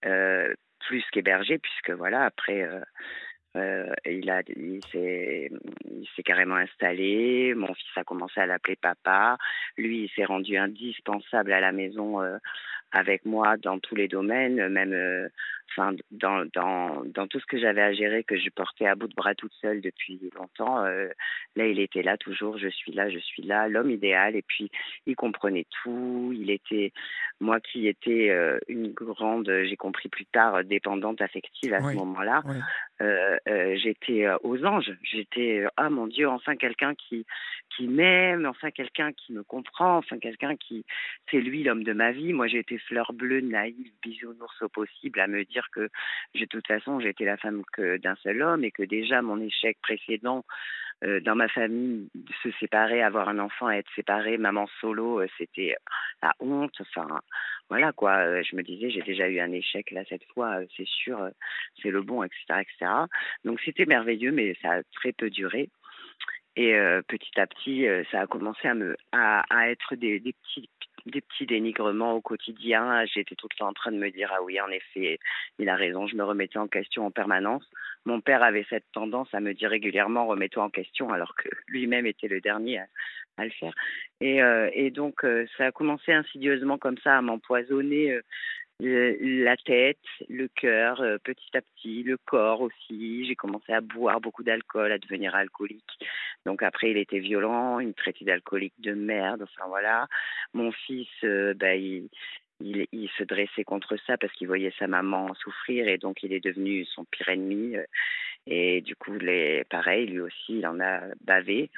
[0.00, 2.68] plus qu'hébergé, puisque voilà, après
[3.56, 5.50] euh, il a, il s'est,
[6.24, 7.54] carrément installé.
[7.54, 9.38] Mon fils a commencé à l'appeler papa.
[9.76, 12.38] Lui, il s'est rendu indispensable à la maison euh,
[12.92, 15.28] avec moi dans tous les domaines, même euh,
[15.70, 19.08] enfin dans, dans, dans tout ce que j'avais à gérer que je portais à bout
[19.08, 20.84] de bras toute seule depuis longtemps.
[20.84, 21.08] Euh,
[21.56, 22.58] là, il était là toujours.
[22.58, 24.36] Je suis là, je suis là, l'homme idéal.
[24.36, 24.70] Et puis,
[25.06, 26.32] il comprenait tout.
[26.34, 26.92] Il était
[27.40, 32.42] moi qui étais euh, une grande, j'ai compris plus tard, dépendante affective à ce moment-là.
[33.76, 34.92] j'étais aux anges.
[35.02, 37.26] J'étais ah mon Dieu, enfin quelqu'un qui
[37.76, 40.84] qui m'aime, enfin quelqu'un qui me comprend, enfin quelqu'un qui
[41.30, 42.32] c'est lui l'homme de ma vie.
[42.32, 45.88] Moi, j'ai été fleur bleue, naïve, bisounours au possible, à me dire que
[46.34, 50.44] de toute façon, j'étais la femme d'un seul homme et que déjà mon échec précédent
[51.02, 52.10] euh, dans ma famille,
[52.42, 55.74] se séparer, avoir un enfant, être séparé, maman solo, euh, c'était
[56.22, 56.78] la honte.
[56.80, 57.20] Enfin,
[57.70, 58.18] voilà quoi.
[58.18, 61.30] Euh, je me disais, j'ai déjà eu un échec là cette fois, c'est sûr,
[61.80, 62.92] c'est le bon, etc., etc.
[63.44, 65.70] Donc c'était merveilleux, mais ça a très peu duré.
[66.56, 66.74] Et
[67.06, 70.68] petit à petit, ça a commencé à me à, être des petits
[71.06, 73.04] des petits dénigrements au quotidien.
[73.06, 75.18] J'étais tout le temps en train de me dire ah oui, en effet,
[75.58, 76.06] il a raison.
[76.06, 77.64] Je me remettais en question en permanence.
[78.06, 82.06] Mon père avait cette tendance à me dire régulièrement remets-toi en question, alors que lui-même
[82.06, 82.80] était le dernier
[83.36, 83.74] à, le faire.
[84.20, 88.12] Et, euh, donc euh, ça a commencé insidieusement comme ça à m'empoisonner.
[88.12, 88.22] Euh,
[88.82, 89.98] la tête,
[90.30, 93.26] le cœur, petit à petit, le corps aussi.
[93.26, 95.98] J'ai commencé à boire beaucoup d'alcool, à devenir alcoolique.
[96.46, 99.42] Donc après, il était violent, il me traitait d'alcoolique de merde.
[99.42, 100.08] Enfin voilà.
[100.54, 102.08] Mon fils, bah, il,
[102.60, 106.44] il, se dressait contre ça parce qu'il voyait sa maman souffrir et donc il est
[106.44, 107.76] devenu son pire ennemi.
[108.46, 111.70] Et du coup, les, pareil, lui aussi, il en a bavé.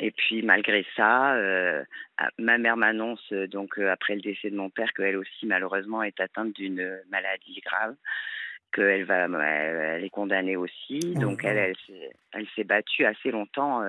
[0.00, 1.84] Et puis malgré ça, euh,
[2.38, 6.02] ma mère m'annonce euh, donc euh, après le décès de mon père qu'elle aussi malheureusement
[6.02, 7.94] est atteinte d'une maladie grave,
[8.74, 11.00] qu'elle va, elle est condamnée aussi.
[11.16, 11.76] Oh donc elle, elle,
[12.32, 13.82] elle s'est battue assez longtemps.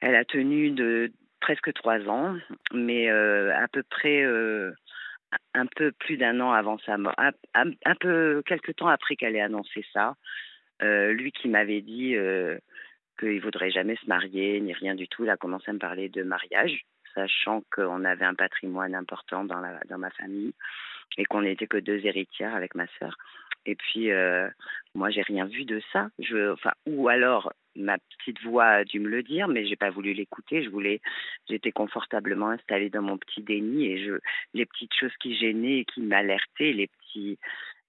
[0.00, 2.36] elle a tenu de presque trois ans,
[2.72, 4.24] mais à peu près
[5.54, 9.34] un peu plus d'un an avant sa mort, un, un, peu quelques temps après qu'elle
[9.34, 10.14] ait annoncé ça.
[10.80, 12.14] lui qui m'avait dit
[13.18, 15.24] qu'il ne voudrait jamais se marier, ni rien du tout.
[15.24, 16.84] Il a commencé à me parler de mariage,
[17.14, 20.52] sachant qu'on avait un patrimoine important dans, la, dans ma famille
[21.18, 23.16] et qu'on n'était que deux héritières avec ma sœur.
[23.66, 24.48] Et puis, euh,
[24.94, 26.08] moi, j'ai rien vu de ça.
[26.52, 30.12] Enfin, ou alors, ma petite voix a dû me le dire, mais j'ai pas voulu
[30.12, 30.62] l'écouter.
[30.62, 31.00] Je voulais,
[31.48, 34.14] j'étais confortablement installée dans mon petit déni et je,
[34.54, 37.38] les petites choses qui gênaient et qui m'alertaient, les petits,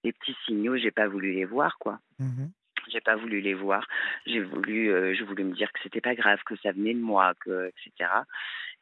[0.04, 1.98] les petits signaux, j'ai pas voulu les voir, quoi.
[2.18, 2.46] Mmh
[2.90, 3.86] j'ai pas voulu les voir.
[4.26, 7.00] J'ai voulu, euh, je voulais me dire que c'était pas grave, que ça venait de
[7.00, 8.10] moi, que etc.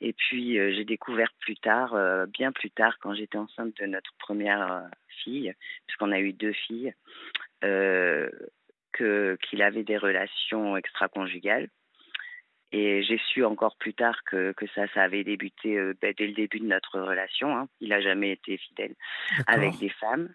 [0.00, 3.86] Et puis euh, j'ai découvert plus tard, euh, bien plus tard, quand j'étais enceinte de
[3.86, 4.88] notre première
[5.22, 5.52] fille,
[5.86, 6.94] puisqu'on a eu deux filles,
[7.60, 11.68] que qu'il avait des relations extra-conjugales.
[12.74, 16.32] Et j'ai su encore plus tard que, que ça, ça avait débuté ben, dès le
[16.32, 17.54] début de notre relation.
[17.54, 17.68] Hein.
[17.80, 18.94] Il n'a jamais été fidèle
[19.46, 20.34] avec des femmes,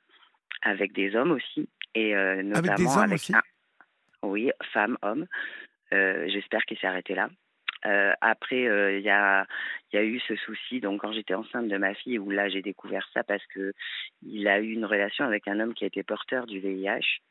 [0.61, 2.13] avec des hommes aussi, et
[2.43, 3.33] notamment avec, des hommes aussi
[4.27, 5.25] Oui, femme, homme.
[5.91, 7.29] J'espère qu'il s'est arrêté là.
[7.85, 9.45] Euh, après, il y, a,
[9.93, 12.61] y a eu ce souci, donc quand j'étais enceinte de ma fille, où là j'ai
[12.61, 13.73] découvert ça parce que
[14.23, 17.21] il a eu une relation avec un homme qui était porteur du VIH.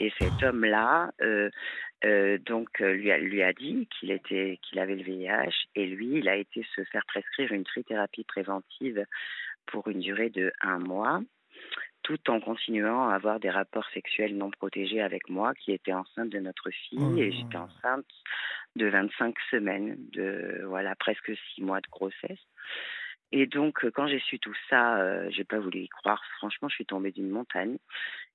[0.00, 1.48] Et cet homme-là, euh,
[2.04, 6.18] euh, donc lui a, lui a dit qu'il était qu'il avait le VIH et lui,
[6.18, 9.04] il a été se faire prescrire une trithérapie préventive
[9.66, 11.20] pour une durée de un mois
[12.04, 16.28] tout en continuant à avoir des rapports sexuels non protégés avec moi, qui était enceinte
[16.28, 18.06] de notre fille, et j'étais enceinte
[18.76, 22.38] de 25 semaines, de voilà presque six mois de grossesse.
[23.36, 26.22] Et donc, quand j'ai su tout ça, euh, j'ai pas voulu y croire.
[26.36, 27.78] Franchement, je suis tombée d'une montagne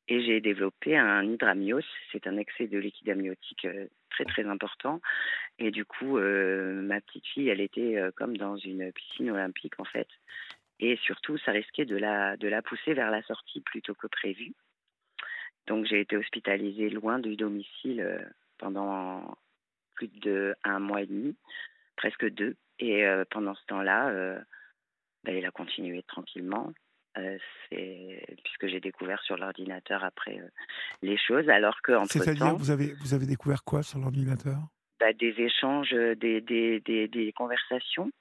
[0.09, 1.85] et j'ai développé un hydramyose.
[2.11, 4.99] C'est un excès de liquide amniotique euh, très très important.
[5.57, 9.85] Et du coup, euh, ma petite fille, elle était comme dans une piscine olympique en
[9.85, 10.09] fait.
[10.79, 14.53] Et surtout, ça risquait de la, de la pousser vers la sortie plutôt que prévu.
[15.67, 18.19] Donc j'ai été hospitalisée loin du domicile euh,
[18.57, 19.37] pendant
[19.95, 21.35] plus de un mois et demi,
[21.95, 22.55] presque deux.
[22.79, 24.39] Et euh, pendant ce temps-là, euh,
[25.25, 26.71] ben, il a continué tranquillement.
[28.43, 30.39] puisque j'ai découvert sur l'ordinateur après
[31.01, 34.59] les choses, alors que C'est-à-dire, vous avez vous avez découvert quoi sur l'ordinateur?
[34.99, 38.11] Bah, des échanges, des, des, des, des conversations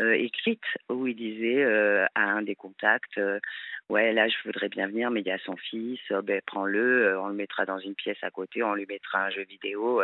[0.00, 3.38] euh, écrites où il disait euh, à un des contacts euh,
[3.88, 7.28] Ouais, là, je voudrais bien venir, mais il y a son fils, ben, prends-le, on
[7.28, 10.02] le mettra dans une pièce à côté, on lui mettra un jeu vidéo,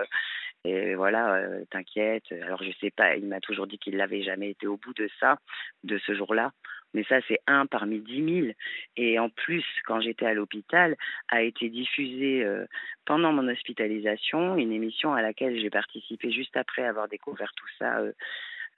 [0.65, 2.25] et voilà, t'inquiète.
[2.43, 5.09] Alors, je sais pas, il m'a toujours dit qu'il n'avait jamais été au bout de
[5.21, 5.39] ça,
[5.85, 6.53] de ce jour-là.
[6.95, 8.55] Mais ça, c'est un parmi dix mille.
[8.97, 10.97] Et en plus, quand j'étais à l'hôpital,
[11.29, 12.67] a été diffusée euh,
[13.05, 17.99] pendant mon hospitalisation une émission à laquelle j'ai participé juste après avoir découvert tout ça
[17.99, 18.13] euh,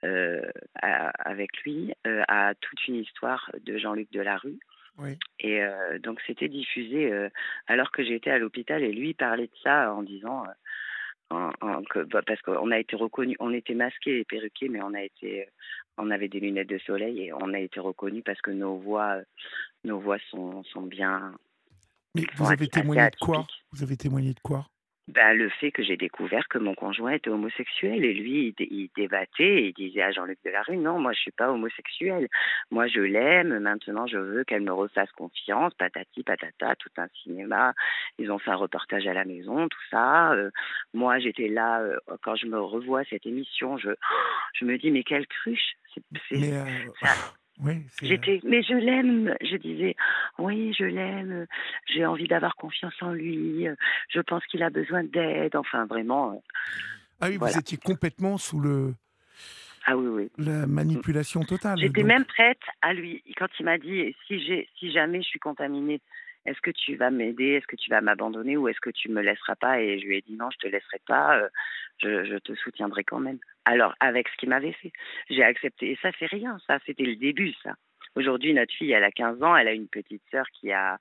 [0.03, 0.41] euh,
[0.81, 4.59] avec lui, à toute une histoire de Jean-Luc Delarue.
[4.97, 5.17] Oui.
[5.39, 5.61] Et
[5.99, 7.11] donc c'était diffusé
[7.67, 10.43] alors que j'étais à l'hôpital et lui parlait de ça en disant
[11.31, 15.47] bah, parce qu'on a été reconnu, on était masqués et perruqués, mais on a été,
[15.97, 19.17] on avait des lunettes de soleil et on a été reconnus parce que nos voix,
[19.83, 21.33] nos voix sont, sont bien.
[22.15, 23.47] Mais vous avez témoigné de quoi?
[23.71, 24.67] Vous avez témoigné de quoi?
[25.11, 29.43] Ben, le fait que j'ai découvert que mon conjoint était homosexuel et lui, il, débattait
[29.43, 32.27] et il disait à Jean-Luc Delarue, non, moi je suis pas homosexuel,
[32.71, 37.73] moi je l'aime, maintenant je veux qu'elle me refasse confiance, patati patata, tout un cinéma,
[38.19, 40.31] ils ont fait un reportage à la maison, tout ça.
[40.31, 40.49] Euh,
[40.93, 43.89] moi j'étais là, euh, quand je me revois cette émission, je,
[44.53, 45.75] je me dis, mais quelle cruche!
[46.31, 46.65] Mais euh,
[48.01, 49.35] J'étais, mais je l'aime.
[49.41, 49.95] Je disais,
[50.39, 51.45] oui, je l'aime.
[51.87, 53.67] J'ai envie d'avoir confiance en lui.
[54.09, 55.55] Je pense qu'il a besoin d'aide.
[55.55, 56.31] Enfin, vraiment.
[56.31, 56.37] Euh,
[57.19, 58.95] ah oui, vous étiez complètement sous le.
[59.85, 60.31] Ah oui, oui.
[60.37, 61.79] La manipulation totale.
[61.79, 63.23] J'étais même prête à lui.
[63.37, 66.01] Quand il m'a dit, si, j'ai, si jamais je suis contaminée,
[66.45, 69.21] est-ce que tu vas m'aider Est-ce que tu vas m'abandonner Ou est-ce que tu me
[69.21, 69.79] laisseras pas?
[69.81, 71.37] Et je lui ai dit, non, je te laisserai pas.
[71.37, 71.49] Euh,
[71.99, 73.39] je, te soutiendrai quand même.
[73.65, 74.91] Alors, avec ce qu'il m'avait fait,
[75.29, 75.91] j'ai accepté.
[75.91, 77.75] Et ça, c'est rien, ça, c'était le début, ça.
[78.15, 80.97] Aujourd'hui, notre fille, elle a 15 ans, elle a une petite sœur qui a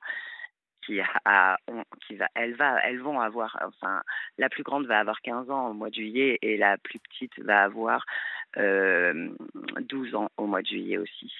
[0.91, 1.59] qui a,
[2.07, 4.03] qui va, elle va, elles vont avoir, enfin,
[4.39, 7.39] la plus grande va avoir 15 ans au mois de juillet et la plus petite
[7.41, 8.05] va avoir
[8.57, 9.29] euh,
[9.81, 11.33] 12 ans au mois de juillet aussi.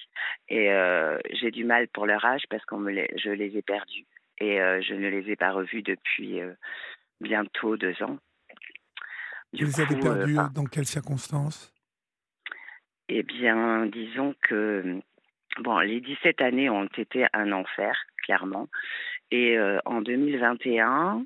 [0.47, 2.75] Et euh, j'ai du mal pour leur âge parce que
[3.17, 4.05] je les ai perdus
[4.39, 6.53] et euh, je ne les ai pas revus depuis euh,
[7.19, 8.17] bientôt deux ans.
[9.53, 11.73] Vous les avez perdus euh, dans quelles circonstances?
[13.09, 15.01] Eh bien, disons que
[15.59, 18.69] bon, les 17 années ont été un enfer, clairement.
[19.31, 21.25] Et euh, en 2021,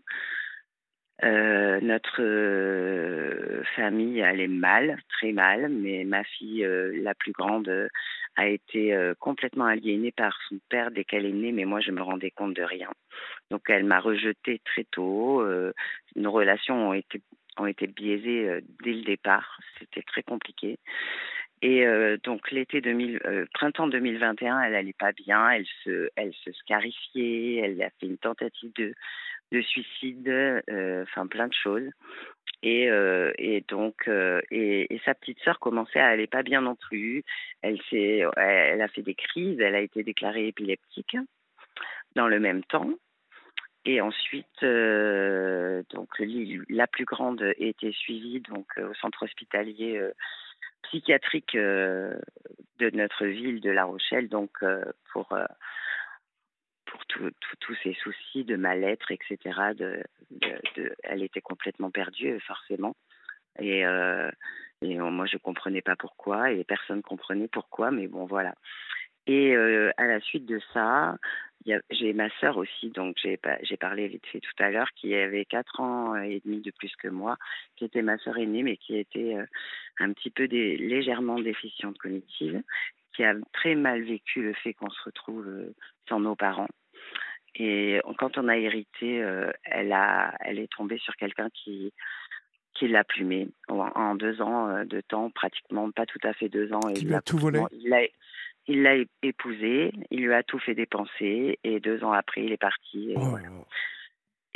[1.23, 6.68] euh, notre famille allait mal, très mal, mais ma fille,
[7.02, 7.90] la plus grande,
[8.38, 12.02] a été complètement aliénée par son père dès qu'elle est née, mais moi je me
[12.02, 12.90] rendais compte de rien.
[13.49, 15.41] Donc elle m'a rejetée très tôt.
[16.15, 17.22] nos relations ont été
[17.60, 19.60] euh, dès le départ.
[19.80, 20.77] C'était très compliqué.
[21.66, 27.56] Et euh, donc l'été 2000, euh, printemps 2021, elle allait pas bien, elle se, scarifiait,
[27.56, 28.94] elle a fait une tentative de,
[29.52, 30.30] de suicide,
[30.70, 31.90] enfin plein de choses.
[32.62, 32.84] Et,
[33.40, 34.08] et donc,
[34.52, 37.24] et, sa petite sœur commençait à aller pas bien non plus.
[37.64, 41.18] Elle a fait des crises, elle a été déclarée épileptique
[42.16, 42.92] dans le même temps.
[43.86, 46.10] Et ensuite, euh, donc
[46.70, 50.12] la plus grande était suivie donc euh, au centre hospitalier euh,
[50.88, 52.20] psychiatrique de
[52.94, 54.57] notre ville de La Rochelle, donc
[55.12, 55.36] pour
[56.86, 57.06] pour
[57.60, 59.60] tous ces soucis de mal-être, etc.
[61.03, 62.95] Elle était complètement perdue, forcément.
[63.60, 63.84] Et,
[64.82, 68.56] moi, je comprenais pas pourquoi, et personne comprenait pourquoi, mais bon, voilà.
[69.28, 71.18] Et à la suite de ça,
[71.90, 75.45] j'ai ma sœur aussi, donc j'ai j'ai parlé vite fait tout à l'heure, qui avait
[75.45, 77.38] 4 ans et demi de plus que moi,
[77.76, 79.36] qui était ma sœur aînée, mais qui était
[79.99, 82.61] un petit peu des, légèrement déficiente cognitive,
[83.15, 85.73] qui a très mal vécu le fait qu'on se retrouve
[86.07, 86.69] sans nos parents.
[87.56, 89.26] Et quand on a hérité,
[89.64, 91.94] elle, a, elle est tombée sur quelqu'un qui,
[92.76, 96.82] qui l'a plumé en, deux ans de temps, pratiquement pas tout à fait deux ans.
[96.94, 97.94] Qui lui a tout volé il
[98.68, 103.12] l'a épousé, il lui a tout fait dépenser et deux ans après, il est parti.
[103.12, 103.38] Et, oh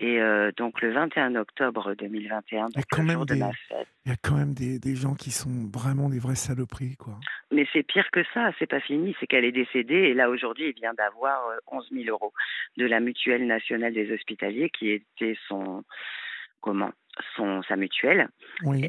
[0.01, 3.87] et euh, donc le 21 octobre 2021, donc le jour de ma fête.
[4.05, 7.19] Il y a quand même des, des, gens qui sont vraiment des vraies saloperies, quoi.
[7.51, 10.69] Mais c'est pire que ça, c'est pas fini, c'est qu'elle est décédée et là aujourd'hui,
[10.69, 12.31] il vient d'avoir 11 euh, 000 euros
[12.77, 15.83] de la mutuelle nationale des hospitaliers qui était son
[16.61, 16.91] comment
[17.35, 18.29] son sa mutuelle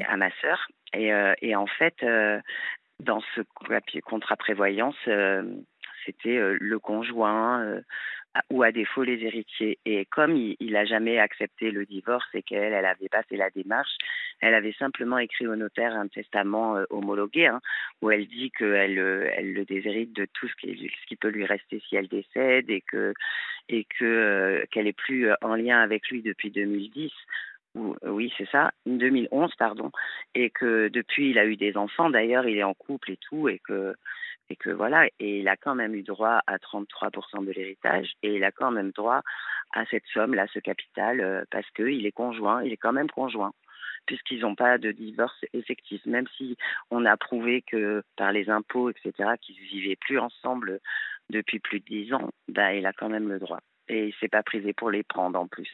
[0.07, 2.05] à ma sœur et, euh, et en fait
[3.01, 3.41] dans ce
[4.01, 5.43] contrat prévoyance, euh,
[6.05, 7.81] c'était euh, le conjoint euh,
[8.49, 9.79] ou à défaut les héritiers.
[9.85, 13.49] Et comme il n'a jamais accepté le divorce et qu'elle, elle avait pas fait la
[13.49, 13.91] démarche,
[14.39, 17.59] elle avait simplement écrit au notaire un testament homologué hein,
[18.01, 21.45] où elle dit qu'elle elle le déshérite de tout ce qui, ce qui peut lui
[21.45, 23.13] rester si elle décède et que
[23.67, 27.11] et que qu'elle est plus en lien avec lui depuis 2010
[27.75, 29.91] oui, c'est ça, 2011, pardon,
[30.35, 33.47] et que depuis, il a eu des enfants, d'ailleurs, il est en couple et tout,
[33.47, 33.95] et que,
[34.49, 38.35] et que voilà, et il a quand même eu droit à 33% de l'héritage, et
[38.35, 39.21] il a quand même droit
[39.73, 43.53] à cette somme-là, ce capital, euh, parce qu'il est conjoint, il est quand même conjoint
[44.07, 46.57] puisqu'ils n'ont pas de divorce effectif, même si
[46.89, 50.79] on a prouvé que par les impôts, etc., qu'ils ne vivaient plus ensemble
[51.29, 54.27] depuis plus de dix ans, bah, il a quand même le droit et il s'est
[54.27, 55.69] pas prisé pour les prendre en plus.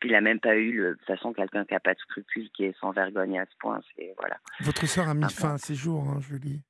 [0.00, 2.50] Puis il a même pas eu, de toute façon, quelqu'un qui a pas de scrupules,
[2.50, 3.80] qui est sans vergogne à ce point.
[3.96, 4.38] C'est voilà.
[4.60, 6.60] Votre sœur a mis fin à ses jours, hein, Julie.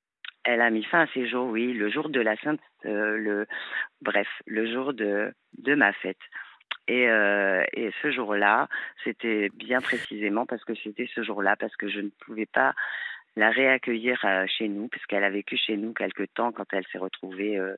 [0.45, 3.47] Elle a mis fin à ses jours, oui, le jour de la Sainte, euh, le
[4.01, 6.19] bref, le jour de de ma fête.
[6.89, 8.69] Et, euh, et ce jour-là,
[9.05, 12.75] c'était bien précisément parce que c'était ce jour-là, parce que je ne pouvais pas
[13.37, 16.99] la réaccueillir euh, chez nous, puisqu'elle a vécu chez nous quelque temps quand elle s'est
[16.99, 17.77] retrouvée euh,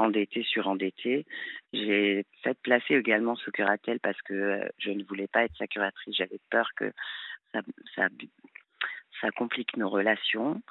[0.00, 1.26] endettée, surendettée.
[1.72, 5.66] J'ai fait placer également sous curatelle parce que euh, je ne voulais pas être sa
[5.66, 6.16] curatrice.
[6.16, 6.92] J'avais peur que
[7.94, 8.08] ça,
[9.36, 10.62] complique nos relations.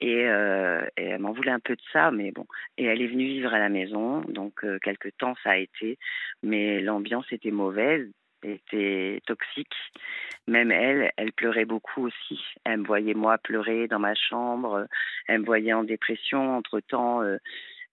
[0.00, 2.46] Et, euh, et elle m'en voulait un peu de ça, mais bon.
[2.76, 5.98] Et elle est venue vivre à la maison, donc euh, quelques temps ça a été,
[6.42, 8.08] mais l'ambiance était mauvaise
[8.42, 9.74] était toxique.
[10.46, 12.40] Même elle, elle pleurait beaucoup aussi.
[12.64, 14.86] Elle me voyait moi pleurer dans ma chambre.
[15.26, 16.56] Elle me voyait en dépression.
[16.56, 17.38] Entre-temps, euh,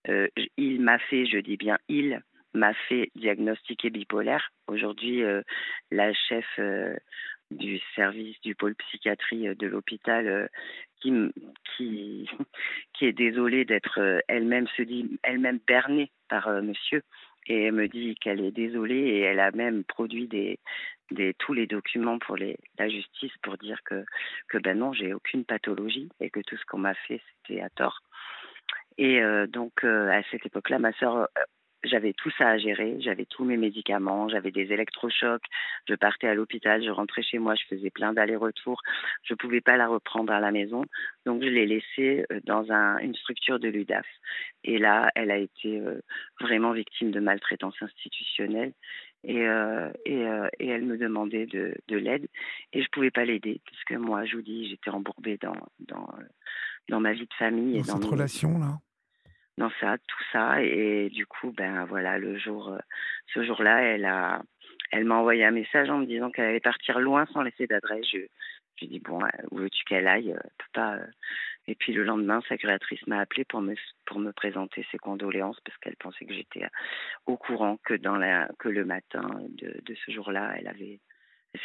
[0.09, 0.27] euh,
[0.57, 2.21] il m'a fait, je dis bien il,
[2.53, 4.51] m'a fait diagnostiquer bipolaire.
[4.67, 5.41] Aujourd'hui, euh,
[5.91, 6.45] la chef
[7.51, 10.49] du service du pôle psychiatrie de l'hôpital
[11.01, 12.27] qui,
[13.01, 17.03] est désolée d'être elle-même se dit elle-même bernée par monsieur
[17.47, 20.59] et elle me dit qu'elle est désolée et elle a même produit des
[21.37, 24.03] tous les documents pour les, la justice pour dire que
[24.47, 27.69] que ben non j'ai aucune pathologie et que tout ce qu'on m'a fait c'était à
[27.69, 28.01] tort
[28.97, 31.25] et euh, donc euh, à cette époque-là ma sœur euh,
[31.85, 35.43] j'avais tout ça à gérer, j'avais tous mes médicaments, j'avais des électrochocs,
[35.87, 38.81] je partais à l'hôpital, je rentrais chez moi, je faisais plein d'allers-retours,
[39.23, 40.83] je ne pouvais pas la reprendre à la maison,
[41.25, 44.05] donc je l'ai laissée euh, dans un, une structure de l'UDAF.
[44.63, 45.99] Et là, elle a été euh,
[46.39, 48.73] vraiment victime de maltraitance institutionnelle.
[49.27, 50.21] Et, euh, et,
[50.59, 52.27] et, elle me demandait de, de l'aide.
[52.73, 56.07] Et je ne pouvais pas l'aider puisque moi, je vous dis, j'étais embourbée dans, dans,
[56.89, 57.73] dans ma vie de famille.
[57.73, 58.79] Dans et dans cette relation-là
[59.57, 60.61] dans ça, tout ça.
[60.61, 62.79] Et du coup, ben voilà, le jour, euh,
[63.33, 64.41] ce jour-là, elle a,
[64.91, 68.05] elle m'a envoyé un message en me disant qu'elle allait partir loin sans laisser d'adresse.
[68.11, 68.19] Je,
[68.75, 70.97] je dis bon, euh, où veux-tu qu'elle aille euh, pas.
[71.67, 73.75] Et puis le lendemain, sa curatrice m'a appelé pour me
[74.05, 76.67] pour me présenter ses condoléances parce qu'elle pensait que j'étais
[77.25, 80.99] au courant que dans la que le matin de, de ce jour-là, elle avait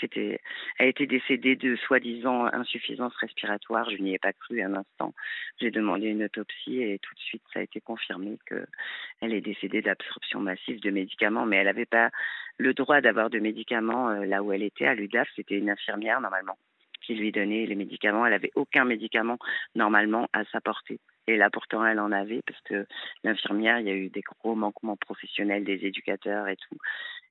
[0.01, 0.41] c'était,
[0.79, 3.89] elle était décédée de soi-disant insuffisance respiratoire.
[3.91, 5.15] Je n'y ai pas cru un instant.
[5.61, 9.83] J'ai demandé une autopsie et tout de suite, ça a été confirmé qu'elle est décédée
[9.83, 11.47] d'absorption massive de médicaments.
[11.47, 12.11] Mais elle n'avait pas
[12.59, 15.29] le droit d'avoir de médicaments euh, là où elle était, à l'UDAF.
[15.37, 16.59] C'était une infirmière, normalement,
[17.03, 18.27] qui lui donnait les médicaments.
[18.27, 19.39] Elle n'avait aucun médicament,
[19.75, 21.01] normalement, à sa portée.
[21.27, 22.87] Et là, pourtant, elle en avait parce que
[23.23, 26.77] l'infirmière, il y a eu des gros manquements professionnels des éducateurs et tout.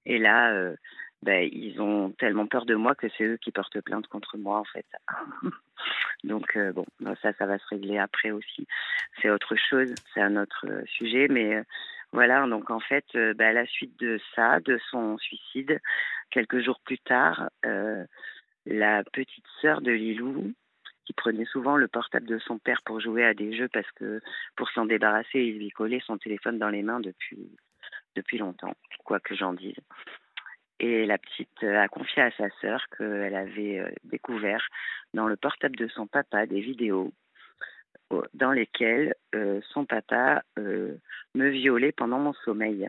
[0.05, 0.75] Et là, euh,
[1.21, 4.59] ben, ils ont tellement peur de moi que c'est eux qui portent plainte contre moi
[4.59, 4.85] en fait.
[6.23, 6.85] Donc euh, bon,
[7.21, 8.67] ça, ça va se régler après aussi.
[9.21, 11.63] C'est autre chose, c'est un autre euh, sujet, mais euh,
[12.13, 12.45] voilà.
[12.47, 15.79] Donc en fait, ben, à la suite de ça, de son suicide,
[16.31, 17.49] quelques jours plus tard,
[18.65, 20.53] la petite sœur de Lilou,
[21.05, 24.21] qui prenait souvent le portable de son père pour jouer à des jeux parce que
[24.55, 27.49] pour s'en débarrasser, il lui collait son téléphone dans les mains depuis
[28.15, 28.73] depuis longtemps,
[29.03, 29.75] quoi que j'en dise.
[30.79, 34.65] Et la petite a confié à sa sœur qu'elle avait découvert
[35.13, 37.11] dans le portable de son papa des vidéos
[38.33, 39.13] dans lesquelles
[39.73, 42.87] son papa me violait pendant mon sommeil.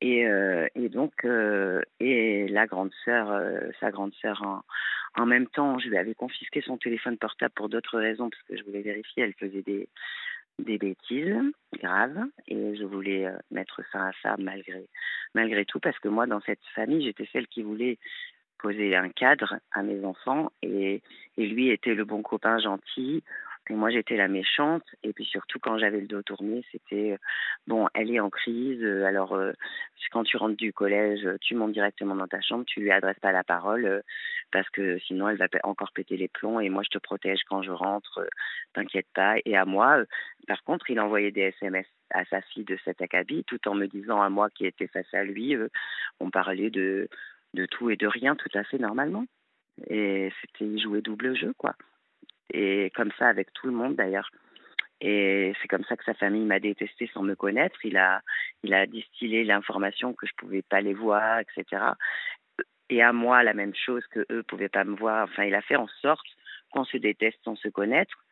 [0.00, 0.26] Et,
[0.74, 1.26] et donc,
[2.00, 3.42] et la grande sœur,
[3.80, 4.62] sa grande sœur en,
[5.14, 8.56] en même temps, je lui avais confisqué son téléphone portable pour d'autres raisons, parce que
[8.56, 9.88] je voulais vérifier, elle faisait des,
[10.58, 11.36] des bêtises
[11.78, 14.86] graves, et je voulais euh, mettre fin à ça malgré,
[15.34, 17.98] malgré tout, parce que moi, dans cette famille, j'étais celle qui voulait
[18.58, 21.02] poser un cadre à mes enfants, et,
[21.36, 23.22] et lui était le bon copain gentil,
[23.70, 24.84] et moi, j'étais la méchante.
[25.02, 27.16] Et puis surtout, quand j'avais le dos tourné, c'était euh,
[27.66, 28.82] bon, elle est en crise.
[28.82, 29.38] Euh, alors,
[30.10, 33.32] quand tu rentres du collège, tu montes directement dans ta chambre, tu lui adresses pas
[33.32, 34.02] la parole
[34.52, 36.60] parce que sinon, elle va encore péter les plombs.
[36.60, 38.26] Et moi, je te protège quand je rentre.
[38.74, 39.36] T'inquiète pas.
[39.44, 40.04] Et à moi,
[40.46, 43.86] par contre, il envoyait des SMS à sa fille de cet acabit, tout en me
[43.86, 45.56] disant à moi qui était face à lui,
[46.20, 47.08] on parlait de
[47.54, 49.26] de tout et de rien tout à fait normalement.
[49.88, 51.74] Et c'était, il jouait double jeu, quoi
[52.52, 54.30] et comme ça avec tout le monde d'ailleurs.
[55.00, 57.84] Et c'est comme ça que sa famille m'a détesté sans me connaître.
[57.84, 58.20] Il a,
[58.62, 61.82] il a distillé l'information que je pouvais pas les voir, etc.
[62.92, 65.24] Et à moi, la même chose que eux pouvaient pas me voir.
[65.24, 66.26] Enfin, il a fait en sorte
[66.70, 68.22] qu'on se déteste sans se connaître.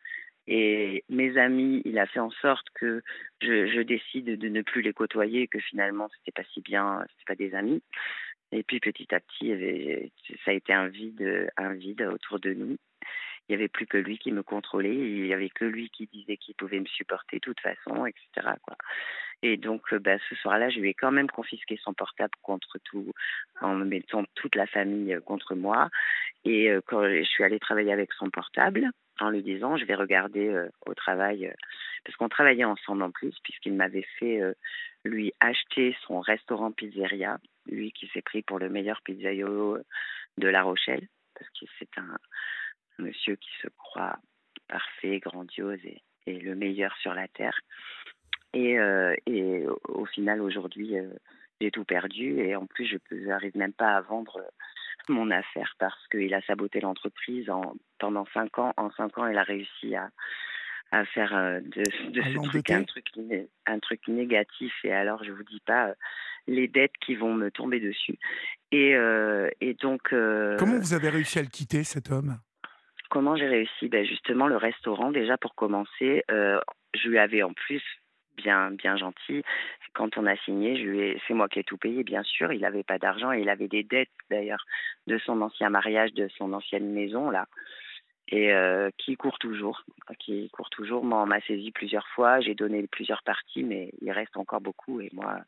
[0.45, 3.01] Et mes amis, il a fait en sorte que
[3.41, 7.35] je, décide de ne plus les côtoyer, que finalement, c'était pas si bien, c'était pas
[7.35, 7.81] des amis.
[8.51, 9.51] Et puis petit à petit,
[10.45, 12.77] ça a été un vide, un vide autour de nous
[13.47, 16.07] il n'y avait plus que lui qui me contrôlait, il n'y avait que lui qui
[16.07, 18.55] disait qu'il pouvait me supporter de toute façon, etc.
[18.61, 18.77] Quoi.
[19.43, 22.77] Et donc, euh, bah, ce soir-là, je lui ai quand même confisqué son portable contre
[22.83, 23.11] tout,
[23.59, 25.89] en mettant toute la famille euh, contre moi.
[26.45, 28.89] Et euh, quand je suis allée travailler avec son portable,
[29.19, 31.53] en lui disant, je vais regarder au travail,
[32.03, 34.41] parce qu'on travaillait ensemble en plus, puisqu'il m'avait fait
[35.05, 37.37] lui acheter son restaurant pizzeria,
[37.67, 39.77] lui qui s'est pris pour le meilleur pizzaïolo
[40.39, 42.17] de La Rochelle, parce que c'est un,
[43.01, 44.17] monsieur qui se croit
[44.71, 47.59] parfait, grandiose et, le meilleur sur la terre.
[48.53, 51.09] Et, euh, et au final, aujourd'hui, euh,
[51.59, 54.41] j'ai tout perdu et en plus, je n'arrive même pas à vendre
[55.09, 57.51] mon affaire parce qu'il a saboté l'entreprise
[57.99, 58.73] pendant cinq ans.
[58.77, 60.09] En cinq ans, il a réussi à,
[60.91, 63.07] à faire euh, de, de ce truc un, truc
[63.65, 64.73] un truc négatif.
[64.83, 65.93] Et alors, je vous dis pas
[66.47, 68.17] les dettes qui vont me tomber dessus.
[68.71, 68.95] Et,
[69.59, 70.09] et donc.
[70.09, 72.37] Comment vous avez réussi à le quitter, cet homme?
[73.11, 76.61] Comment j'ai réussi ben Justement, le restaurant, déjà pour commencer, euh,
[76.93, 77.83] je lui avais en plus
[78.37, 79.43] bien bien gentil.
[79.93, 82.53] Quand on a signé, c'est moi qui ai tout payé, bien sûr.
[82.53, 84.65] Il n'avait pas d'argent et il avait des dettes d'ailleurs
[85.07, 87.47] de son ancien mariage, de son ancienne maison là
[88.31, 89.83] et euh, qui court toujours,
[90.17, 91.03] qui court toujours.
[91.03, 95.01] Moi, on m'a saisi plusieurs fois, j'ai donné plusieurs parties, mais il reste encore beaucoup.
[95.01, 95.39] Et moi,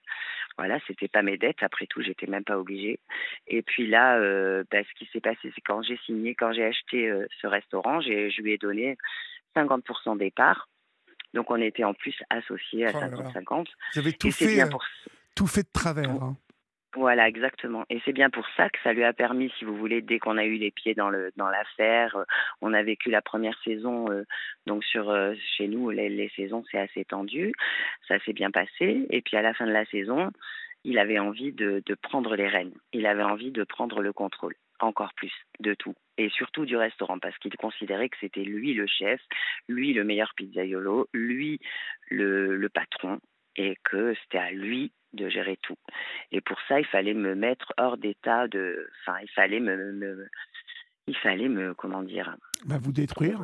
[0.57, 1.61] voilà, c'était pas mes dettes.
[1.64, 2.99] Après tout, j'étais même pas obligée.
[3.47, 6.65] Et puis là, euh, bah, ce qui s'est passé, c'est quand j'ai signé, quand j'ai
[6.65, 8.97] acheté euh, ce restaurant, je lui ai donné
[9.55, 10.68] 50% des parts.
[11.34, 13.68] Donc on était en plus associés à 50-50.
[13.93, 14.61] Vous avez tout fait,
[15.35, 16.10] tout fait de travers.
[16.10, 16.38] Hein.
[16.95, 17.85] Voilà, exactement.
[17.89, 20.37] Et c'est bien pour ça que ça lui a permis, si vous voulez, dès qu'on
[20.37, 22.23] a eu les pieds dans le dans l'affaire, euh,
[22.61, 24.23] on a vécu la première saison, euh,
[24.67, 27.53] donc sur euh, chez nous les, les saisons c'est assez tendu,
[28.07, 29.07] ça s'est bien passé.
[29.09, 30.29] Et puis à la fin de la saison,
[30.83, 34.53] il avait envie de, de prendre les rênes, il avait envie de prendre le contrôle
[34.79, 38.85] encore plus de tout et surtout du restaurant parce qu'il considérait que c'était lui le
[38.85, 39.19] chef,
[39.67, 41.59] lui le meilleur pizzaiolo, lui
[42.09, 43.19] le, le patron
[43.55, 45.77] et que c'était à lui de gérer tout.
[46.31, 48.90] Et pour ça, il fallait me mettre hors d'état de.
[49.02, 50.27] Enfin, il fallait me,
[51.07, 52.35] il fallait me, comment dire
[52.65, 53.41] bah, Vous détruire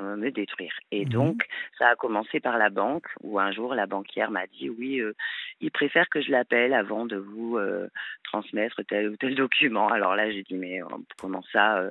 [0.00, 0.72] me détruire.
[0.90, 1.12] Et mhm.
[1.12, 1.48] donc,
[1.78, 5.14] ça a commencé par la banque, où un jour, la banquière m'a dit, oui, euh,
[5.60, 7.88] il préfère que je l'appelle avant de vous euh,
[8.24, 9.88] transmettre tel ou tel document.
[9.88, 10.86] Alors là, j'ai dit, mais euh,
[11.18, 11.82] comment ça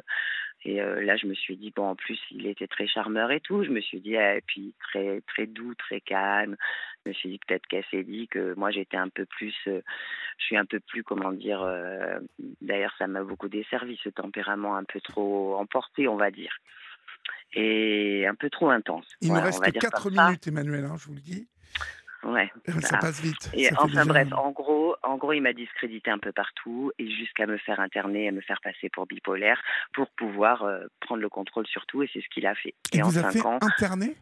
[0.63, 3.63] et là, je me suis dit, bon, en plus, il était très charmeur et tout.
[3.63, 6.55] Je me suis dit, ah, et puis très, très doux, très calme.
[7.03, 9.81] Je me suis dit, peut-être qu'elle s'est dit que moi, j'étais un peu plus, je
[10.37, 11.65] suis un peu plus, comment dire,
[12.61, 16.55] d'ailleurs, ça m'a beaucoup desservi, ce tempérament un peu trop emporté, on va dire.
[17.53, 19.05] Et un peu trop intense.
[19.21, 21.47] Il nous reste 4 minutes, Emmanuel, hein, je vous le dis.
[22.23, 22.51] Ouais.
[22.81, 23.49] Ça passe vite.
[23.53, 27.47] Et enfin bref, en gros, en gros, il m'a discrédité un peu partout et jusqu'à
[27.47, 29.61] me faire interner et me faire passer pour bipolaire
[29.93, 32.75] pour pouvoir euh, prendre le contrôle sur tout et c'est ce qu'il a fait.
[32.93, 34.15] Et, vous en a fait interné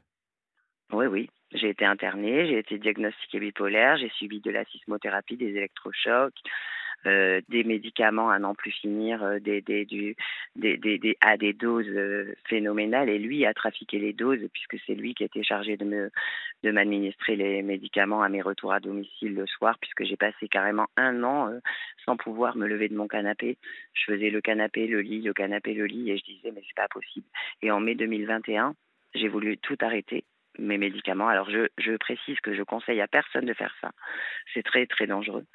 [0.94, 1.30] Oui, oui.
[1.52, 6.40] J'ai été internée, j'ai été diagnostiquée bipolaire, j'ai subi de la sismothérapie, des électrochocs.
[7.06, 9.64] Euh, des médicaments à n'en plus finir, euh, des,
[11.22, 11.88] à des doses
[12.48, 13.10] phénoménales.
[13.10, 16.12] Et lui a trafiqué les doses puisque c'est lui qui était chargé de me
[16.64, 20.88] de m'administrer les médicaments à mes retours à domicile le soir, puisque j'ai passé carrément
[20.98, 21.52] un an
[22.04, 23.58] sans pouvoir me lever de mon canapé.
[23.94, 26.76] Je faisais le canapé, le lit, le canapé, le lit, et je disais mais c'est
[26.76, 27.28] pas possible.
[27.62, 28.76] Et en mai 2021,
[29.16, 30.26] j'ai voulu tout arrêter
[30.58, 31.28] mes médicaments.
[31.28, 33.92] Alors je, je, précise que je conseille à personne de faire ça.
[34.54, 35.46] C'est très très dangereux.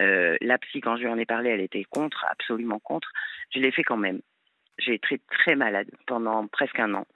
[0.00, 3.10] Euh, la psy, quand je lui en ai parlé, elle était contre, absolument contre.
[3.54, 4.20] Je l'ai fait quand même.
[4.78, 7.06] J'ai été très, malade pendant presque un an.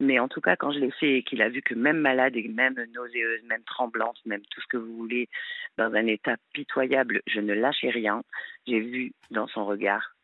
[0.00, 2.36] Mais en tout cas, quand je l'ai fait et qu'il a vu que même malade
[2.36, 5.28] et même nauséeuse, même tremblante, même tout ce que vous voulez,
[5.76, 8.22] dans un état pitoyable, je ne lâchais rien,
[8.66, 10.14] j'ai vu dans son regard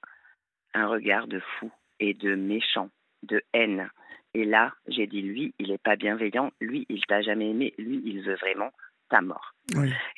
[0.74, 2.90] un regard de fou et de méchant,
[3.22, 3.88] de haine.
[4.34, 8.00] Et là, j'ai dit, lui, il n'est pas bienveillant, lui, il t'a jamais aimé, lui,
[8.04, 8.72] il veut vraiment
[9.08, 9.54] ta mort.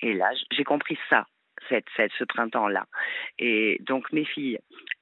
[0.02, 1.26] Et là, j'ai compris ça
[1.69, 1.87] cette,
[2.19, 2.87] ce printemps-là.
[3.39, 4.59] Et donc mes filles,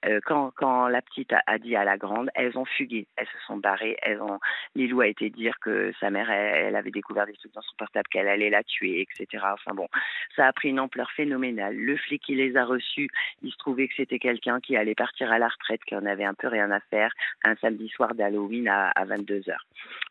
[0.07, 3.47] euh, quand, quand la petite a, dit à la grande, elles ont fugué, elles se
[3.47, 4.39] sont barrées, elles ont.
[4.75, 8.09] Lilou a été dire que sa mère, elle, avait découvert des trucs dans son portable,
[8.09, 9.45] qu'elle allait la tuer, etc.
[9.53, 9.89] Enfin bon,
[10.37, 11.77] ça a pris une ampleur phénoménale.
[11.77, 13.09] Le flic qui les a reçus,
[13.43, 16.25] il se trouvait que c'était quelqu'un qui allait partir à la retraite, qui en avait
[16.25, 17.13] un peu rien à faire,
[17.45, 19.57] un samedi soir d'Halloween à, 22 h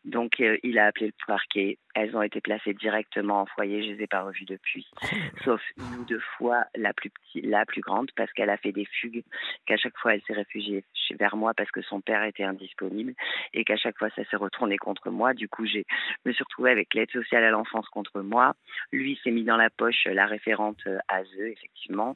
[0.04, 1.78] Donc euh, il a appelé le parquet.
[1.94, 3.82] Elles ont été placées directement en foyer.
[3.84, 5.06] Je les ai pas revues depuis, oh
[5.44, 8.72] sauf une ou deux fois la plus petite, la plus grande, parce qu'elle a fait
[8.72, 9.22] des fugues,
[9.66, 10.84] qu'à chaque fois elle s'est réfugiée
[11.18, 13.14] vers moi parce que son père était indisponible
[13.52, 15.34] et qu'à chaque fois ça s'est retourné contre moi.
[15.34, 15.80] Du coup, je
[16.24, 18.54] me suis retrouvée avec l'aide sociale à l'enfance contre moi.
[18.92, 22.14] Lui s'est mis dans la poche la référente ASE, effectivement.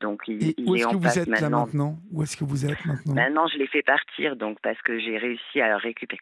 [0.00, 1.96] Donc, il, où est-ce que vous êtes là maintenant?
[2.12, 3.14] Où est-ce que vous êtes maintenant?
[3.14, 6.20] Maintenant, je l'ai fait partir, donc parce que j'ai réussi à récupérer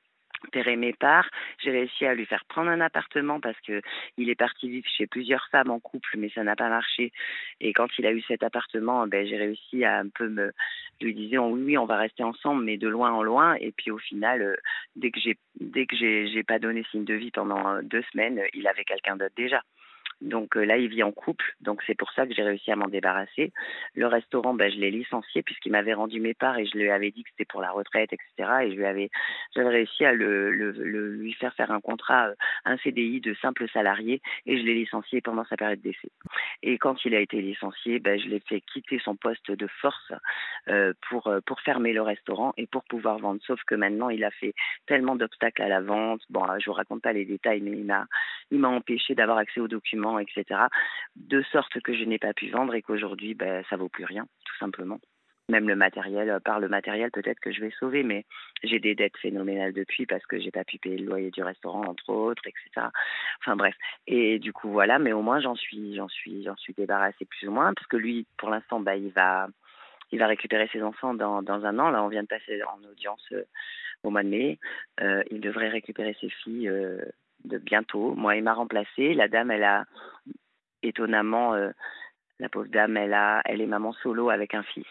[0.76, 1.28] mes parts.
[1.62, 3.80] J'ai réussi à lui faire prendre un appartement parce que
[4.16, 7.12] il est parti vivre chez plusieurs femmes en couple, mais ça n'a pas marché.
[7.60, 10.52] Et quand il a eu cet appartement, ben, j'ai réussi à un peu me
[11.00, 13.54] lui disais oui, oui, on va rester ensemble, mais de loin en loin.
[13.54, 14.56] Et puis au final, euh,
[14.96, 18.40] dès que j'ai dès que j'ai pas donné signe de vie pendant euh, deux semaines,
[18.54, 19.62] il avait quelqu'un d'autre déjà.
[20.22, 22.76] Donc euh, là, il vit en couple, donc c'est pour ça que j'ai réussi à
[22.76, 23.52] m'en débarrasser.
[23.94, 27.10] Le restaurant, ben, je l'ai licencié puisqu'il m'avait rendu mes parts et je lui avais
[27.10, 28.50] dit que c'était pour la retraite, etc.
[28.62, 29.10] Et je lui avais,
[29.54, 32.34] j'avais réussi à le, lui faire faire un contrat, euh,
[32.64, 36.10] un CDI de simple salarié et je l'ai licencié pendant sa période d'essai.
[36.62, 40.12] Et quand il a été licencié, ben, je l'ai fait quitter son poste de force
[40.68, 43.40] euh, pour, pour fermer le restaurant et pour pouvoir vendre.
[43.44, 44.54] Sauf que maintenant, il a fait
[44.86, 46.20] tellement d'obstacles à la vente.
[46.30, 48.06] Bon, je vous raconte pas les détails, mais il m'a,
[48.52, 50.44] il m'a empêché d'avoir accès aux documents etc.
[51.16, 54.26] De sorte que je n'ai pas pu vendre et qu'aujourd'hui, ben, ça vaut plus rien,
[54.44, 55.00] tout simplement.
[55.48, 58.24] Même le matériel, euh, par le matériel, peut-être que je vais sauver, mais
[58.62, 61.82] j'ai des dettes phénoménales depuis parce que j'ai pas pu payer le loyer du restaurant,
[61.82, 62.86] entre autres, etc.
[63.40, 63.74] Enfin bref.
[64.06, 67.48] Et du coup, voilà, mais au moins j'en suis, j'en suis, j'en suis débarrassée plus
[67.48, 69.48] ou moins, parce que lui, pour l'instant, bah, il va,
[70.12, 71.90] il va récupérer ses enfants dans, dans un an.
[71.90, 73.44] Là, on vient de passer en audience euh,
[74.04, 74.58] au mois de mai.
[75.00, 76.70] Euh, il devrait récupérer ses filles
[77.44, 78.14] de bientôt.
[78.14, 79.14] Moi, il m'a remplacé.
[79.14, 79.84] La dame, elle a
[80.82, 81.70] étonnamment, euh,
[82.38, 84.86] la pauvre dame, elle a, elle est maman solo avec un fils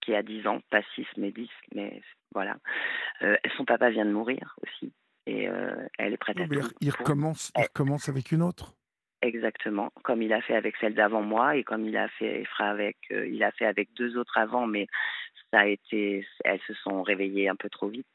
[0.00, 2.02] qui a 10 ans, pas 6 mais 10, mais
[2.34, 2.56] voilà.
[3.22, 4.92] Euh, son papa vient de mourir aussi
[5.26, 6.60] et euh, elle est prête à tout.
[6.80, 8.74] Il recommence, il recommence avec une autre?
[9.22, 12.46] Exactement, comme il a fait avec celle d'avant moi et comme il a fait, il
[12.46, 14.86] fera avec, il a fait avec deux autres avant, mais
[15.50, 18.06] ça a été, elles se sont réveillées un peu trop vite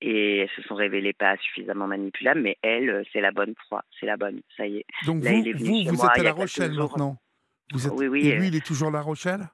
[0.00, 3.84] et elles se sont révélées pas suffisamment manipulables, mais elle, euh, c'est la bonne proie,
[3.98, 4.86] c'est la bonne, ça y est.
[5.06, 5.42] Donc vous,
[5.86, 7.16] vous, êtes à La Rochelle maintenant?
[7.72, 7.92] Vous êtes...
[7.94, 8.28] Oui, oui.
[8.28, 9.48] Et lui, il est toujours à La Rochelle?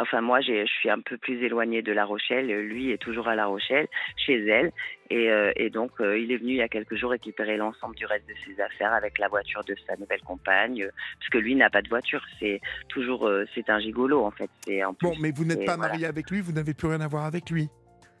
[0.00, 2.46] Enfin, moi, je suis un peu plus éloignée de La Rochelle.
[2.46, 4.70] Lui est toujours à La Rochelle, chez elle.
[5.10, 7.96] Et, euh, et donc, euh, il est venu il y a quelques jours récupérer l'ensemble
[7.96, 10.88] du reste de ses affaires avec la voiture de sa nouvelle compagne.
[11.18, 12.22] parce que lui n'a pas de voiture.
[12.38, 14.50] C'est toujours, c'est un gigolo, en fait.
[14.84, 17.24] En bon, mais vous n'êtes pas marié avec lui, vous n'avez plus rien à voir
[17.24, 17.68] avec lui.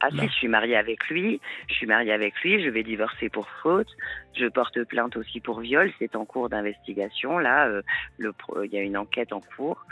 [0.00, 3.28] Ah si, je suis mariée avec lui, je suis mariée avec lui, je vais divorcer
[3.28, 3.88] pour faute,
[4.36, 7.82] je porte plainte aussi pour viol, c'est en cours d'investigation, là, euh,
[8.16, 8.32] le,
[8.64, 9.84] il y a une enquête en cours,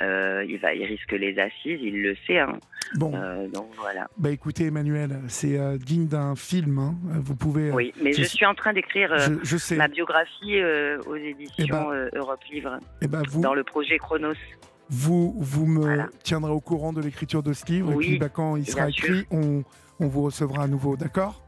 [0.00, 2.38] euh, il, va, il risque les assises, il le sait.
[2.38, 2.58] Hein.
[2.94, 3.12] Bon.
[3.14, 4.06] Euh, donc voilà.
[4.16, 6.94] Bah écoutez Emmanuel, c'est digne d'un film, hein.
[7.08, 7.72] vous pouvez...
[7.72, 9.14] Oui, mais je, suis en train d'écrire
[9.76, 10.62] ma biographie
[11.06, 13.40] aux éditions eh ben, Europe Livre, eh ben, vous...
[13.40, 14.34] dans le projet Chronos.
[14.90, 17.92] Vous, vous me tiendrez au courant de l'écriture de ce livre.
[17.92, 19.62] et puis, bah, quand il sera écrit, on,
[20.00, 20.96] on, vous recevra à nouveau.
[20.96, 21.42] D'accord?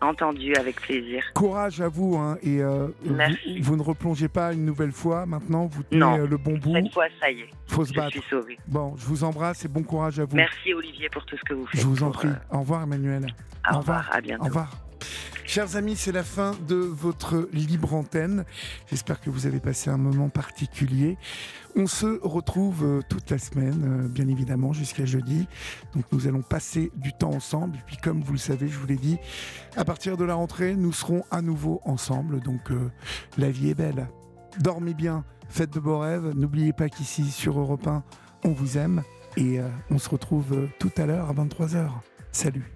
[0.00, 1.24] Entendu, avec plaisir.
[1.34, 2.16] Courage à vous.
[2.16, 2.88] Hein, et euh,
[3.60, 5.26] vous, ne replongez pas une nouvelle fois.
[5.26, 6.72] Maintenant, vous tenez euh, le bon bout.
[6.72, 7.50] Cette fois, ça y est.
[7.66, 8.12] Faut se battre.
[8.12, 8.58] suis sauvée.
[8.68, 10.36] Bon, je vous embrasse et bon courage à vous.
[10.36, 11.80] Merci Olivier pour tout ce que vous faites.
[11.80, 12.28] Je vous en prie.
[12.28, 13.26] Euh, au revoir Emmanuel.
[13.72, 14.08] Au, revoir.
[14.12, 14.44] À bientôt.
[14.44, 14.70] Au revoir.
[15.48, 18.44] Chers amis, c'est la fin de votre libre antenne.
[18.90, 21.16] J'espère que vous avez passé un moment particulier.
[21.74, 25.48] On se retrouve euh, toute la semaine, euh, bien évidemment, jusqu'à jeudi.
[25.94, 27.76] Donc nous allons passer du temps ensemble.
[27.76, 29.16] Et puis comme vous le savez, je vous l'ai dit,
[29.74, 32.40] à partir de la rentrée, nous serons à nouveau ensemble.
[32.40, 32.90] Donc euh,
[33.38, 34.06] la vie est belle.
[34.60, 36.30] Dormez bien, faites de beaux rêves.
[36.36, 38.04] N'oubliez pas qu'ici, sur Europe 1,
[38.44, 39.02] on vous aime.
[39.38, 39.60] Et
[39.90, 41.88] on se retrouve tout à l'heure à 23h.
[42.32, 42.70] Salut